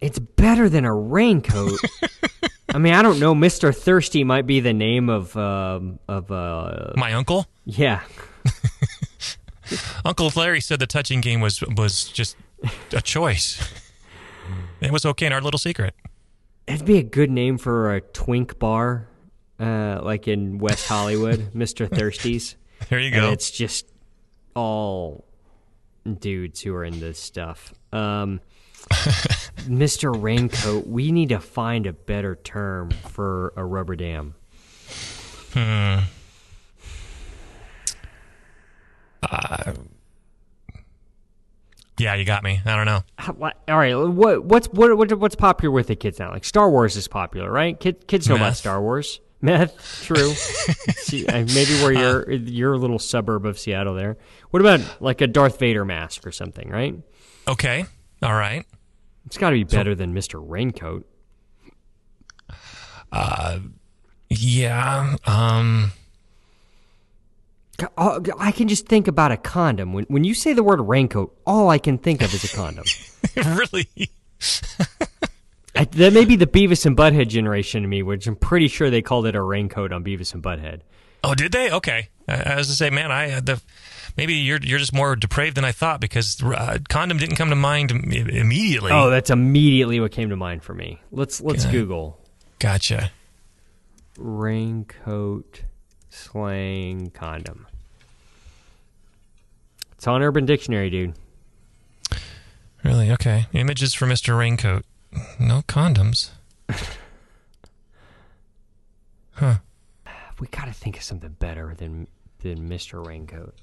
It's 0.00 0.18
better 0.18 0.68
than 0.68 0.84
a 0.84 0.94
raincoat. 0.94 1.78
I 2.74 2.78
mean, 2.78 2.94
I 2.94 3.02
don't 3.02 3.20
know. 3.20 3.34
Mister 3.34 3.72
Thirsty 3.72 4.24
might 4.24 4.46
be 4.46 4.60
the 4.60 4.72
name 4.72 5.08
of 5.08 5.36
um, 5.36 5.98
of 6.08 6.30
uh, 6.32 6.92
My 6.96 7.12
uncle, 7.12 7.46
yeah. 7.64 8.00
Uncle 10.04 10.30
Larry 10.34 10.60
said 10.60 10.78
the 10.80 10.86
touching 10.86 11.20
game 11.20 11.40
was 11.40 11.62
was 11.76 12.04
just 12.04 12.36
a 12.92 13.00
choice. 13.02 13.62
It 14.80 14.90
was 14.90 15.04
okay 15.04 15.26
in 15.26 15.32
our 15.32 15.40
little 15.40 15.58
secret. 15.58 15.94
It'd 16.66 16.86
be 16.86 16.98
a 16.98 17.02
good 17.02 17.30
name 17.30 17.58
for 17.58 17.94
a 17.94 18.00
twink 18.00 18.58
bar, 18.58 19.06
uh, 19.60 20.00
like 20.02 20.26
in 20.26 20.58
West 20.58 20.88
Hollywood, 20.88 21.50
Mister 21.54 21.86
Thirsties. 21.86 22.56
There 22.88 22.98
you 22.98 23.06
and 23.06 23.14
go. 23.14 23.30
it's 23.30 23.50
just 23.50 23.86
all 24.54 25.24
dudes 26.18 26.60
who 26.60 26.74
are 26.74 26.84
into 26.84 27.00
this 27.00 27.18
stuff. 27.18 27.72
Um, 27.92 28.40
Mr. 29.66 30.14
Raincoat, 30.20 30.86
we 30.86 31.12
need 31.12 31.30
to 31.30 31.40
find 31.40 31.86
a 31.86 31.92
better 31.92 32.36
term 32.36 32.90
for 32.90 33.52
a 33.56 33.64
rubber 33.64 33.96
dam. 33.96 34.34
Hmm. 35.52 35.98
Uh, 39.22 39.72
yeah, 41.98 42.14
you 42.14 42.24
got 42.24 42.42
me. 42.42 42.60
I 42.64 42.76
don't 42.76 42.86
know. 42.86 43.04
All 43.68 43.78
right, 43.78 43.94
what 43.94 44.44
what's 44.44 44.68
what, 44.68 44.96
what 44.96 45.12
what's 45.18 45.36
popular 45.36 45.72
with 45.72 45.86
the 45.86 45.96
kids 45.96 46.18
now? 46.18 46.30
Like 46.30 46.44
Star 46.44 46.68
Wars 46.70 46.96
is 46.96 47.06
popular, 47.06 47.50
right? 47.50 47.78
Kid, 47.78 48.06
kids 48.08 48.28
know 48.28 48.36
about 48.36 48.56
Star 48.56 48.80
Wars. 48.80 49.20
Meth, 49.40 50.02
true. 50.04 50.32
See, 50.34 51.26
uh, 51.26 51.44
maybe 51.54 51.74
where 51.82 51.92
you're 51.92 52.30
you're 52.30 52.76
little 52.78 52.98
suburb 52.98 53.44
of 53.44 53.58
Seattle 53.58 53.94
there. 53.94 54.16
What 54.50 54.60
about 54.60 54.80
like 55.00 55.20
a 55.20 55.26
Darth 55.26 55.58
Vader 55.58 55.84
mask 55.84 56.26
or 56.26 56.32
something, 56.32 56.70
right? 56.70 56.94
Okay. 57.48 57.84
All 58.22 58.34
right. 58.34 58.64
It's 59.26 59.38
got 59.38 59.50
to 59.50 59.56
be 59.56 59.64
better 59.64 59.94
than 59.94 60.14
Mr. 60.14 60.42
Raincoat. 60.44 61.06
Yeah. 64.28 65.16
Um. 65.26 65.92
Oh, 67.98 68.22
I 68.38 68.52
can 68.52 68.68
just 68.68 68.86
think 68.86 69.08
about 69.08 69.32
a 69.32 69.36
condom. 69.36 69.92
When 69.92 70.04
when 70.04 70.24
you 70.24 70.34
say 70.34 70.52
the 70.52 70.62
word 70.62 70.80
raincoat, 70.80 71.36
all 71.46 71.68
I 71.68 71.78
can 71.78 71.98
think 71.98 72.22
of 72.22 72.32
is 72.32 72.44
a 72.44 72.56
condom. 72.56 72.84
really. 73.36 73.88
I, 75.74 75.84
that 75.84 76.12
may 76.12 76.24
be 76.24 76.36
the 76.36 76.46
Beavis 76.46 76.84
and 76.86 76.96
Butthead 76.96 77.28
generation 77.28 77.82
to 77.82 77.88
me, 77.88 78.02
which 78.02 78.26
I'm 78.26 78.36
pretty 78.36 78.68
sure 78.68 78.90
they 78.90 79.02
called 79.02 79.26
it 79.26 79.34
a 79.34 79.42
raincoat 79.42 79.92
on 79.92 80.04
Beavis 80.04 80.34
and 80.34 80.42
Butthead. 80.42 80.80
Oh, 81.24 81.34
did 81.34 81.52
they? 81.52 81.70
Okay. 81.70 82.08
I, 82.28 82.42
I 82.52 82.56
was 82.56 82.68
to 82.68 82.74
say, 82.74 82.90
man, 82.90 83.10
I 83.10 83.28
had 83.28 83.46
the 83.46 83.60
maybe 84.16 84.34
you're 84.34 84.60
you're 84.62 84.78
just 84.78 84.92
more 84.92 85.16
depraved 85.16 85.56
than 85.56 85.64
I 85.64 85.72
thought 85.72 86.00
because 86.00 86.42
uh, 86.42 86.78
condom 86.88 87.18
didn't 87.18 87.36
come 87.36 87.50
to 87.50 87.56
mind 87.56 87.90
immediately. 87.90 88.92
Oh, 88.92 89.10
that's 89.10 89.30
immediately 89.30 90.00
what 90.00 90.12
came 90.12 90.30
to 90.30 90.36
mind 90.36 90.62
for 90.62 90.74
me. 90.74 91.00
Let's 91.10 91.40
let's 91.40 91.66
Google 91.66 92.20
gotcha. 92.58 93.10
raincoat 94.18 95.62
slang 96.10 97.10
condom. 97.10 97.66
It's 99.92 100.06
on 100.06 100.22
Urban 100.22 100.46
Dictionary, 100.46 100.90
dude. 100.90 101.14
Really? 102.82 103.12
Okay. 103.12 103.46
Images 103.52 103.94
for 103.94 104.06
Mr. 104.06 104.36
Raincoat. 104.36 104.84
No 105.38 105.62
condoms. 105.62 106.30
Huh. 109.34 109.56
We 110.38 110.46
got 110.48 110.66
to 110.66 110.72
think 110.72 110.96
of 110.96 111.02
something 111.02 111.34
better 111.38 111.74
than 111.76 112.06
than 112.40 112.68
Mr. 112.68 113.04
Raincoat. 113.04 113.54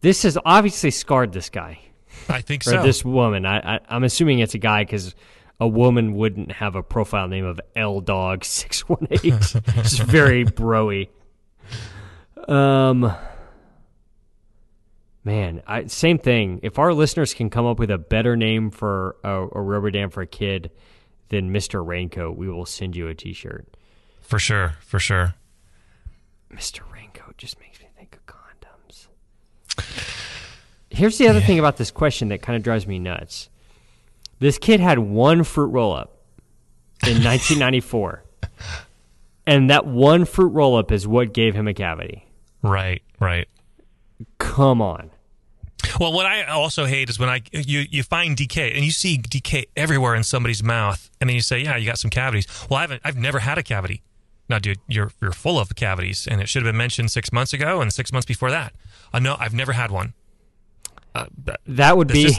This 0.00 0.22
has 0.22 0.38
obviously 0.44 0.90
scarred 0.90 1.32
this 1.32 1.50
guy. 1.50 1.80
I 2.28 2.40
think 2.40 2.62
so. 2.62 2.82
this 2.82 3.04
woman. 3.04 3.44
I, 3.46 3.76
I 3.76 3.80
I'm 3.88 4.04
assuming 4.04 4.38
it's 4.38 4.54
a 4.54 4.58
guy 4.58 4.84
because 4.84 5.14
a 5.58 5.68
woman 5.68 6.14
wouldn't 6.14 6.52
have 6.52 6.74
a 6.74 6.82
profile 6.82 7.28
name 7.28 7.44
of 7.44 7.60
L 7.76 8.00
Dog 8.00 8.44
six 8.46 8.88
one 8.88 9.06
eight. 9.10 9.24
It's 9.24 9.98
very 9.98 10.44
broy. 10.44 11.08
Um, 12.48 13.14
man, 15.24 15.62
I 15.66 15.86
same 15.86 16.18
thing. 16.18 16.60
If 16.62 16.78
our 16.78 16.92
listeners 16.94 17.34
can 17.34 17.50
come 17.50 17.66
up 17.66 17.78
with 17.78 17.90
a 17.90 17.98
better 17.98 18.36
name 18.36 18.70
for 18.70 19.16
a, 19.22 19.46
a 19.52 19.60
rubber 19.60 19.90
dam 19.90 20.10
for 20.10 20.22
a 20.22 20.26
kid 20.26 20.70
than 21.28 21.52
Mister 21.52 21.82
Raincoat, 21.82 22.36
we 22.36 22.48
will 22.48 22.66
send 22.66 22.96
you 22.96 23.08
a 23.08 23.14
T-shirt. 23.14 23.76
for 24.20 24.38
sure. 24.38 24.74
For 24.80 24.98
sure. 24.98 25.34
Mister 26.50 26.82
Raincoat 26.92 27.36
just 27.38 27.60
makes 27.60 27.80
me 27.80 27.86
think 27.96 28.16
of 28.16 28.26
condoms. 28.26 29.06
Here's 30.90 31.18
the 31.18 31.28
other 31.28 31.40
thing 31.40 31.58
about 31.58 31.76
this 31.76 31.90
question 31.90 32.28
that 32.28 32.42
kind 32.42 32.56
of 32.56 32.62
drives 32.62 32.86
me 32.86 32.98
nuts. 32.98 33.48
This 34.40 34.58
kid 34.58 34.80
had 34.80 34.98
one 34.98 35.44
fruit 35.44 35.68
roll 35.68 35.92
up 35.92 36.16
in 37.06 37.14
1994. 37.24 38.24
And 39.46 39.70
that 39.70 39.86
one 39.86 40.24
fruit 40.24 40.48
roll 40.48 40.76
up 40.76 40.90
is 40.92 41.06
what 41.06 41.32
gave 41.32 41.54
him 41.54 41.68
a 41.68 41.74
cavity. 41.74 42.26
Right. 42.62 43.02
Right. 43.20 43.48
Come 44.38 44.82
on. 44.82 45.10
Well, 45.98 46.12
what 46.12 46.26
I 46.26 46.44
also 46.44 46.84
hate 46.84 47.08
is 47.08 47.18
when 47.18 47.30
I 47.30 47.40
you 47.52 47.84
you 47.90 48.02
find 48.02 48.36
decay 48.36 48.72
and 48.74 48.84
you 48.84 48.90
see 48.90 49.16
decay 49.16 49.64
everywhere 49.76 50.14
in 50.14 50.22
somebody's 50.24 50.62
mouth, 50.62 51.10
and 51.20 51.28
then 51.30 51.34
you 51.34 51.40
say, 51.40 51.60
"Yeah, 51.60 51.76
you 51.76 51.86
got 51.86 51.98
some 51.98 52.10
cavities." 52.10 52.46
Well, 52.68 52.78
I 52.78 52.82
haven't. 52.82 53.00
I've 53.02 53.16
never 53.16 53.38
had 53.38 53.56
a 53.56 53.62
cavity. 53.62 54.02
No, 54.50 54.58
dude, 54.58 54.78
you're 54.88 55.10
you're 55.22 55.32
full 55.32 55.58
of 55.58 55.74
cavities, 55.74 56.26
and 56.30 56.40
it 56.40 56.50
should 56.50 56.62
have 56.62 56.68
been 56.68 56.76
mentioned 56.76 57.10
six 57.10 57.32
months 57.32 57.54
ago 57.54 57.80
and 57.80 57.92
six 57.94 58.12
months 58.12 58.26
before 58.26 58.50
that. 58.50 58.74
Uh, 59.12 59.18
no, 59.18 59.36
I've 59.38 59.54
never 59.54 59.72
had 59.72 59.90
one. 59.90 60.14
Uh, 61.14 61.26
That 61.66 61.96
would 61.96 62.08
be 62.08 62.26
is- 62.26 62.38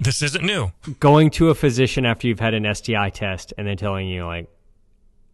this 0.00 0.22
isn't 0.22 0.44
new. 0.44 0.72
going 1.00 1.30
to 1.30 1.48
a 1.50 1.54
physician 1.54 2.04
after 2.06 2.26
you've 2.26 2.40
had 2.40 2.54
an 2.54 2.64
STI 2.74 3.10
test 3.10 3.52
and 3.58 3.66
then 3.66 3.76
telling 3.76 4.08
you, 4.08 4.24
like, 4.26 4.48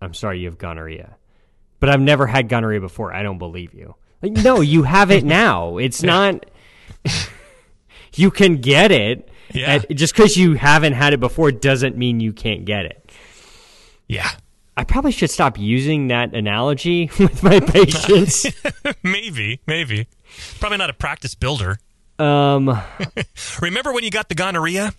I'm 0.00 0.14
sorry, 0.14 0.40
you 0.40 0.46
have 0.46 0.58
gonorrhea. 0.58 1.16
But 1.80 1.88
I've 1.90 2.00
never 2.00 2.26
had 2.26 2.48
gonorrhea 2.48 2.80
before. 2.80 3.12
I 3.12 3.22
don't 3.22 3.38
believe 3.38 3.74
you. 3.74 3.94
Like, 4.22 4.32
no, 4.32 4.60
you 4.60 4.84
have 4.84 5.10
it 5.10 5.24
now. 5.42 5.78
It's 5.78 6.02
not. 6.02 6.46
you 8.14 8.30
can 8.30 8.56
get 8.60 8.90
it. 8.92 9.28
Yeah. 9.52 9.80
And 9.88 9.98
just 9.98 10.14
because 10.14 10.36
you 10.36 10.54
haven't 10.54 10.92
had 10.94 11.12
it 11.12 11.20
before 11.20 11.50
doesn't 11.52 11.96
mean 11.96 12.20
you 12.20 12.32
can't 12.32 12.64
get 12.64 12.86
it. 12.86 13.10
Yeah, 14.08 14.30
I 14.76 14.84
probably 14.84 15.12
should 15.12 15.30
stop 15.30 15.58
using 15.58 16.08
that 16.08 16.34
analogy 16.34 17.10
with 17.18 17.42
my 17.42 17.60
patients. 17.60 18.46
maybe, 19.02 19.60
maybe. 19.66 20.06
Probably 20.60 20.78
not 20.78 20.90
a 20.90 20.94
practice 20.94 21.34
builder. 21.34 21.78
um, 22.18 22.78
Remember 23.60 23.92
when 23.92 24.04
you 24.04 24.10
got 24.10 24.28
the 24.28 24.34
gonorrhea? 24.34 24.92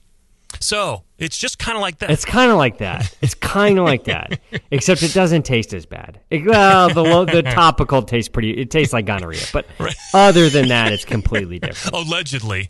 So 0.59 1.03
it's 1.17 1.37
just 1.37 1.57
kind 1.57 1.75
of 1.75 1.81
like 1.81 1.97
that. 1.99 2.11
it's 2.11 2.25
kind 2.25 2.51
of 2.51 2.57
like 2.57 2.77
that. 2.77 3.13
It's 3.21 3.33
kind 3.33 3.79
of 3.79 3.85
like 3.85 4.03
that, 4.05 4.39
except 4.71 5.01
it 5.01 5.11
doesn't 5.13 5.43
taste 5.45 5.73
as 5.73 5.85
bad. 5.87 6.19
It- 6.29 6.45
well, 6.45 6.89
the 6.93 7.01
lo- 7.03 7.25
the 7.25 7.41
topical 7.41 8.03
tastes 8.03 8.29
pretty. 8.29 8.51
It 8.51 8.69
tastes 8.69 8.93
like 8.93 9.05
gonorrhea, 9.05 9.41
but 9.51 9.65
Right. 9.79 9.95
other 10.13 10.49
than 10.49 10.67
that, 10.69 10.93
it's 10.93 11.05
completely 11.05 11.57
different. 11.59 11.95
Allegedly. 12.07 12.69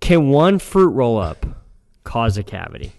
Can 0.00 0.30
one 0.30 0.58
fruit 0.58 0.88
roll 0.90 1.18
up 1.18 1.46
cause 2.04 2.36
a 2.36 2.42
cavity? 2.42 2.92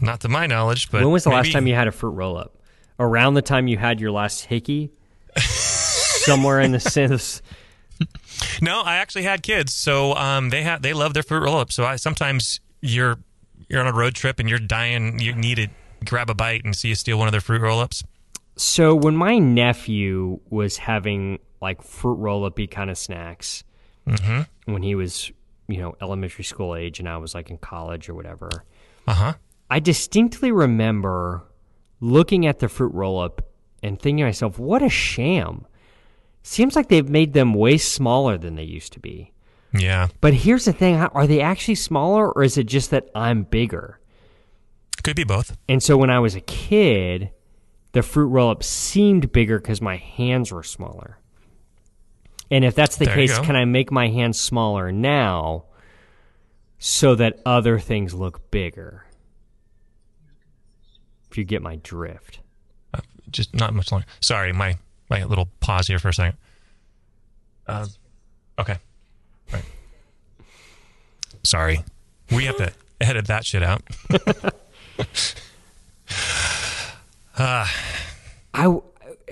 Not 0.00 0.20
to 0.22 0.28
my 0.28 0.46
knowledge, 0.48 0.90
but 0.90 1.02
when 1.02 1.12
was 1.12 1.22
the 1.24 1.30
last 1.30 1.52
time 1.52 1.66
you 1.68 1.74
had 1.74 1.86
a 1.86 1.92
fruit 1.92 2.10
roll 2.10 2.36
up? 2.36 2.56
Around 2.98 3.34
the 3.34 3.42
time 3.42 3.66
you 3.68 3.76
had 3.78 4.00
your 4.00 4.10
last 4.12 4.44
hickey? 4.46 4.92
Somewhere 5.38 6.60
in 6.60 6.72
the 6.72 6.80
sense. 6.96 7.42
No, 8.60 8.80
I 8.80 8.96
actually 8.96 9.22
had 9.22 9.42
kids, 9.42 9.72
so 9.72 10.14
um, 10.14 10.50
they 10.50 10.62
have 10.62 10.82
they 10.82 10.92
love 10.92 11.14
their 11.14 11.22
fruit 11.22 11.42
roll 11.42 11.56
up. 11.58 11.72
So 11.72 11.84
I 11.84 11.96
sometimes 11.96 12.60
you're 12.80 13.18
you're 13.68 13.80
on 13.80 13.86
a 13.86 13.92
road 13.92 14.14
trip 14.14 14.38
and 14.38 14.48
you're 14.48 14.58
dying, 14.58 15.18
you 15.18 15.34
need 15.34 15.56
to 15.56 15.68
grab 16.04 16.28
a 16.30 16.34
bite, 16.34 16.64
and 16.64 16.74
so 16.76 16.88
you 16.88 16.94
steal 16.94 17.18
one 17.18 17.28
of 17.28 17.32
their 17.32 17.40
fruit 17.40 17.62
roll 17.62 17.80
ups. 17.80 18.02
So 18.56 18.94
when 18.94 19.16
my 19.16 19.38
nephew 19.38 20.40
was 20.50 20.76
having 20.76 21.38
like 21.60 21.82
fruit 21.82 22.16
roll 22.16 22.44
uppy 22.44 22.66
kind 22.66 22.90
of 22.90 22.98
snacks, 22.98 23.64
when 24.64 24.82
he 24.82 24.94
was 24.94 25.30
you 25.68 25.78
know 25.78 25.94
elementary 26.02 26.44
school 26.44 26.74
age 26.74 26.98
and 26.98 27.08
I 27.08 27.16
was 27.18 27.34
like 27.34 27.50
in 27.50 27.58
college 27.58 28.08
or 28.08 28.14
whatever, 28.14 28.50
Uh 29.06 29.14
huh. 29.14 29.32
I 29.70 29.78
distinctly 29.80 30.52
remember 30.52 31.44
looking 32.02 32.44
at 32.46 32.58
the 32.58 32.68
fruit 32.68 32.92
roll 32.92 33.18
up 33.20 33.40
and 33.82 33.98
thinking 33.98 34.18
to 34.18 34.24
myself, 34.24 34.58
what 34.58 34.82
a 34.82 34.88
sham. 34.90 35.66
Seems 36.42 36.74
like 36.76 36.88
they've 36.88 37.08
made 37.08 37.32
them 37.32 37.54
way 37.54 37.78
smaller 37.78 38.36
than 38.36 38.56
they 38.56 38.64
used 38.64 38.92
to 38.94 39.00
be. 39.00 39.32
Yeah, 39.72 40.08
But 40.20 40.34
here's 40.34 40.66
the 40.66 40.72
thing 40.74 40.96
are 40.96 41.26
they 41.26 41.40
actually 41.40 41.76
smaller 41.76 42.30
or 42.30 42.42
is 42.42 42.58
it 42.58 42.64
just 42.64 42.90
that 42.90 43.08
I'm 43.14 43.44
bigger? 43.44 43.98
could 45.02 45.16
be 45.16 45.24
both. 45.24 45.56
And 45.68 45.82
so 45.82 45.96
when 45.96 46.10
I 46.10 46.20
was 46.20 46.34
a 46.34 46.40
kid, 46.40 47.30
the 47.92 48.02
fruit 48.02 48.26
roll 48.26 48.50
up 48.50 48.62
seemed 48.62 49.32
bigger 49.32 49.58
because 49.58 49.80
my 49.80 49.96
hands 49.96 50.52
were 50.52 50.62
smaller. 50.62 51.18
And 52.50 52.64
if 52.64 52.74
that's 52.74 52.96
the 52.96 53.06
There 53.06 53.14
case, 53.14 53.36
can 53.38 53.56
I 53.56 53.64
make 53.64 53.90
my 53.90 54.08
hands 54.08 54.38
smaller 54.38 54.92
now 54.92 55.64
so 56.78 57.14
that 57.14 57.40
other 57.46 57.78
things 57.78 58.14
look 58.14 58.50
bigger? 58.50 59.06
If 61.32 61.38
you 61.38 61.44
get 61.44 61.62
my 61.62 61.76
drift. 61.76 62.40
just 63.30 63.54
not 63.54 63.72
much 63.72 63.90
longer. 63.90 64.06
Sorry, 64.20 64.52
my 64.52 64.76
my 65.08 65.24
little 65.24 65.48
pause 65.60 65.86
here 65.86 65.98
for 65.98 66.10
a 66.10 66.12
second. 66.12 66.36
Uh, 67.66 67.86
okay. 68.58 68.76
Right. 69.50 69.64
Sorry. 71.42 71.84
We 72.30 72.44
have 72.44 72.58
to 72.58 72.70
edit 73.00 73.28
that 73.28 73.46
shit 73.46 73.62
out. 73.62 73.82
uh, 77.38 77.66
I. 78.54 78.78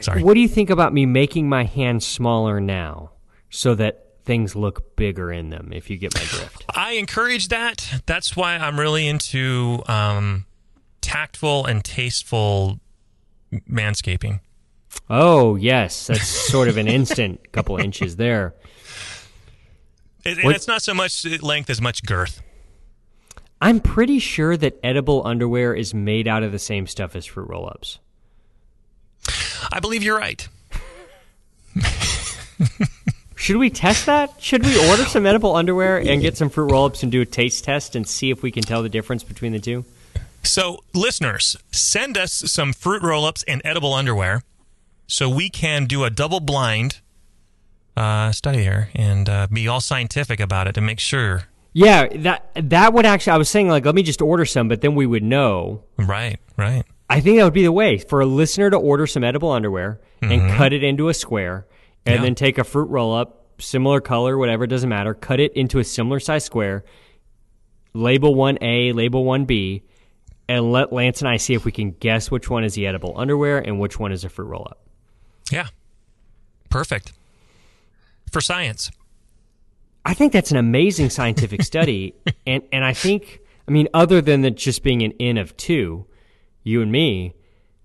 Sorry. 0.01 0.23
What 0.23 0.33
do 0.33 0.41
you 0.41 0.49
think 0.49 0.71
about 0.71 0.95
me 0.95 1.05
making 1.05 1.51
my 1.51 1.65
hands 1.65 2.07
smaller 2.07 2.61
now 2.61 3.11
so 3.51 3.75
that 3.75 4.07
things 4.25 4.57
look 4.57 4.97
bigger 4.97 5.31
in 5.31 5.51
them? 5.51 5.71
If 5.75 5.91
you 5.91 5.99
get 5.99 6.15
my 6.15 6.25
drift. 6.25 6.65
I 6.75 6.93
encourage 6.93 7.49
that. 7.49 8.03
That's 8.07 8.35
why 8.35 8.57
I'm 8.57 8.81
really 8.81 9.07
into 9.07 9.83
um, 9.87 10.47
tactful 11.01 11.67
and 11.67 11.85
tasteful 11.85 12.81
manscaping. 13.53 14.41
Oh 15.09 15.57
yes, 15.57 16.07
that's 16.07 16.27
sort 16.27 16.69
of 16.69 16.77
an 16.77 16.89
instant 16.99 17.53
couple 17.53 17.77
inches 17.77 18.17
there. 18.17 18.55
It, 20.25 20.39
it's 20.39 20.69
not 20.69 20.83
so 20.83 20.95
much 20.95 21.25
length 21.43 21.71
as 21.71 21.81
much 21.81 22.05
girth. 22.05 22.43
I'm 23.61 23.81
pretty 23.81 24.19
sure 24.19 24.57
that 24.57 24.79
edible 24.83 25.27
underwear 25.27 25.75
is 25.75 25.93
made 25.93 26.27
out 26.27 26.43
of 26.43 26.53
the 26.53 26.59
same 26.59 26.87
stuff 26.87 27.15
as 27.15 27.27
fruit 27.27 27.49
roll-ups. 27.49 27.99
I 29.71 29.81
believe 29.81 30.03
you're 30.03 30.17
right. 30.17 30.49
Should 33.37 33.57
we 33.57 33.71
test 33.71 34.07
that? 34.07 34.35
Should 34.39 34.65
we 34.65 34.89
order 34.91 35.05
some 35.05 35.25
edible 35.25 35.57
underwear 35.57 35.99
and 35.99 36.21
get 36.21 36.37
some 36.37 36.51
fruit 36.51 36.71
roll-ups 36.71 37.03
and 37.03 37.11
do 37.11 37.23
a 37.23 37.27
taste 37.27 37.65
test 37.65 37.97
and 37.97 38.07
see 38.07 38.31
if 38.31 38.43
we 38.43 38.51
can 38.51 38.63
tell 38.63 38.83
the 38.83 38.89
difference 38.89 39.25
between 39.25 39.53
the 39.53 39.59
two? 39.59 39.85
So, 40.43 40.83
listeners, 40.95 41.57
send 41.71 42.17
us 42.17 42.33
some 42.33 42.73
fruit 42.73 43.03
roll 43.03 43.25
ups 43.25 43.43
and 43.45 43.61
edible 43.65 43.93
underwear 43.95 44.43
so 45.07 45.29
we 45.29 45.51
can 45.51 45.85
do 45.87 46.05
a 46.05 46.11
double 46.11 46.41
blind 46.41 47.01
uh, 47.97 48.33
study 48.33 48.63
here 48.63 48.89
and 48.95 49.29
uh, 49.29 49.47
be 49.53 49.69
all 49.69 49.81
scientific 49.81 50.41
about 50.41 50.67
it 50.67 50.73
to 50.75 50.81
make 50.81 50.99
sure. 50.99 51.45
Yeah, 51.73 52.09
that 52.17 52.51
that 52.55 52.93
would 52.95 53.07
actually. 53.07 53.33
I 53.33 53.37
was 53.37 53.49
saying 53.49 53.69
like, 53.69 53.85
let 53.85 53.95
me 53.95 54.03
just 54.03 54.21
order 54.23 54.45
some, 54.45 54.67
but 54.69 54.81
then 54.81 54.95
we 54.95 55.07
would 55.07 55.23
know. 55.23 55.85
Right, 55.97 56.39
right. 56.57 56.85
I 57.09 57.21
think 57.21 57.39
that 57.39 57.45
would 57.45 57.53
be 57.55 57.63
the 57.65 57.73
way 57.73 57.99
for 57.99 58.21
a 58.21 58.27
listener 58.27 58.71
to 58.71 58.77
order 58.77 59.07
some 59.07 59.23
edible 59.23 59.51
underwear 59.51 60.01
and 60.23 60.51
cut 60.53 60.73
it 60.73 60.83
into 60.85 61.09
a 61.09 61.15
square, 61.15 61.67
and 62.07 62.17
Yeah. 62.17 62.23
then 62.23 62.35
take 62.35 62.59
a 62.59 62.65
fruit 62.65 62.89
roll 62.91 63.15
up, 63.15 63.47
similar 63.59 64.01
color, 64.01 64.37
whatever, 64.39 64.67
doesn't 64.67 64.89
matter. 64.89 65.15
Cut 65.15 65.41
it 65.41 65.53
into 65.55 65.79
a 65.79 65.85
similar 65.85 66.21
size 66.21 66.45
square. 66.45 66.85
Label 67.95 68.35
one 68.35 68.59
A, 68.63 68.93
label 68.93 69.25
one 69.25 69.45
B, 69.45 69.83
and 70.51 70.73
let 70.73 70.93
Lance 70.93 71.21
and 71.21 71.29
I 71.29 71.37
see 71.37 71.55
if 71.55 71.65
we 71.65 71.71
can 71.73 71.93
guess 71.93 72.31
which 72.31 72.51
one 72.51 72.65
is 72.65 72.75
the 72.75 72.87
edible 72.87 73.15
underwear 73.17 73.59
and 73.59 73.79
which 73.79 73.99
one 74.01 74.11
is 74.11 74.25
a 74.25 74.29
fruit 74.29 74.47
roll 74.47 74.67
up. 74.69 74.81
Yeah. 75.51 75.69
Perfect. 76.69 77.13
For 78.33 78.41
science. 78.41 78.91
I 80.05 80.15
think 80.15 80.33
that's 80.33 80.51
an 80.51 80.57
amazing 80.57 81.11
scientific 81.11 81.63
study, 81.63 82.15
and 82.47 82.63
and 82.73 82.85
I 82.85 82.93
think 82.95 83.41
I 83.69 83.71
mean 83.71 83.87
other 83.95 84.21
than 84.21 84.45
it 84.45 84.57
just 84.57 84.83
being 84.83 85.03
an 85.03 85.13
N 85.21 85.37
of 85.37 85.57
two, 85.57 86.07
you 86.65 86.81
and 86.83 86.91
me, 86.91 87.35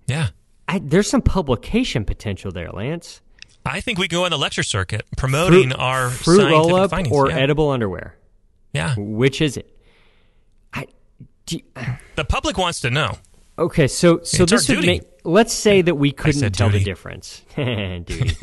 Yeah. 0.07 0.29
I, 0.67 0.79
there's 0.79 1.07
some 1.09 1.21
publication 1.21 2.05
potential 2.05 2.51
there, 2.51 2.71
Lance. 2.71 3.21
I 3.65 3.81
think 3.81 3.99
we 3.99 4.07
go 4.07 4.25
on 4.25 4.31
the 4.31 4.37
lecture 4.37 4.63
circuit 4.63 5.03
promoting 5.17 5.69
Fruit- 5.69 5.79
our 5.79 6.09
fruit 6.09 6.37
scientific 6.37 6.51
roll 6.71 6.75
up 6.77 6.89
findings. 6.91 7.15
or 7.15 7.29
yeah. 7.29 7.37
edible 7.37 7.69
underwear. 7.69 8.15
yeah. 8.73 8.95
Which 8.97 9.41
is 9.41 9.57
it? 9.57 9.74
You- 11.49 11.61
The 12.15 12.25
public 12.25 12.57
wants 12.57 12.79
to 12.81 12.89
know. 12.89 13.17
okay, 13.59 13.87
so 13.87 14.21
so 14.23 14.43
It's 14.43 14.51
this 14.51 14.67
would 14.69 14.75
duty. 14.75 14.87
make. 14.87 15.01
Let's 15.23 15.53
say 15.53 15.81
that 15.81 15.95
we 15.95 16.11
couldn't 16.11 16.51
tell 16.53 16.69
the 16.69 16.83
difference. 16.83 17.41
Duty. 17.55 18.37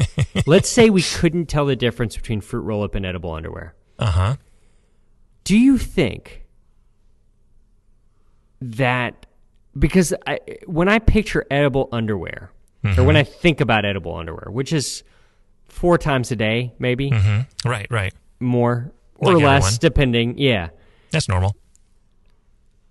let's 0.46 0.68
say 0.68 0.90
we 0.90 1.02
couldn't 1.02 1.46
tell 1.46 1.64
the 1.66 1.76
difference 1.76 2.16
between 2.16 2.40
fruit 2.40 2.62
roll 2.62 2.82
up 2.82 2.94
and 2.96 3.06
edible 3.06 3.32
underwear. 3.32 3.74
Uh 4.00 4.06
huh. 4.10 4.36
Do 5.44 5.56
you 5.56 5.78
think 5.78 6.44
that 8.60 9.26
because 9.78 10.12
I, 10.26 10.38
when 10.66 10.88
I 10.88 10.98
picture 10.98 11.46
edible 11.50 11.88
underwear, 11.92 12.50
or 12.98 13.04
when 13.04 13.16
I 13.16 13.22
think 13.22 13.60
about 13.60 13.84
edible 13.84 14.16
underwear, 14.16 14.48
which 14.50 14.72
is 14.72 15.04
four 15.68 15.98
times 15.98 16.30
a 16.32 16.36
day, 16.36 16.74
maybe 16.80 17.12
Right, 17.64 17.86
right. 17.90 18.12
more 18.40 18.92
or 19.16 19.34
Like 19.34 19.42
less, 19.44 19.62
everyone. 19.64 19.78
depending. 19.80 20.38
Yeah, 20.38 20.70
That's 21.12 21.28
normal. 21.28 21.54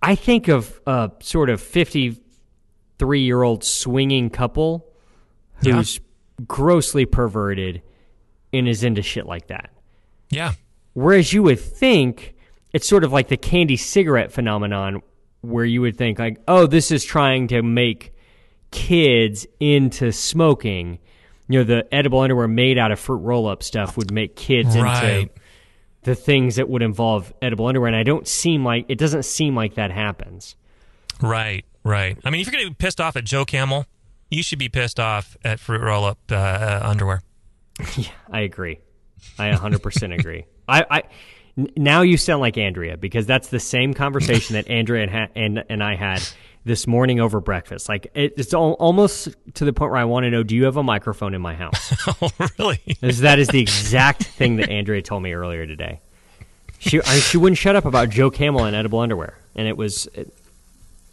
I 0.01 0.15
think 0.15 0.47
of 0.47 0.79
a 0.87 1.11
sort 1.21 1.49
of 1.49 1.61
fifty-three-year-old 1.61 3.63
swinging 3.63 4.29
couple 4.29 4.87
Yeah. 5.61 5.73
who's 5.75 5.99
grossly 6.47 7.05
perverted 7.05 7.81
and 8.53 8.67
is 8.67 8.83
into 8.83 9.01
shit 9.01 9.25
like 9.25 9.47
that. 9.47 9.69
Yeah. 10.29 10.53
Whereas 10.93 11.31
you 11.33 11.43
would 11.43 11.59
think 11.59 12.33
it's 12.73 12.87
sort 12.87 13.03
of 13.03 13.11
like 13.13 13.27
the 13.27 13.37
candy 13.37 13.77
cigarette 13.77 14.31
phenomenon, 14.31 15.01
where 15.41 15.65
you 15.65 15.81
would 15.81 15.97
think 15.97 16.19
like, 16.19 16.37
oh, 16.47 16.67
this 16.67 16.91
is 16.91 17.03
trying 17.03 17.47
to 17.49 17.61
make 17.61 18.13
kids 18.71 19.45
into 19.59 20.11
smoking. 20.11 20.99
You 21.47 21.59
know, 21.59 21.63
the 21.63 21.93
edible 21.93 22.19
underwear 22.21 22.47
made 22.47 22.77
out 22.77 22.91
of 22.91 22.99
fruit 22.99 23.17
roll-up 23.17 23.63
stuff 23.63 23.97
would 23.97 24.11
make 24.11 24.35
kids 24.35 24.75
Right. 24.77 25.21
into 25.21 25.29
the 26.03 26.15
things 26.15 26.55
that 26.55 26.67
would 26.69 26.81
involve 26.81 27.33
edible 27.41 27.67
underwear, 27.67 27.87
and 27.87 27.95
I 27.95 28.03
don't 28.03 28.27
seem 28.27 28.65
like 28.65 28.85
it 28.89 28.97
doesn't 28.97 29.23
seem 29.23 29.55
like 29.55 29.75
that 29.75 29.91
happens. 29.91 30.55
Right, 31.21 31.65
right. 31.83 32.17
I 32.25 32.29
mean, 32.29 32.41
if 32.41 32.47
you're 32.47 32.53
going 32.53 32.65
to 32.65 32.71
be 32.71 32.75
pissed 32.75 32.99
off 32.99 33.15
at 33.15 33.23
Joe 33.23 33.45
Camel, 33.45 33.85
you 34.29 34.41
should 34.41 34.59
be 34.59 34.69
pissed 34.69 34.99
off 34.99 35.37
at 35.43 35.59
Fruit 35.59 35.81
Roll 35.81 36.05
Up 36.05 36.17
uh, 36.31 36.35
uh, 36.35 36.79
underwear. 36.83 37.21
I 38.31 38.41
agree. 38.41 38.79
I 39.37 39.51
100% 39.51 40.17
agree. 40.17 40.45
I, 40.67 40.85
I 40.89 41.03
n- 41.57 41.69
now 41.77 42.01
you 42.01 42.17
sound 42.17 42.41
like 42.41 42.57
Andrea 42.57 42.97
because 42.97 43.25
that's 43.25 43.49
the 43.49 43.59
same 43.59 43.93
conversation 43.93 44.55
that 44.55 44.69
Andrea 44.69 45.03
and, 45.03 45.11
ha- 45.11 45.27
and 45.35 45.63
and 45.69 45.83
I 45.83 45.95
had 45.95 46.21
this 46.63 46.87
morning 46.87 47.19
over 47.19 47.39
breakfast. 47.39 47.89
Like 47.89 48.11
it, 48.13 48.33
it's 48.37 48.53
al- 48.53 48.73
almost 48.73 49.29
to 49.55 49.65
the 49.65 49.73
point 49.73 49.91
where 49.91 49.99
I 49.99 50.05
want 50.05 50.25
to 50.25 50.29
know: 50.29 50.43
Do 50.43 50.55
you 50.55 50.65
have 50.65 50.77
a 50.77 50.83
microphone 50.83 51.33
in 51.33 51.41
my 51.41 51.55
house? 51.55 51.93
oh, 52.21 52.29
really? 52.59 52.81
that 53.01 53.39
is 53.39 53.47
the 53.47 53.61
exact 53.61 54.23
thing 54.23 54.57
that 54.57 54.69
Andrea 54.69 55.01
told 55.01 55.23
me 55.23 55.33
earlier 55.33 55.65
today. 55.65 55.99
She 56.79 56.99
I, 57.01 57.19
she 57.19 57.37
wouldn't 57.37 57.57
shut 57.57 57.75
up 57.75 57.85
about 57.85 58.09
Joe 58.09 58.31
Camel 58.31 58.63
and 58.63 58.75
edible 58.75 58.99
underwear, 58.99 59.37
and 59.55 59.67
it 59.67 59.77
was. 59.77 60.07
It, 60.13 60.33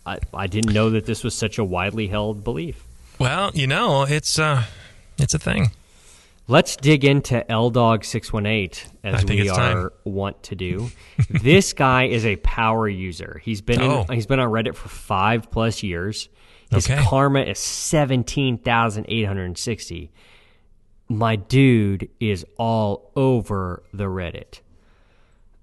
I, 0.07 0.19
I 0.33 0.47
didn't 0.47 0.73
know 0.73 0.89
that 0.91 1.05
this 1.05 1.23
was 1.23 1.35
such 1.35 1.59
a 1.59 1.65
widely 1.65 2.07
held 2.07 2.43
belief. 2.43 2.83
Well, 3.19 3.51
you 3.53 3.67
know, 3.67 4.05
it's 4.05 4.39
uh, 4.39 4.65
it's 5.19 5.35
a 5.35 5.39
thing. 5.39 5.71
Let's 6.51 6.77
dig 6.77 7.05
into 7.05 7.45
LDog 7.51 8.05
six 8.07 8.33
one 8.33 8.47
eight 8.47 8.87
as 9.05 9.15
I 9.17 9.19
think 9.19 9.43
we 9.43 9.49
it's 9.49 9.57
time. 9.57 9.77
are 9.77 9.93
want 10.05 10.43
to 10.45 10.57
do. 10.57 10.91
this 11.31 11.75
guy 11.75 12.05
is 12.05 12.25
a 12.25 12.37
power 12.37 12.89
user. 12.89 13.41
He's 13.45 13.61
been 13.61 13.83
Oh. 13.83 14.07
in, 14.09 14.15
he's 14.15 14.27
been 14.27 14.41
on 14.41 14.49
Reddit 14.51 14.75
for 14.75 14.89
five 14.89 15.51
plus 15.51 15.83
years. 15.83 16.29
His 16.71 16.89
Okay. 16.91 17.03
karma 17.05 17.41
is 17.43 17.59
seventeen 17.59 18.57
thousand 18.59 19.07
eight 19.09 19.25
hundred 19.27 19.45
and 19.45 19.59
sixty. 19.59 20.11
My 21.11 21.37
dude 21.37 22.09
is 22.21 22.45
all 22.59 23.13
over 23.15 23.83
the 23.93 24.05
Reddit. 24.05 24.61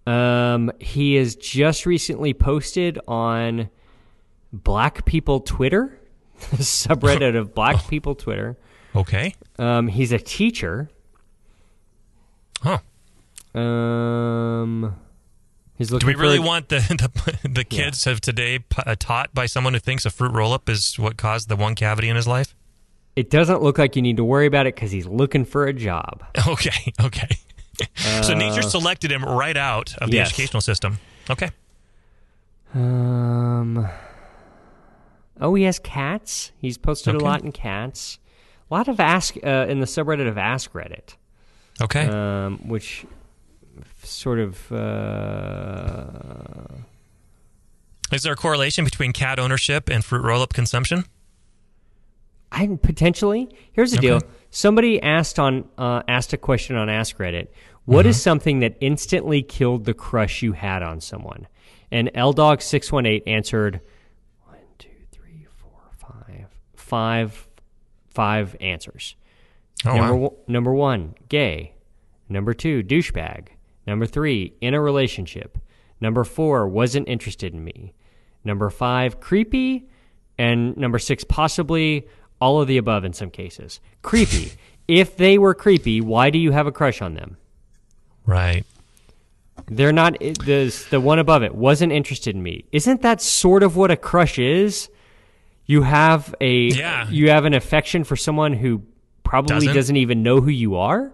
Um, 0.07 0.71
he 0.79 1.15
has 1.15 1.35
just 1.35 1.85
recently 1.87 2.33
posted 2.35 2.99
on 3.07 3.69
Black 4.53 5.03
People 5.05 5.39
Twitter, 5.39 5.99
the 6.51 6.57
subreddit 6.57 7.35
of 7.35 7.55
Black 7.55 7.87
People 7.89 8.13
Twitter. 8.15 8.57
Okay. 8.95 9.35
Um, 9.59 9.87
he's 9.87 10.11
a 10.11 10.19
teacher. 10.19 10.89
Huh. 12.61 12.79
Um, 13.59 14.95
he's 15.77 15.89
Do 15.89 15.95
looking. 15.95 16.07
we 16.07 16.15
really 16.15 16.37
for, 16.37 16.43
want 16.43 16.69
the 16.69 16.77
the, 17.43 17.49
the 17.49 17.63
kids 17.63 18.07
of 18.07 18.21
today 18.21 18.59
p- 18.59 18.81
uh, 18.85 18.95
taught 18.97 19.33
by 19.33 19.45
someone 19.45 19.73
who 19.73 19.79
thinks 19.79 20.05
a 20.05 20.09
fruit 20.09 20.31
roll 20.33 20.53
up 20.53 20.69
is 20.69 20.97
what 20.99 21.17
caused 21.17 21.49
the 21.49 21.55
one 21.55 21.75
cavity 21.75 22.09
in 22.09 22.15
his 22.15 22.27
life? 22.27 22.55
It 23.15 23.29
doesn't 23.29 23.61
look 23.61 23.77
like 23.77 23.95
you 23.95 24.01
need 24.01 24.17
to 24.17 24.23
worry 24.25 24.45
about 24.45 24.65
it 24.67 24.75
because 24.75 24.91
he's 24.91 25.05
looking 25.05 25.45
for 25.45 25.65
a 25.67 25.73
job. 25.73 26.23
Okay. 26.47 26.93
Okay. 27.01 27.37
so 28.21 28.33
nature 28.33 28.61
selected 28.61 29.11
him 29.11 29.23
right 29.25 29.57
out 29.57 29.93
of 29.97 30.09
the 30.09 30.17
Uh, 30.19 30.21
yes. 30.23 30.29
educational 30.29 30.61
system. 30.61 30.97
Okay. 31.29 31.49
Um. 32.73 33.87
Oh, 35.41 35.53
he 35.55 35.63
has 35.63 35.79
cats. 35.79 36.51
He's 36.59 36.77
posted 36.77 37.15
Okay. 37.15 37.23
a 37.23 37.27
lot 37.27 37.43
in 37.43 37.51
cats. 37.51 38.19
A 38.69 38.73
lot 38.73 38.87
of 38.87 38.99
ask 38.99 39.35
uh, 39.43 39.65
in 39.69 39.79
the 39.79 39.85
subreddit 39.85 40.27
of 40.27 40.37
Ask 40.37 40.71
Reddit, 40.73 41.15
Okay. 41.81 42.07
um, 42.07 42.57
which 42.67 43.05
sort 44.03 44.39
of 44.39 44.71
uh, 44.71 46.67
is 48.11 48.23
there 48.23 48.33
a 48.33 48.35
correlation 48.35 48.83
between 48.85 49.11
cat 49.13 49.39
ownership 49.39 49.89
and 49.89 50.03
fruit 50.03 50.23
roll 50.23 50.41
up 50.41 50.53
consumption? 50.53 51.05
I 52.51 52.67
potentially. 52.81 53.49
Here's 53.73 53.91
the 53.91 53.97
deal. 53.97 54.21
Somebody 54.49 55.01
asked 55.01 55.37
on 55.39 55.67
uh, 55.77 56.01
asked 56.07 56.31
a 56.33 56.37
question 56.37 56.75
on 56.75 56.89
Ask 56.89 57.17
Reddit. 57.17 57.47
What 57.85 58.05
is 58.05 58.15
Mm-hmm. 58.15 58.21
something 58.21 58.59
that 58.61 58.77
instantly 58.79 59.43
killed 59.43 59.85
the 59.85 59.93
crush 59.93 60.41
you 60.41 60.53
had 60.53 60.81
on 60.81 61.01
someone? 61.01 61.47
And 61.91 62.09
Ldog 62.13 62.61
six 62.61 62.91
one 62.91 63.05
eight 63.05 63.23
answered 63.27 63.81
one, 64.45 64.57
two, 64.79 64.89
three, 65.11 65.45
four, 65.57 65.81
five, 65.97 66.47
five 66.75 67.44
five 68.15 68.55
answers. 68.59 69.15
Oh, 69.85 69.95
number, 69.95 70.15
wow. 70.15 70.21
one, 70.21 70.35
number 70.47 70.73
one, 70.73 71.15
gay. 71.29 71.73
Number 72.29 72.53
two, 72.53 72.81
douchebag. 72.81 73.49
Number 73.85 74.05
three, 74.05 74.53
in 74.61 74.73
a 74.73 74.81
relationship. 74.81 75.57
Number 76.01 76.23
four, 76.23 76.67
wasn't 76.67 77.07
interested 77.07 77.53
in 77.53 77.63
me. 77.63 77.93
Number 78.43 78.69
five, 78.69 79.19
creepy. 79.19 79.87
And 80.37 80.75
number 80.75 80.99
six, 80.99 81.23
possibly 81.23 82.07
all 82.41 82.61
of 82.61 82.67
the 82.67 82.77
above 82.77 83.05
in 83.05 83.13
some 83.13 83.29
cases. 83.29 83.79
Creepy. 84.01 84.53
if 84.87 85.17
they 85.17 85.37
were 85.37 85.53
creepy, 85.53 86.01
why 86.01 86.29
do 86.29 86.39
you 86.39 86.51
have 86.51 86.67
a 86.67 86.71
crush 86.71 87.01
on 87.01 87.13
them? 87.13 87.37
Right. 88.25 88.65
They're 89.67 89.93
not 89.93 90.19
the 90.19 90.85
the 90.89 90.99
one 90.99 91.17
above 91.17 91.41
it 91.41 91.55
wasn't 91.55 91.91
interested 91.91 92.35
in 92.35 92.43
me. 92.43 92.65
Isn't 92.71 93.01
that 93.01 93.21
sort 93.21 93.63
of 93.63 93.75
what 93.75 93.89
a 93.89 93.95
crush 93.95 94.37
is? 94.37 94.89
You 95.65 95.81
have 95.81 96.33
a 96.41 96.67
Yeah. 96.67 97.09
you 97.09 97.29
have 97.29 97.45
an 97.45 97.53
affection 97.53 98.03
for 98.03 98.15
someone 98.15 98.53
who 98.53 98.83
probably 99.23 99.55
Doesn't. 99.67 99.73
doesn't, 99.75 99.95
even 99.97 100.21
know 100.23 100.39
who 100.41 100.49
you 100.51 100.75
are. 100.75 101.11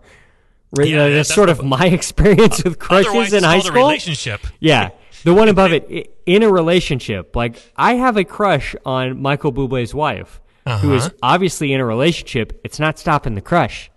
Right, 0.76 0.88
Yeah, 0.90 1.04
uh, 1.04 1.10
that's, 1.10 1.30
that's 1.30 1.36
sort 1.36 1.50
of 1.50 1.64
my 1.64 1.86
experience 2.00 2.64
with 2.64 2.78
crushes 2.80 3.34
in 3.34 3.44
high 3.44 3.60
school. 3.60 3.74
relationship. 3.76 4.42
Yeah, 4.60 4.90
the 5.24 5.34
one 5.34 5.48
above 5.56 5.72
it 5.74 6.14
in 6.26 6.44
a 6.44 6.50
relationship. 6.52 7.36
Like 7.36 7.56
I 7.78 7.96
have 7.96 8.18
a 8.18 8.24
crush 8.24 8.76
on 8.86 9.22
Michael 9.22 9.54
Bublé's 9.54 9.94
wife, 9.94 10.42
who 10.82 10.94
is 10.94 11.06
Uh-huh. 11.06 11.16
obviously 11.24 11.72
in 11.74 11.80
a 11.80 11.86
relationship. 11.86 12.60
It's 12.64 12.80
not 12.80 13.00
stopping 13.00 13.36
the 13.36 13.42
crush. 13.42 13.90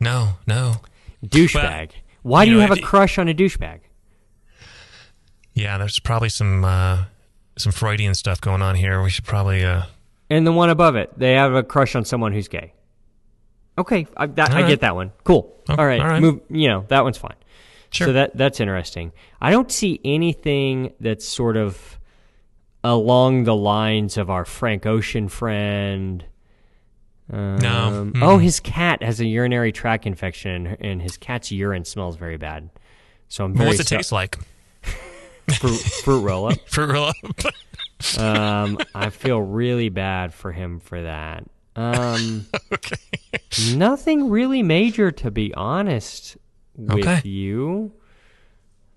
No, 0.00 0.34
no. 0.46 0.76
Douchebag. 1.24 1.90
Why 2.22 2.44
do 2.44 2.50
you 2.50 2.56
you 2.58 2.62
know, 2.62 2.68
have 2.68 2.78
a 2.78 2.80
crush 2.82 3.18
on 3.18 3.28
a 3.28 3.34
douchebag? 3.34 3.80
Yeah, 5.54 5.78
there's 5.78 5.98
probably 6.00 6.28
some 6.30 6.64
uh, 6.64 7.04
some 7.58 7.72
Freudian 7.72 8.14
stuff 8.14 8.40
going 8.40 8.62
on 8.62 8.74
here. 8.76 9.02
We 9.02 9.10
should 9.10 9.24
probably. 9.24 9.64
Uh, 9.64 9.82
And 10.32 10.46
the 10.46 10.52
one 10.52 10.70
above 10.70 10.96
it, 10.96 11.10
they 11.18 11.34
have 11.34 11.54
a 11.54 11.62
crush 11.62 11.94
on 11.94 12.04
someone 12.06 12.32
who's 12.32 12.48
gay. 12.48 12.72
Okay, 13.76 14.06
I, 14.16 14.26
that, 14.26 14.50
I 14.50 14.62
right. 14.62 14.68
get 14.68 14.80
that 14.80 14.94
one. 14.94 15.12
Cool. 15.24 15.54
Oh, 15.68 15.74
all 15.76 15.86
right, 15.86 16.00
all 16.00 16.06
right. 16.08 16.20
move. 16.22 16.40
You 16.48 16.68
know 16.68 16.84
that 16.88 17.04
one's 17.04 17.18
fine. 17.18 17.36
Sure. 17.90 18.08
So 18.08 18.12
that 18.14 18.36
that's 18.36 18.60
interesting. 18.60 19.12
I 19.40 19.50
don't 19.50 19.70
see 19.70 20.00
anything 20.04 20.94
that's 21.00 21.26
sort 21.26 21.56
of 21.56 21.98
along 22.82 23.44
the 23.44 23.54
lines 23.54 24.16
of 24.16 24.30
our 24.30 24.44
Frank 24.44 24.86
Ocean 24.86 25.28
friend. 25.28 26.24
Um, 27.32 27.58
Mm. 28.12 28.22
Oh, 28.22 28.38
his 28.38 28.60
cat 28.60 29.02
has 29.02 29.20
a 29.20 29.26
urinary 29.26 29.72
tract 29.72 30.06
infection, 30.06 30.66
and- 30.80 31.00
his 31.00 31.16
cat's 31.16 31.50
urine 31.52 31.84
smells 31.84 32.16
very 32.16 32.36
bad. 32.36 32.68
So 33.28 33.44
I'm 33.44 33.54
very 33.54 33.68
what's 33.68 33.80
it 33.80 33.86
taste 33.86 34.12
like? 34.12 34.38
fruit, 35.58 35.78
fruit 35.78 36.20
roll 36.20 36.48
up. 36.48 36.58
For 36.68 36.86
real? 36.86 37.12
Um, 38.18 38.78
I 38.94 39.10
feel 39.10 39.40
really 39.40 39.88
bad 39.88 40.32
for 40.34 40.52
him 40.52 40.80
for 40.80 41.02
that. 41.02 41.44
Um, 41.76 42.46
okay. 42.72 42.96
nothing 43.74 44.28
really 44.30 44.62
major, 44.62 45.10
to 45.10 45.30
be 45.30 45.54
honest 45.54 46.36
with 46.76 47.06
Okay. 47.06 47.26
you. 47.28 47.92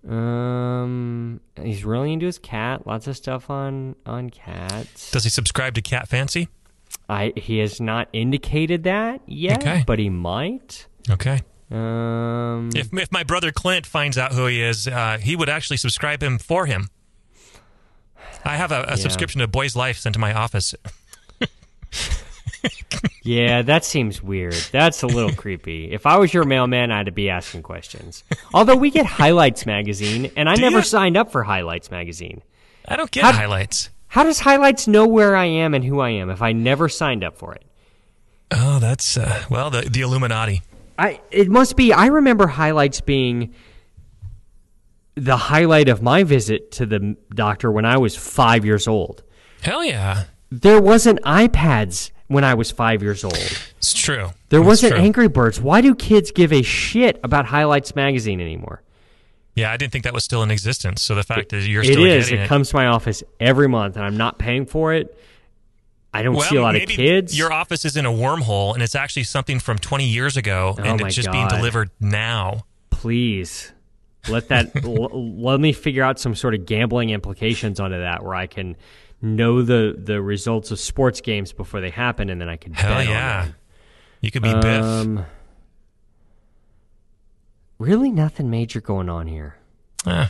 Um, 0.08 1.41
he's 1.62 1.84
really 1.84 2.14
into 2.14 2.26
his 2.28 2.38
cat. 2.38 2.86
Lots 2.86 3.08
of 3.08 3.18
stuff 3.18 3.49
on 3.49 3.95
on 4.06 4.30
cats. 4.30 5.12
Does 5.12 5.24
he 5.24 5.30
subscribe 5.30 5.74
to 5.76 5.82
Cat 5.82 6.08
Fancy? 6.08 6.47
I 7.10 7.34
he 7.36 7.58
has 7.60 7.82
not 7.82 8.08
indicated 8.14 8.84
that 8.84 9.22
yet, 9.26 9.62
Okay. 9.62 9.84
but 9.88 9.97
he 9.99 10.10
might. 10.10 10.88
Okay. 11.10 11.41
Um, 11.72 12.70
If 12.76 12.93
if 12.93 13.12
my 13.12 13.24
brother 13.24 13.51
Clint 13.51 13.86
finds 13.88 14.18
out 14.18 14.32
who 14.34 14.45
he 14.45 14.62
is, 14.62 14.88
uh, 14.88 15.18
he 15.20 15.36
would 15.36 15.49
actually 15.49 15.78
subscribe 15.78 16.22
him 16.22 16.38
for 16.38 16.68
him. 16.68 16.89
I 18.46 18.56
have 18.58 18.72
a, 18.72 18.84
a 18.89 18.98
subscription 18.98 19.41
to 19.41 19.48
Boys 19.48 19.76
Life 19.76 19.98
sent 19.98 20.14
to 20.14 20.20
my 20.20 20.34
office. 20.34 20.74
Yeah, 23.24 23.64
that 23.64 23.84
seems 23.84 24.22
weird. 24.22 24.54
That's 24.72 25.02
a 25.02 25.08
little 25.08 25.34
creepy. 25.34 25.91
If 25.91 26.06
I 26.06 26.18
was 26.20 26.32
your 26.32 26.43
mailman, 26.43 26.91
I'd 26.91 27.14
be 27.16 27.30
asking 27.32 27.64
questions. 27.64 28.24
Although 28.54 28.76
we 28.76 28.91
get 28.91 29.08
Highlights 29.08 29.66
magazine, 29.66 30.32
and 30.36 30.48
I 30.48 30.54
Do 30.56 30.62
never 30.62 30.78
ya? 30.78 30.84
signed 30.84 31.18
up 31.18 31.32
for 31.32 31.41
Highlights 31.43 31.89
magazine. 31.89 32.43
I 32.88 32.96
don't 32.96 33.10
get 33.10 33.24
How- 33.24 33.32
highlights. 33.32 33.89
How 34.08 34.24
does 34.24 34.39
Highlights 34.39 34.88
know 34.88 35.08
where 35.08 35.36
I 35.36 35.46
am 35.46 35.74
and 35.74 35.84
who 35.84 36.00
I 36.02 36.12
am 36.12 36.30
if 36.30 36.41
I 36.43 36.52
never 36.54 36.88
signed 36.88 37.24
up 37.24 37.36
for 37.38 37.54
it? 37.56 37.64
Oh, 38.52 38.78
that's 38.78 39.18
uh, 39.18 39.43
well 39.50 39.72
the 39.72 39.82
the 39.82 40.02
Illuminati. 40.02 40.62
I 40.98 41.20
it 41.32 41.50
must 41.50 41.76
be. 41.76 41.91
I 41.93 42.06
remember 42.08 42.46
Highlights 42.46 43.02
being 43.02 43.56
the 45.16 45.38
highlight 45.38 45.89
of 45.89 46.01
my 46.01 46.24
visit 46.24 46.72
to 46.74 46.86
the 46.86 47.16
doctor 47.34 47.72
when 47.72 47.86
I 47.86 47.97
was 47.97 48.16
five 48.16 48.66
years 48.66 48.88
old. 48.88 49.24
Hell 49.61 49.84
yeah, 49.84 50.26
There 50.51 50.82
wasn't 50.82 51.22
iPads 51.24 52.11
when 52.28 52.43
I 52.43 52.53
was 52.53 52.72
five 52.72 53.01
years 53.01 53.24
old. 53.24 53.38
it's 53.78 53.93
true. 53.93 54.30
There 54.49 54.59
It's 54.59 54.68
wasn't 54.68 54.93
true. 54.93 55.01
Angry 55.01 55.28
Birds. 55.28 55.59
Why 55.59 55.82
do 55.82 55.95
kids 55.95 56.32
give 56.32 56.51
a 56.53 56.61
shit 56.61 57.20
about 57.24 57.45
Highlights 57.45 57.95
magazine 57.95 58.41
anymore? 58.41 58.82
Yeah, 59.55 59.72
I 59.72 59.78
didn't 59.78 59.93
think 59.93 60.03
that 60.03 60.13
was 60.13 60.26
still 60.26 60.43
in 60.43 60.51
existence. 60.51 61.01
So 61.01 61.16
the 61.16 61.24
fact 61.24 61.49
that 61.49 61.66
you're 61.66 61.84
still 61.84 62.03
is. 62.03 62.26
getting 62.26 62.41
It 62.41 62.45
it, 62.45 62.47
comes 62.47 62.70
to 62.70 62.76
my 62.76 62.88
office 62.88 63.24
every 63.39 63.70
month, 63.70 63.95
and 63.95 64.03
I'm 64.03 64.18
not 64.18 64.38
paying 64.38 64.66
for 64.66 64.93
it. 64.93 65.18
I 66.13 66.24
don't 66.24 66.36
well, 66.36 66.49
see 66.49 66.55
a 66.57 66.61
lot 66.61 66.76
of 66.76 66.88
kids. 66.88 67.38
Your 67.38 67.51
office 67.51 67.86
is 67.86 67.95
in 67.97 68.05
a 68.05 68.11
wormhole, 68.11 68.74
and 68.74 68.84
it's 68.84 68.95
actually 68.95 69.24
something 69.24 69.59
from 69.59 69.78
20 69.78 70.05
years 70.05 70.36
ago, 70.38 70.76
Oh 70.78 70.84
and 70.84 70.99
it's 71.01 71.16
just 71.16 71.32
being 71.32 71.47
delivered 71.47 71.89
now. 71.99 72.66
Please 72.89 73.72
let 74.30 74.47
that 74.49 74.71
l- 74.84 75.38
let 75.41 75.59
me 75.59 75.73
figure 75.73 76.03
out 76.03 76.19
some 76.19 76.36
sort 76.36 76.53
of 76.55 76.65
gambling 76.65 77.09
implications 77.11 77.80
onto 77.80 77.97
that, 77.99 78.23
where 78.23 78.36
I 78.36 78.47
can 78.47 78.76
know 79.21 79.61
the 79.61 79.95
the 79.97 80.21
results 80.21 80.71
of 80.71 80.80
sports 80.80 81.21
games 81.21 81.51
before 81.53 81.82
they 81.82 81.89
happen, 81.89 82.30
and 82.30 82.39
then 82.39 82.49
I 82.49 82.57
can 82.57 82.73
Hell 82.73 82.95
bet 82.95 83.07
yeah, 83.07 83.41
on 83.47 83.55
you 84.21 84.32
could 84.32 84.41
be 84.43 84.49
them. 84.51 84.61
Biff. 84.61 84.84
Um, 84.84 85.26
really, 87.78 88.11
nothing 88.11 88.49
major 88.49 88.82
going 88.82 89.09
on 89.09 89.28
here. 89.28 89.55
Eh, 90.05 90.28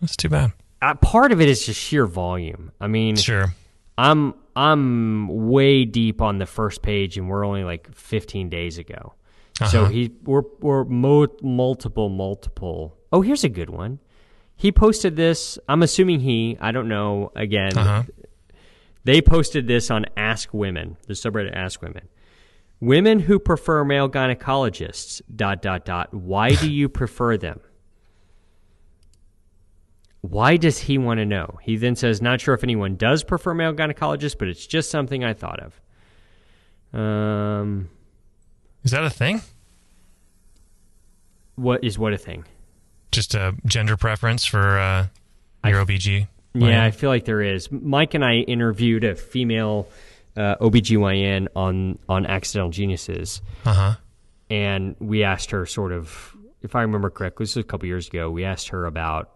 that's 0.00 0.16
too 0.16 0.28
bad. 0.28 0.52
Uh, 0.80 0.94
part 0.94 1.32
of 1.32 1.40
it 1.40 1.48
is 1.48 1.66
just 1.66 1.80
sheer 1.80 2.06
volume. 2.06 2.70
I 2.80 2.86
mean, 2.86 3.16
Sure. 3.16 3.54
I'm 3.96 4.34
I'm 4.54 5.48
way 5.48 5.84
deep 5.84 6.20
on 6.22 6.38
the 6.38 6.46
first 6.46 6.82
page, 6.82 7.18
and 7.18 7.28
we're 7.28 7.44
only 7.44 7.64
like 7.64 7.92
15 7.94 8.48
days 8.48 8.78
ago. 8.78 9.14
So 9.70 9.82
Uh-huh. 9.82 9.90
he 9.90 10.12
we're 10.24 10.42
we're 10.60 10.84
mo- 10.84 11.26
multiple 11.42 12.08
multiple. 12.08 12.96
Oh, 13.12 13.22
here's 13.22 13.44
a 13.44 13.48
good 13.48 13.70
one. 13.70 13.98
He 14.56 14.72
posted 14.72 15.16
this. 15.16 15.58
I'm 15.68 15.82
assuming 15.82 16.20
he. 16.20 16.56
I 16.60 16.72
don't 16.72 16.88
know. 16.88 17.30
Again, 17.36 17.76
Uh-huh. 17.78 18.02
they 19.04 19.22
posted 19.22 19.66
this 19.68 19.90
on 19.90 20.04
Ask 20.16 20.52
Women, 20.52 20.96
the 21.06 21.14
subreddit 21.14 21.54
Ask 21.54 21.80
Women. 21.80 22.08
Women 22.80 23.20
who 23.20 23.38
prefer 23.38 23.84
male 23.84 24.08
gynecologists. 24.08 25.20
Dot 25.34 25.62
dot 25.62 25.84
dot. 25.84 26.12
Why 26.12 26.50
do 26.54 26.70
you 26.70 26.88
prefer 26.88 27.36
them? 27.36 27.60
Why 30.20 30.56
does 30.56 30.78
he 30.80 30.98
want 30.98 31.18
to 31.18 31.24
know? 31.24 31.58
He 31.62 31.76
then 31.76 31.94
says, 31.96 32.20
"Not 32.20 32.40
sure 32.40 32.54
if 32.54 32.62
anyone 32.64 32.96
does 32.96 33.22
prefer 33.24 33.54
male 33.54 33.72
gynecologists, 33.72 34.36
but 34.38 34.48
it's 34.48 34.66
just 34.66 34.90
something 34.90 35.24
I 35.24 35.32
thought 35.32 35.60
of." 35.60 35.80
Um, 36.98 37.88
Is 38.84 38.90
that 38.90 39.04
a 39.04 39.10
thing? 39.10 39.42
what 41.54 41.82
is 41.84 41.98
what 41.98 42.12
a 42.12 42.18
thing? 42.18 42.44
Just 43.18 43.34
a 43.34 43.52
gender 43.66 43.96
preference 43.96 44.44
for 44.44 44.78
uh, 44.78 45.06
your 45.68 45.84
OBG? 45.84 46.28
Yeah, 46.54 46.84
I 46.84 46.92
feel 46.92 47.10
like 47.10 47.24
there 47.24 47.42
is. 47.42 47.68
Mike 47.72 48.14
and 48.14 48.24
I 48.24 48.34
interviewed 48.36 49.02
a 49.02 49.16
female 49.16 49.88
uh, 50.36 50.54
OBGYN 50.60 51.48
on 51.56 51.98
on 52.08 52.26
Accidental 52.26 52.70
Geniuses, 52.70 53.42
Uh 53.64 53.74
huh. 53.74 53.94
and 54.50 54.94
we 55.00 55.24
asked 55.24 55.50
her 55.50 55.66
sort 55.66 55.90
of, 55.90 56.32
if 56.62 56.76
I 56.76 56.82
remember 56.82 57.10
correctly, 57.10 57.42
this 57.42 57.56
was 57.56 57.64
a 57.64 57.66
couple 57.66 57.88
years 57.88 58.06
ago. 58.06 58.30
We 58.30 58.44
asked 58.44 58.68
her 58.68 58.86
about 58.86 59.32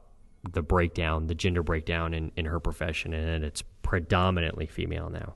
the 0.49 0.62
breakdown, 0.62 1.26
the 1.26 1.35
gender 1.35 1.64
breakdown 1.64 2.14
in, 2.14 2.30
in 2.37 2.45
her 2.45 2.61
profession, 2.61 3.12
and 3.12 3.43
it's 3.45 3.64
predominantly 3.83 4.66
female 4.66 5.11
now. 5.11 5.35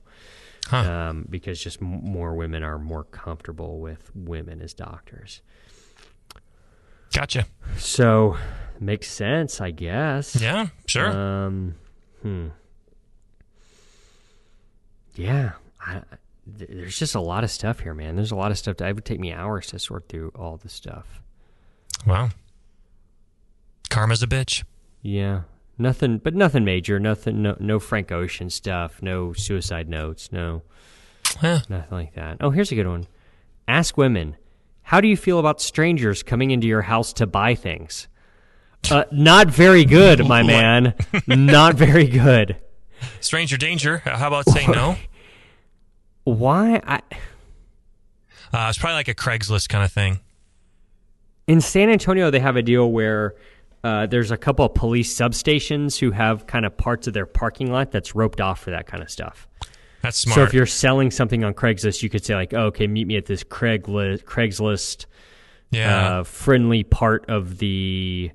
Huh. 0.67 0.77
Um, 1.09 1.27
because 1.29 1.61
just 1.61 1.81
m- 1.81 1.99
more 2.01 2.33
women 2.33 2.63
are 2.63 2.79
more 2.79 3.03
comfortable 3.03 3.81
with 3.81 4.09
women 4.15 4.61
as 4.61 4.73
doctors. 4.73 5.41
Gotcha. 7.13 7.45
So 7.77 8.37
makes 8.79 9.07
sense, 9.09 9.59
I 9.61 9.71
guess. 9.71 10.35
Yeah, 10.39 10.67
sure. 10.87 11.07
Um, 11.09 11.75
hmm. 12.21 12.47
Yeah, 15.15 15.53
I, 15.81 16.01
th- 16.57 16.69
there's 16.71 16.97
just 16.99 17.15
a 17.15 17.19
lot 17.19 17.43
of 17.43 17.51
stuff 17.51 17.79
here, 17.79 17.93
man. 17.93 18.15
There's 18.15 18.31
a 18.31 18.35
lot 18.35 18.51
of 18.51 18.57
stuff. 18.57 18.77
To, 18.77 18.87
it 18.87 18.93
would 18.93 19.05
take 19.05 19.19
me 19.19 19.31
hours 19.33 19.67
to 19.67 19.79
sort 19.79 20.09
through 20.09 20.31
all 20.35 20.57
the 20.57 20.69
stuff. 20.69 21.21
wow. 22.05 22.29
Karma's 23.89 24.21
a 24.21 24.27
bitch. 24.27 24.63
Yeah, 25.01 25.43
nothing, 25.77 26.17
but 26.19 26.35
nothing 26.35 26.65
major. 26.65 26.99
Nothing. 26.99 27.41
No, 27.41 27.55
no 27.59 27.79
Frank 27.79 28.11
Ocean 28.11 28.49
stuff. 28.49 29.01
No 29.01 29.33
suicide 29.33 29.87
notes. 29.89 30.31
No, 30.31 30.61
Eh, 31.41 31.59
nothing 31.69 31.91
like 31.91 32.13
that. 32.15 32.37
Oh, 32.41 32.49
here's 32.51 32.71
a 32.71 32.75
good 32.75 32.87
one. 32.87 33.07
Ask 33.67 33.97
women, 33.97 34.35
how 34.87 35.01
do 35.01 35.09
you 35.09 35.17
feel 35.17 35.37
about 35.37 35.59
strangers 35.59 36.23
coming 36.23 36.51
into 36.51 36.65
your 36.65 36.83
house 36.83 37.11
to 37.11 37.27
buy 37.27 37.55
things? 37.55 38.07
Uh, 38.89 39.03
not 39.11 39.49
very 39.49 39.83
good, 39.83 40.25
my 40.25 40.43
man. 40.53 40.93
not 41.27 41.75
very 41.75 42.07
good. 42.07 42.55
stranger 43.19 43.57
danger. 43.57 43.97
How 43.97 44.29
about 44.29 44.49
saying 44.49 44.71
no? 44.71 44.95
why 46.23 46.81
I 46.87 47.01
Uh, 48.53 48.67
it's 48.69 48.77
probably 48.77 48.93
like 48.95 49.09
a 49.09 49.13
Craigslist 49.13 49.67
kind 49.67 49.83
of 49.83 49.91
thing. 49.91 50.21
In 51.47 51.59
San 51.59 51.89
Antonio, 51.89 52.31
they 52.31 52.39
have 52.39 52.55
a 52.55 52.61
deal 52.61 52.89
where 52.89 53.35
uh, 53.83 54.05
there's 54.05 54.31
a 54.31 54.37
couple 54.37 54.63
of 54.63 54.73
police 54.73 55.13
substations 55.13 55.99
who 55.99 56.11
have 56.11 56.47
kind 56.47 56.65
of 56.65 56.77
parts 56.77 57.07
of 57.07 57.13
their 57.13 57.25
parking 57.25 57.69
lot 57.73 57.91
that's 57.91 58.15
roped 58.15 58.39
off 58.39 58.61
for 58.61 58.71
that 58.71 58.87
kind 58.87 59.03
of 59.03 59.11
stuff. 59.11 59.49
That's 60.07 60.19
smart. 60.19 60.35
So 60.35 60.43
if 60.43 60.53
you're 60.53 60.65
selling 60.65 61.11
something 61.11 61.43
on 61.43 61.53
Craigslist, 61.53 62.01
you 62.01 62.09
could 62.09 62.23
say 62.23 62.33
like, 62.33 62.53
oh, 62.53 62.67
"Okay, 62.67 62.87
meet 62.87 63.07
me 63.07 63.17
at 63.17 63.25
this 63.25 63.43
Craigslist, 63.43 64.23
Craigslist 64.23 65.05
yeah. 65.69 66.19
uh, 66.19 66.23
friendly 66.23 66.83
part 66.83 67.25
of 67.29 67.57
the 67.57 68.31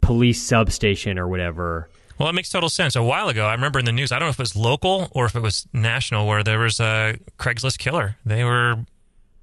police 0.00 0.40
substation 0.40 1.18
or 1.18 1.26
whatever." 1.26 1.88
Well, 2.16 2.28
it 2.28 2.34
makes 2.34 2.48
total 2.48 2.68
sense. 2.68 2.94
A 2.94 3.02
while 3.02 3.28
ago, 3.28 3.44
I 3.44 3.54
remember 3.54 3.80
in 3.80 3.86
the 3.86 3.92
news, 3.92 4.12
I 4.12 4.20
don't 4.20 4.26
know 4.26 4.30
if 4.30 4.38
it 4.38 4.42
was 4.42 4.54
local 4.54 5.08
or 5.10 5.26
if 5.26 5.34
it 5.34 5.42
was 5.42 5.66
national, 5.72 6.28
where 6.28 6.44
there 6.44 6.60
was 6.60 6.78
a 6.78 7.18
Craigslist 7.40 7.78
killer. 7.78 8.16
They 8.24 8.44
were 8.44 8.76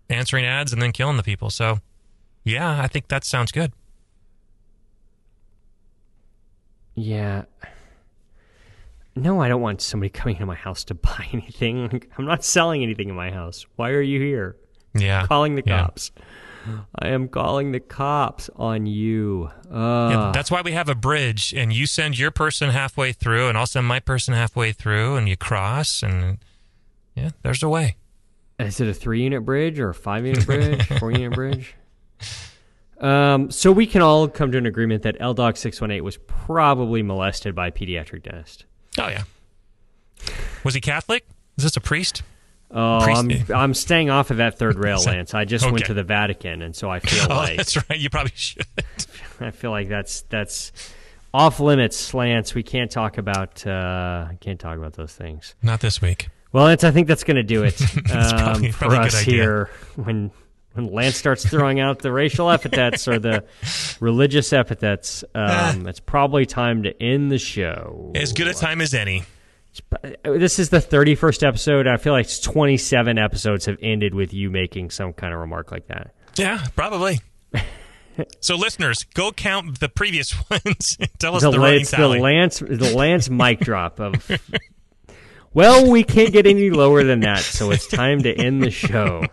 answering 0.09 0.45
ads 0.45 0.71
and 0.71 0.81
then 0.81 0.93
killing 0.93 1.17
the 1.17 1.23
people. 1.23 1.49
So, 1.49 1.79
yeah, 2.45 2.81
I 2.81 2.87
think 2.87 3.09
that 3.09 3.25
sounds 3.25 3.51
good. 3.51 3.73
Yeah. 6.95 7.43
No, 9.15 9.41
I 9.41 9.49
don't 9.49 9.61
want 9.61 9.81
somebody 9.81 10.09
coming 10.09 10.37
to 10.37 10.45
my 10.45 10.55
house 10.55 10.83
to 10.85 10.93
buy 10.95 11.27
anything. 11.33 11.89
Like, 11.89 12.09
I'm 12.17 12.25
not 12.25 12.43
selling 12.43 12.83
anything 12.83 13.09
in 13.09 13.15
my 13.15 13.31
house. 13.31 13.65
Why 13.75 13.89
are 13.91 14.01
you 14.01 14.19
here? 14.19 14.55
Yeah. 14.93 15.25
Calling 15.27 15.55
the 15.55 15.63
Yeah. 15.65 15.81
cops. 15.83 16.11
I 16.99 17.07
am 17.07 17.27
calling 17.27 17.71
the 17.71 17.79
cops 17.79 18.47
on 18.55 18.85
you. 18.85 19.49
Uh, 19.71 20.09
Yeah, 20.11 20.31
that's 20.31 20.51
why 20.51 20.61
we 20.61 20.73
have 20.73 20.89
a 20.89 20.93
bridge, 20.95 21.55
and 21.57 21.73
you 21.73 21.87
send 21.87 22.19
your 22.19 22.29
person 22.29 22.69
halfway 22.69 23.13
through, 23.13 23.47
and 23.49 23.57
I'll 23.57 23.65
send 23.65 23.87
my 23.87 23.99
person 23.99 24.35
halfway 24.35 24.71
through, 24.71 25.15
and 25.15 25.27
you 25.27 25.35
cross, 25.35 26.03
and 26.03 26.37
yeah, 27.15 27.31
there's 27.41 27.63
a 27.63 27.69
way. 27.69 27.95
Is 28.59 28.79
it 28.79 28.87
a 28.87 28.93
three 28.93 29.23
unit 29.23 29.43
bridge 29.43 29.79
or 29.79 29.89
a 29.89 29.93
five 29.95 30.23
unit 30.23 30.45
bridge? 30.45 30.85
Four 30.99 31.11
unit 31.11 31.33
bridge? 31.33 31.73
Um, 32.99 33.49
so 33.49 33.71
we 33.71 33.87
can 33.87 34.03
all 34.03 34.27
come 34.27 34.51
to 34.51 34.59
an 34.59 34.67
agreement 34.67 35.01
that 35.01 35.17
L 35.19 35.33
Dog 35.33 35.57
six 35.57 35.81
one 35.81 35.89
eight 35.89 36.01
was 36.01 36.17
probably 36.17 37.01
molested 37.01 37.55
by 37.55 37.67
a 37.67 37.71
pediatric 37.71 38.21
dentist. 38.21 38.65
Oh 38.97 39.07
yeah. 39.07 39.23
Was 40.63 40.73
he 40.73 40.81
Catholic? 40.81 41.25
Is 41.57 41.63
this 41.63 41.77
a 41.77 41.81
priest? 41.81 42.23
Oh, 42.73 42.99
I'm 42.99 43.29
I'm 43.53 43.73
staying 43.73 44.09
off 44.09 44.31
of 44.31 44.37
that 44.37 44.57
third 44.57 44.77
rail, 44.83 45.01
Lance. 45.05 45.33
I 45.33 45.43
just 45.45 45.69
went 45.69 45.85
to 45.85 45.93
the 45.93 46.03
Vatican, 46.03 46.61
and 46.61 46.75
so 46.75 46.89
I 46.89 46.99
feel 47.01 47.31
Oh, 47.31 47.35
like 47.35 47.57
that's 47.57 47.75
right. 47.89 47.99
You 47.99 48.09
probably 48.09 48.31
should. 48.35 48.65
I 49.39 49.51
feel 49.51 49.71
like 49.71 49.89
that's 49.89 50.21
that's 50.23 50.71
off 51.33 51.59
limits, 51.59 52.13
Lance. 52.13 52.53
We 52.55 52.63
can't 52.63 52.89
talk 52.91 53.17
about 53.17 53.65
uh, 53.67 54.29
can't 54.39 54.59
talk 54.59 54.77
about 54.77 54.93
those 54.93 55.13
things. 55.13 55.55
Not 55.61 55.81
this 55.81 56.01
week. 56.01 56.29
Well, 56.53 56.65
Lance, 56.65 56.83
I 56.83 56.91
think 56.91 57.07
that's 57.07 57.23
going 57.23 57.35
to 57.37 57.43
do 57.43 57.63
it 57.63 57.81
um, 57.81 58.03
probably- 58.29 58.71
for 58.71 58.77
probably 58.79 58.97
good 58.99 59.07
us 59.07 59.19
here. 59.21 59.69
When 59.95 60.31
when 60.73 60.91
Lance 60.91 61.17
starts 61.17 61.47
throwing 61.47 61.79
out 61.79 61.99
the 61.99 62.11
racial 62.11 62.49
epithets 62.49 63.07
or 63.07 63.19
the 63.19 63.43
religious 63.99 64.53
epithets, 64.53 65.23
um, 65.35 65.87
it's 65.87 65.99
probably 65.99 66.45
time 66.45 66.83
to 66.83 67.03
end 67.03 67.31
the 67.31 67.37
show. 67.37 68.11
As 68.15 68.33
good 68.33 68.47
a 68.47 68.53
time 68.53 68.81
as 68.81 68.93
any. 68.93 69.23
This 70.23 70.59
is 70.59 70.69
the 70.69 70.79
31st 70.79 71.47
episode. 71.47 71.87
I 71.87 71.97
feel 71.97 72.13
like 72.13 72.27
27 72.41 73.17
episodes 73.17 73.65
have 73.65 73.77
ended 73.81 74.13
with 74.13 74.33
you 74.33 74.49
making 74.49 74.91
some 74.91 75.13
kind 75.13 75.33
of 75.33 75.39
remark 75.39 75.71
like 75.71 75.87
that. 75.87 76.13
Yeah, 76.35 76.65
probably. 76.75 77.19
so, 78.39 78.55
listeners, 78.55 79.03
go 79.13 79.31
count 79.31 79.79
the 79.79 79.89
previous 79.89 80.33
ones. 80.49 80.97
Tell 81.19 81.35
us 81.35 81.41
the, 81.43 81.51
the, 81.51 81.57
la- 81.57 81.65
running 81.65 81.81
it's 81.81 81.91
the. 81.91 82.07
Lance 82.07 82.59
the 82.59 82.93
Lance 82.95 83.29
mic 83.29 83.59
drop 83.59 83.99
of. 83.99 84.29
Well, 85.53 85.89
we 85.91 86.03
can't 86.03 86.31
get 86.31 86.47
any 86.47 86.69
lower 86.69 87.03
than 87.03 87.21
that, 87.21 87.39
so 87.39 87.71
it's 87.71 87.87
time 87.87 88.23
to 88.23 88.33
end 88.33 88.63
the 88.63 88.71
show. 88.71 89.25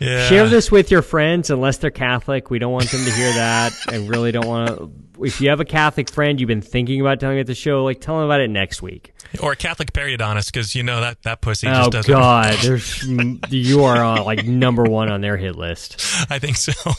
Yeah. 0.00 0.28
Share 0.28 0.48
this 0.48 0.70
with 0.72 0.90
your 0.90 1.02
friends, 1.02 1.50
unless 1.50 1.76
they're 1.76 1.90
Catholic. 1.90 2.48
We 2.48 2.58
don't 2.58 2.72
want 2.72 2.90
them 2.90 3.04
to 3.04 3.10
hear 3.10 3.32
that. 3.34 3.72
I 3.88 4.06
really 4.06 4.32
don't 4.32 4.46
want 4.46 4.68
to. 4.78 4.90
If 5.22 5.42
you 5.42 5.50
have 5.50 5.60
a 5.60 5.66
Catholic 5.66 6.10
friend 6.10 6.40
you've 6.40 6.48
been 6.48 6.62
thinking 6.62 7.02
about 7.02 7.20
telling 7.20 7.38
at 7.38 7.46
the 7.46 7.54
show, 7.54 7.84
like 7.84 8.00
tell 8.00 8.16
them 8.16 8.24
about 8.24 8.40
it 8.40 8.48
next 8.48 8.80
week. 8.80 9.12
Or 9.42 9.52
a 9.52 9.56
Catholic 9.56 9.92
periodontist, 9.92 10.46
because 10.46 10.74
you 10.74 10.82
know 10.82 11.02
that, 11.02 11.22
that 11.22 11.42
pussy 11.42 11.68
oh 11.68 11.72
just 11.72 11.90
doesn't. 11.92 12.12
God, 12.12 12.54
there's 12.62 13.04
you 13.50 13.84
are 13.84 14.02
on 14.02 14.24
like 14.24 14.46
number 14.46 14.84
one 14.84 15.10
on 15.12 15.20
their 15.20 15.36
hit 15.36 15.54
list. 15.54 16.00
I 16.30 16.38
think 16.38 16.56
so. 16.56 16.72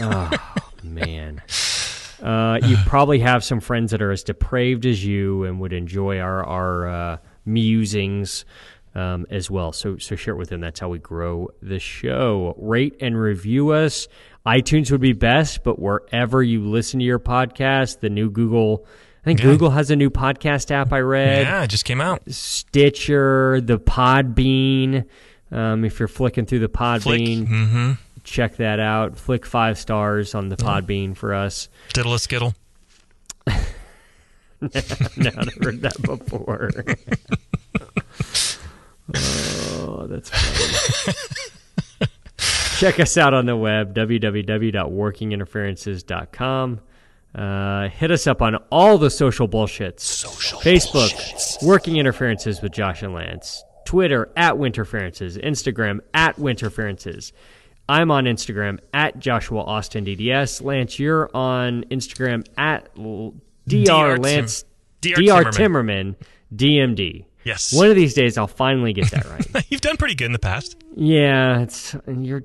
Oh 0.00 0.30
man. 0.82 1.42
Uh, 2.22 2.58
you 2.62 2.76
probably 2.86 3.18
have 3.18 3.44
some 3.44 3.60
friends 3.60 3.90
that 3.90 4.00
are 4.00 4.10
as 4.10 4.22
depraved 4.22 4.86
as 4.86 5.04
you 5.04 5.44
and 5.44 5.60
would 5.60 5.72
enjoy 5.72 6.18
our 6.18 6.42
our 6.44 6.88
uh, 6.88 7.16
musings 7.44 8.44
um, 8.96 9.26
as 9.30 9.50
well. 9.50 9.72
So 9.72 9.98
so 9.98 10.16
share 10.16 10.34
it 10.34 10.38
with 10.38 10.48
them. 10.48 10.60
That's 10.60 10.80
how 10.80 10.88
we 10.88 10.98
grow 10.98 11.50
the 11.62 11.78
show. 11.78 12.54
Rate 12.58 12.96
and 13.00 13.16
review 13.20 13.70
us. 13.70 14.08
iTunes 14.46 14.90
would 14.90 15.00
be 15.00 15.12
best, 15.12 15.62
but 15.64 15.78
wherever 15.78 16.42
you 16.42 16.64
listen 16.64 16.98
to 17.00 17.04
your 17.04 17.18
podcast, 17.18 18.00
the 18.00 18.08
new 18.10 18.30
Google. 18.30 18.86
I 19.22 19.24
think 19.26 19.40
Yeah. 19.40 19.46
Google 19.46 19.70
has 19.70 19.90
a 19.90 19.96
new 19.96 20.08
podcast 20.08 20.70
app. 20.70 20.92
I 20.92 21.00
read 21.00 21.42
yeah, 21.46 21.64
it 21.64 21.66
just 21.68 21.84
came 21.84 22.00
out. 22.00 22.22
Stitcher, 22.30 23.60
the 23.60 23.78
Podbean. 23.78 25.04
Um, 25.50 25.84
if 25.84 25.98
you're 25.98 26.06
flicking 26.08 26.46
through 26.46 26.60
the. 26.60 26.68
Podbean, 26.68 27.46
Mm-hmm. 27.48 27.92
check 28.24 28.56
that 28.56 28.78
out. 28.80 29.16
Flick 29.16 29.44
five 29.44 29.78
stars 29.78 30.34
on 30.34 30.48
the 30.48 30.56
Podbean 30.56 31.16
for 31.16 31.34
us. 31.34 31.68
Diddle 31.92 32.14
a 32.14 32.18
skittle. 32.20 32.54
Never 34.60 35.44
heard 35.60 35.82
that 35.82 36.00
before. 36.02 36.70
oh, 39.18 40.06
that's 40.08 40.30
funny. 40.30 41.14
Check 42.78 43.00
us 43.00 43.16
out 43.16 43.32
on 43.32 43.46
the 43.46 43.56
web, 43.56 43.94
www.workinginterferences.com. 43.94 46.80
Uh, 47.34 47.88
hit 47.88 48.10
us 48.10 48.26
up 48.26 48.42
on 48.42 48.56
all 48.70 48.98
the 48.98 49.08
social 49.10 49.48
bullshits. 49.48 50.00
Social 50.00 50.60
Facebook, 50.60 51.62
Working 51.62 51.96
Interferences 51.96 52.60
with 52.62 52.72
Josh 52.72 53.02
and 53.02 53.14
Lance. 53.14 53.62
Twitter, 53.84 54.30
at 54.36 54.54
Winterferences. 54.54 55.42
Instagram, 55.42 56.00
at 56.12 56.36
Winterferences. 56.36 57.32
I'm 57.88 58.10
on 58.10 58.24
Instagram, 58.24 58.80
at 58.92 59.18
Joshua 59.18 59.60
Austin 59.60 60.04
DDS. 60.04 60.62
Lance, 60.62 60.98
you're 60.98 61.30
on 61.34 61.84
Instagram, 61.84 62.46
at 62.58 62.94
DR 62.94 63.84
Dr. 63.84 64.18
Lance 64.18 64.64
DR 65.00 65.24
Dr. 65.24 65.50
Timmerman, 65.50 66.16
DMD. 66.54 67.24
Yes. 67.46 67.72
One 67.72 67.88
of 67.88 67.94
these 67.96 68.12
days, 68.12 68.36
I'll 68.36 68.46
finally 68.48 68.92
get 68.92 69.10
that 69.12 69.24
right. 69.26 69.64
You've 69.70 69.80
done 69.80 69.96
pretty 69.96 70.16
good 70.16 70.26
in 70.26 70.32
the 70.32 70.38
past. 70.38 70.76
yeah, 70.96 71.60
it's 71.60 71.94
you're. 72.08 72.42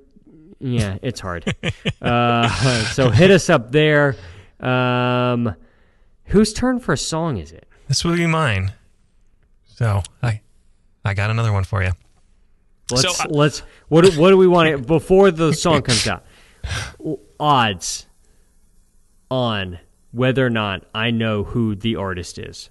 Yeah, 0.60 1.00
it's 1.02 1.20
hard. 1.20 1.56
uh, 2.04 2.48
so 2.92 3.10
hit 3.10 3.32
us 3.32 3.50
up 3.50 3.72
there. 3.72 4.16
Um, 4.60 5.56
whose 6.26 6.54
turn 6.54 6.80
for 6.80 6.94
a 6.94 6.98
song 6.98 7.38
is 7.38 7.52
it? 7.52 7.68
This 7.88 8.06
will 8.06 8.16
be 8.16 8.28
mine. 8.28 8.74
So 9.66 10.04
I, 10.22 10.42
I 11.04 11.16
got 11.16 11.32
another 11.32 11.52
one 11.52 11.64
for 11.64 11.82
you. 11.84 11.94
Let's 12.92 13.18
So, 13.18 13.24
uh, 13.24 13.28
let's 13.32 13.64
what 13.88 14.06
do- 14.06 14.20
what 14.22 14.30
do 14.30 14.38
we 14.38 14.46
want 14.48 14.70
to, 14.70 14.78
before 14.78 15.32
the 15.32 15.52
song 15.54 15.82
comes 15.82 16.06
out? 16.08 16.24
Odds 17.40 18.06
on 19.32 19.80
whether 20.12 20.46
or 20.46 20.50
not 20.52 20.86
I 20.94 21.10
know 21.10 21.44
who 21.44 21.74
the 21.74 21.96
artist 21.96 22.38
is. 22.38 22.70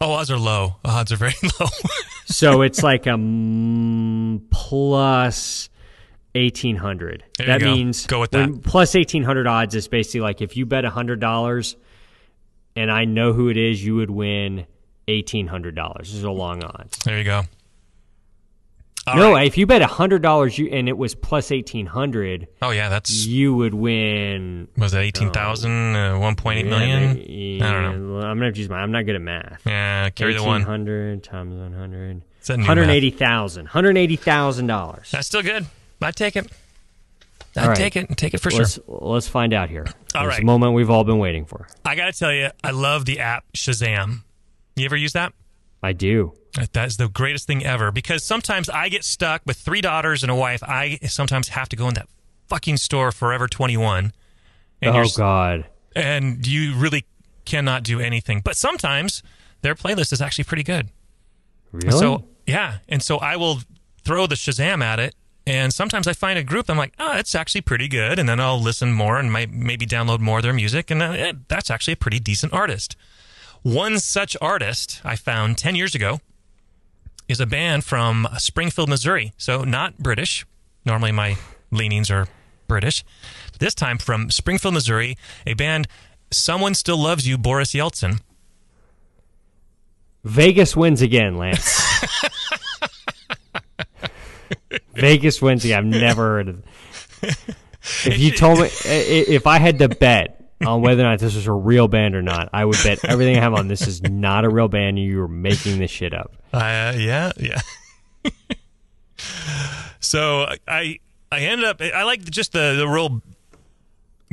Oh, 0.00 0.12
odds 0.12 0.30
are 0.30 0.38
low. 0.38 0.76
Odds 0.84 1.12
are 1.12 1.16
very 1.16 1.34
low. 1.60 1.66
So 2.26 2.62
it's 2.62 2.82
like 2.82 3.06
a 3.06 3.16
plus 4.50 5.68
eighteen 6.34 6.76
hundred. 6.76 7.24
That 7.38 7.60
go. 7.60 7.66
means 7.72 8.06
Go 8.06 8.20
with 8.20 8.32
that. 8.32 8.62
Plus 8.62 8.94
eighteen 8.94 9.22
hundred 9.22 9.46
odds 9.46 9.74
is 9.74 9.88
basically 9.88 10.20
like 10.20 10.40
if 10.40 10.56
you 10.56 10.66
bet 10.66 10.84
hundred 10.84 11.20
dollars, 11.20 11.76
and 12.76 12.90
I 12.90 13.04
know 13.04 13.32
who 13.32 13.48
it 13.48 13.56
is, 13.56 13.84
you 13.84 13.96
would 13.96 14.10
win 14.10 14.66
eighteen 15.08 15.46
hundred 15.46 15.74
dollars. 15.74 16.08
This 16.08 16.16
is 16.18 16.24
a 16.24 16.30
long 16.30 16.62
odds. 16.64 16.98
there 17.04 17.18
you 17.18 17.24
go. 17.24 17.42
All 19.06 19.16
no, 19.16 19.32
right. 19.32 19.46
if 19.46 19.58
you 19.58 19.66
bet 19.66 19.82
hundred 19.82 20.22
dollars, 20.22 20.56
you 20.58 20.68
and 20.68 20.88
it 20.88 20.96
was 20.96 21.14
plus 21.14 21.50
eighteen 21.50 21.84
hundred. 21.84 22.48
Oh 22.62 22.70
yeah, 22.70 22.88
that's 22.88 23.26
you 23.26 23.54
would 23.54 23.74
win. 23.74 24.68
was 24.78 24.94
it 24.94 24.98
eighteen 24.98 25.30
thousand, 25.30 25.94
uh, 25.94 26.18
one 26.18 26.36
point 26.36 26.60
eight 26.60 26.66
million? 26.66 27.16
Yeah, 27.18 27.68
I 27.68 27.72
don't 27.72 28.08
know. 28.08 28.16
I'm 28.16 28.36
gonna 28.36 28.46
have 28.46 28.54
to 28.54 28.60
use 28.60 28.70
my. 28.70 28.78
I'm 28.78 28.92
not 28.92 29.04
good 29.04 29.14
at 29.14 29.20
math. 29.20 29.60
Yeah, 29.66 30.08
carry 30.10 30.32
the 30.32 30.42
one. 30.42 30.62
hundred 30.62 31.22
times 31.22 31.54
one 31.54 31.74
hundred. 31.74 32.22
It's 32.38 32.48
a 32.48 32.56
new 32.56 32.64
Hundred 32.64 32.88
eighty 32.88 33.10
thousand. 33.10 33.66
Hundred 33.66 33.98
eighty 33.98 34.16
thousand 34.16 34.68
dollars. 34.68 35.10
That's 35.10 35.26
still 35.26 35.42
good. 35.42 35.66
I'd 36.00 36.16
take 36.16 36.36
it. 36.36 36.50
I'd 37.56 37.76
take 37.76 37.96
it. 37.96 38.16
Take 38.16 38.34
it 38.34 38.38
for 38.38 38.50
sure. 38.50 38.60
Let's 38.60 38.78
let's 38.86 39.28
find 39.28 39.52
out 39.52 39.68
here. 39.68 39.86
All 40.14 40.26
right. 40.26 40.42
moment 40.42 40.72
we've 40.72 40.90
all 40.90 41.04
been 41.04 41.18
waiting 41.18 41.44
for. 41.44 41.68
I 41.84 41.94
got 41.94 42.12
to 42.12 42.18
tell 42.18 42.32
you, 42.32 42.50
I 42.62 42.70
love 42.70 43.04
the 43.04 43.20
app 43.20 43.44
Shazam. 43.54 44.22
You 44.76 44.86
ever 44.86 44.96
use 44.96 45.12
that? 45.12 45.32
I 45.82 45.92
do. 45.92 46.34
That's 46.72 46.96
the 46.96 47.08
greatest 47.08 47.46
thing 47.46 47.64
ever 47.64 47.90
because 47.90 48.22
sometimes 48.22 48.68
I 48.68 48.88
get 48.88 49.04
stuck 49.04 49.42
with 49.44 49.56
three 49.56 49.80
daughters 49.80 50.22
and 50.22 50.30
a 50.30 50.34
wife. 50.34 50.62
I 50.62 50.98
sometimes 51.06 51.48
have 51.48 51.68
to 51.70 51.76
go 51.76 51.88
in 51.88 51.94
that 51.94 52.08
fucking 52.48 52.76
store 52.76 53.10
Forever 53.10 53.48
21. 53.48 54.12
And 54.82 54.96
oh 54.96 55.04
God. 55.16 55.66
and 55.96 56.46
you 56.46 56.74
really 56.76 57.06
cannot 57.44 57.82
do 57.82 58.00
anything. 58.00 58.40
But 58.44 58.56
sometimes 58.56 59.22
their 59.62 59.74
playlist 59.74 60.12
is 60.12 60.20
actually 60.20 60.44
pretty 60.44 60.62
good. 60.62 60.90
Really? 61.72 61.98
So 61.98 62.24
yeah, 62.46 62.78
and 62.88 63.02
so 63.02 63.18
I 63.18 63.36
will 63.36 63.60
throw 64.04 64.26
the 64.26 64.34
Shazam 64.34 64.82
at 64.82 65.00
it, 65.00 65.14
And 65.46 65.72
sometimes 65.72 66.06
I 66.06 66.12
find 66.12 66.38
a 66.38 66.42
group, 66.42 66.70
I'm 66.70 66.76
like, 66.76 66.94
oh, 66.98 67.16
it's 67.16 67.34
actually 67.34 67.62
pretty 67.62 67.88
good. 67.88 68.18
And 68.18 68.28
then 68.28 68.38
I'll 68.38 68.60
listen 68.60 68.92
more 68.92 69.18
and 69.18 69.32
might 69.32 69.50
maybe 69.50 69.86
download 69.86 70.20
more 70.20 70.38
of 70.38 70.42
their 70.42 70.52
music. 70.52 70.90
And 70.90 71.02
uh, 71.02 71.10
eh, 71.12 71.32
that's 71.48 71.70
actually 71.70 71.94
a 71.94 71.96
pretty 71.96 72.20
decent 72.20 72.52
artist. 72.52 72.96
One 73.62 73.98
such 73.98 74.36
artist 74.42 75.00
I 75.04 75.16
found 75.16 75.56
10 75.56 75.74
years 75.74 75.94
ago 75.94 76.20
is 77.28 77.40
a 77.40 77.46
band 77.46 77.84
from 77.84 78.28
Springfield, 78.38 78.88
Missouri. 78.88 79.32
So 79.36 79.62
not 79.64 79.98
British. 79.98 80.46
Normally 80.84 81.12
my 81.12 81.36
leanings 81.70 82.10
are 82.10 82.28
British. 82.68 83.04
This 83.58 83.74
time 83.74 83.98
from 83.98 84.30
Springfield, 84.30 84.74
Missouri, 84.74 85.16
a 85.46 85.54
band, 85.54 85.86
Someone 86.30 86.74
Still 86.74 86.98
Loves 86.98 87.26
You, 87.26 87.38
Boris 87.38 87.72
Yeltsin. 87.72 88.20
Vegas 90.24 90.74
wins 90.74 91.02
again, 91.02 91.36
Lance. 91.36 91.80
Vegas 94.94 95.40
wins 95.42 95.64
again. 95.64 95.78
I've 95.78 95.84
never 95.84 96.22
heard 96.22 96.48
of 96.48 96.64
If 98.06 98.18
you 98.18 98.30
told 98.32 98.60
me, 98.60 98.68
if 98.84 99.46
I 99.46 99.58
had 99.58 99.78
to 99.80 99.88
bet 99.88 100.43
on 100.66 100.82
whether 100.82 101.02
or 101.02 101.06
not 101.06 101.18
this 101.18 101.34
was 101.34 101.46
a 101.46 101.52
real 101.52 101.88
band 101.88 102.14
or 102.14 102.22
not, 102.22 102.50
I 102.52 102.64
would 102.64 102.78
bet 102.82 103.04
everything 103.04 103.36
I 103.36 103.40
have 103.40 103.54
on 103.54 103.68
this 103.68 103.86
is 103.86 104.02
not 104.08 104.44
a 104.44 104.48
real 104.48 104.68
band. 104.68 104.98
You're 104.98 105.28
making 105.28 105.78
this 105.78 105.90
shit 105.90 106.14
up. 106.14 106.32
Uh, 106.52 106.94
yeah, 106.96 107.32
yeah. 107.36 107.60
so 110.00 110.46
I 110.66 110.98
I 111.30 111.40
ended 111.40 111.66
up 111.66 111.80
I 111.80 112.04
like 112.04 112.24
just 112.24 112.52
the 112.52 112.74
the 112.76 112.86
real 112.86 113.22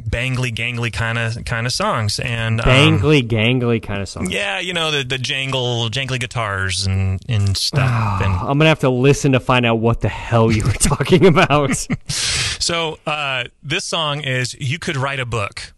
bangly 0.09 0.53
gangly 0.53 0.91
kind 0.91 1.17
of 1.17 1.43
kind 1.45 1.67
of 1.67 1.73
songs 1.73 2.19
and 2.19 2.59
bangly 2.59 3.21
um, 3.21 3.27
gangly 3.27 3.81
kind 3.81 4.01
of 4.01 4.09
songs. 4.09 4.31
Yeah, 4.31 4.59
you 4.59 4.73
know 4.73 4.91
the 4.91 5.03
the 5.03 5.17
jangle 5.17 5.89
jangly 5.89 6.19
guitars 6.19 6.85
and 6.85 7.21
and 7.27 7.55
stuff. 7.55 7.89
Oh, 8.21 8.25
and, 8.25 8.33
I'm 8.33 8.57
gonna 8.57 8.67
have 8.67 8.79
to 8.79 8.89
listen 8.89 9.33
to 9.33 9.39
find 9.39 9.65
out 9.65 9.75
what 9.75 10.01
the 10.01 10.09
hell 10.09 10.51
you 10.51 10.63
were 10.63 10.71
talking 10.79 11.25
about. 11.25 11.75
so 12.09 12.99
uh, 13.05 13.45
this 13.63 13.85
song 13.85 14.21
is 14.21 14.55
"You 14.59 14.79
Could 14.79 14.97
Write 14.97 15.19
a 15.19 15.25
Book" 15.25 15.73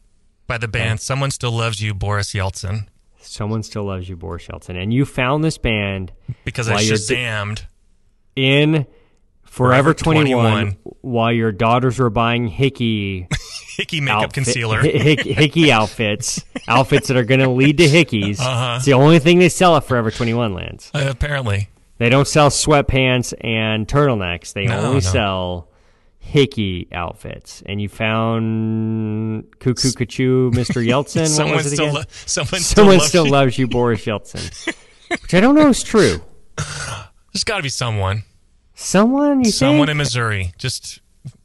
by 0.48 0.58
the 0.58 0.68
band. 0.68 1.00
"Someone 1.00 1.32
Still 1.32 1.52
Loves 1.52 1.82
You," 1.82 1.94
Boris 1.94 2.34
Yeltsin. 2.34 2.88
Someone 3.22 3.64
still 3.64 3.86
loves 3.86 4.10
you, 4.10 4.18
Boris 4.18 4.48
Yeltsin, 4.48 4.82
and 4.82 4.94
you 4.94 5.06
found 5.06 5.44
this 5.44 5.58
band 5.58 6.12
because 6.44 6.70
I 6.70 6.84
shazammed 6.84 7.64
in 8.36 8.86
Forever, 9.54 9.94
21, 9.94 10.32
21, 10.32 10.78
while 11.02 11.32
your 11.32 11.52
daughters 11.52 12.00
were 12.00 12.10
buying 12.10 12.48
hickey 12.48 13.28
hickey 13.78 14.02
makeup 14.02 14.24
outfit, 14.24 14.34
concealer 14.34 14.82
hickey, 14.82 15.32
hickey 15.34 15.72
outfits 15.72 16.44
outfits 16.68 17.08
that 17.08 17.18
are 17.18 17.24
going 17.24 17.39
to 17.39 17.50
lead 17.50 17.78
to 17.78 17.86
hickeys 17.86 18.39
uh-huh. 18.39 18.78
it's 18.78 18.86
the 18.86 18.94
only 18.94 19.20
thing 19.20 19.38
they 19.38 19.50
sell 19.50 19.78
at 19.78 19.84
Forever 19.84 20.10
21 20.10 20.56
Lance 20.56 20.89
uh, 20.96 21.06
apparently 21.08 21.70
they 22.00 22.10
don't 22.10 22.28
sell 22.28 22.50
sweatpants 22.50 23.32
and 23.41 23.88
turtlenecks 23.88 24.54
they 24.54 24.66
no, 24.66 24.80
only 24.80 24.94
no. 24.96 25.00
sell 25.02 25.70
hickey 26.24 26.88
outfits 26.91 27.61
and 27.65 27.82
you 27.82 27.88
found 27.89 29.45
cuckoo 29.59 29.91
cuckoo 29.91 30.49
mr 30.51 30.86
yeltsin 30.88 31.28
someone 31.28 31.55
what 31.55 31.63
was 31.63 31.74
it 31.74 31.76
still? 31.76 31.93
Lo- 31.93 32.01
someone, 32.09 32.61
someone 32.61 32.99
still, 32.99 32.99
still 32.99 33.30
loves 33.30 33.59
you 33.59 33.67
boris 33.67 34.05
yeltsin 34.05 34.41
which 35.09 35.34
i 35.34 35.39
don't 35.39 35.53
know 35.55 35.67
is 35.67 35.84
true 35.84 36.21
there's 37.34 37.43
got 37.43 37.57
to 37.57 37.63
be 37.63 37.69
someone 37.69 38.24
Someone 38.76 39.43
you 39.43 39.51
Someone 39.51 39.86
think? 39.86 39.91
in 39.91 39.97
Missouri. 39.97 40.53
Just 40.57 40.99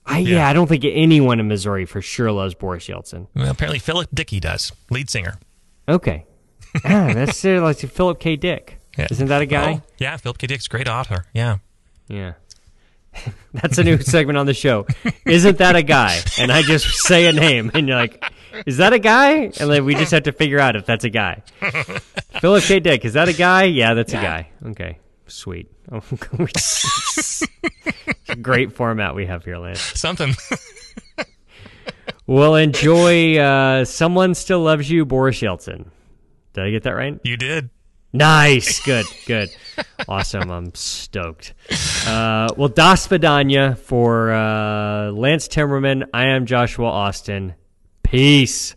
I, 0.06 0.18
yeah. 0.20 0.36
yeah. 0.36 0.48
I 0.48 0.52
don't 0.52 0.66
think 0.66 0.84
anyone 0.84 1.40
in 1.40 1.48
Missouri 1.48 1.84
for 1.84 2.00
sure 2.00 2.32
loves 2.32 2.54
Boris 2.54 2.88
Yeltsin. 2.88 3.26
Well, 3.34 3.50
apparently 3.50 3.78
Philip 3.78 4.08
Dickey 4.12 4.40
does, 4.40 4.72
lead 4.90 5.10
singer. 5.10 5.38
Okay, 5.86 6.24
ah, 6.84 7.12
that's 7.14 7.44
uh, 7.44 7.60
like 7.62 7.78
Philip 7.78 8.18
K. 8.18 8.36
Dick. 8.36 8.80
Yeah. 8.96 9.08
Isn't 9.10 9.28
that 9.28 9.42
a 9.42 9.46
guy? 9.46 9.74
Oh, 9.74 9.82
yeah, 9.98 10.16
Philip 10.16 10.38
K. 10.38 10.46
Dick's 10.46 10.68
great 10.68 10.88
author. 10.88 11.26
Yeah, 11.34 11.58
yeah. 12.08 12.34
that's 13.54 13.78
a 13.78 13.84
new 13.84 13.98
segment 13.98 14.38
on 14.38 14.46
the 14.46 14.54
show. 14.54 14.86
Isn't 15.26 15.58
that 15.58 15.76
a 15.76 15.82
guy? 15.82 16.20
And 16.38 16.52
I 16.52 16.62
just 16.62 16.86
say 17.06 17.26
a 17.26 17.32
name, 17.32 17.70
and 17.74 17.88
you're 17.88 17.96
like, 17.96 18.22
"Is 18.66 18.78
that 18.78 18.92
a 18.92 18.98
guy?" 18.98 19.32
And 19.32 19.70
then 19.70 19.84
we 19.84 19.94
just 19.94 20.12
have 20.12 20.24
to 20.24 20.32
figure 20.32 20.58
out 20.58 20.76
if 20.76 20.86
that's 20.86 21.04
a 21.04 21.10
guy. 21.10 21.42
Philip 22.40 22.64
K. 22.64 22.80
Dick, 22.80 23.04
is 23.04 23.14
that 23.14 23.28
a 23.28 23.32
guy? 23.32 23.64
Yeah, 23.64 23.94
that's 23.94 24.12
yeah. 24.12 24.20
a 24.20 24.22
guy. 24.22 24.50
Okay, 24.66 24.98
sweet. 25.26 25.70
great 28.42 28.72
format 28.72 29.14
we 29.14 29.26
have 29.26 29.44
here, 29.44 29.58
Lance. 29.58 29.80
Something. 29.80 30.34
well, 32.26 32.56
enjoy. 32.56 33.38
Uh, 33.38 33.84
Someone 33.84 34.34
still 34.34 34.60
loves 34.60 34.90
you, 34.90 35.06
Boris 35.06 35.40
Yeltsin. 35.40 35.86
Did 36.52 36.64
I 36.64 36.70
get 36.70 36.82
that 36.82 36.94
right? 36.94 37.18
You 37.22 37.36
did. 37.36 37.70
Nice. 38.12 38.80
Good. 38.80 39.06
Good. 39.26 39.50
awesome. 40.08 40.50
I'm 40.50 40.74
stoked. 40.74 41.54
Uh, 42.06 42.48
well, 42.56 42.68
Das 42.68 43.06
Vidania 43.06 43.76
for 43.76 44.32
uh, 44.32 45.10
Lance 45.10 45.48
Timmerman. 45.48 46.04
I 46.14 46.28
am 46.28 46.46
Joshua 46.46 46.86
Austin. 46.88 47.54
Peace. 48.02 48.74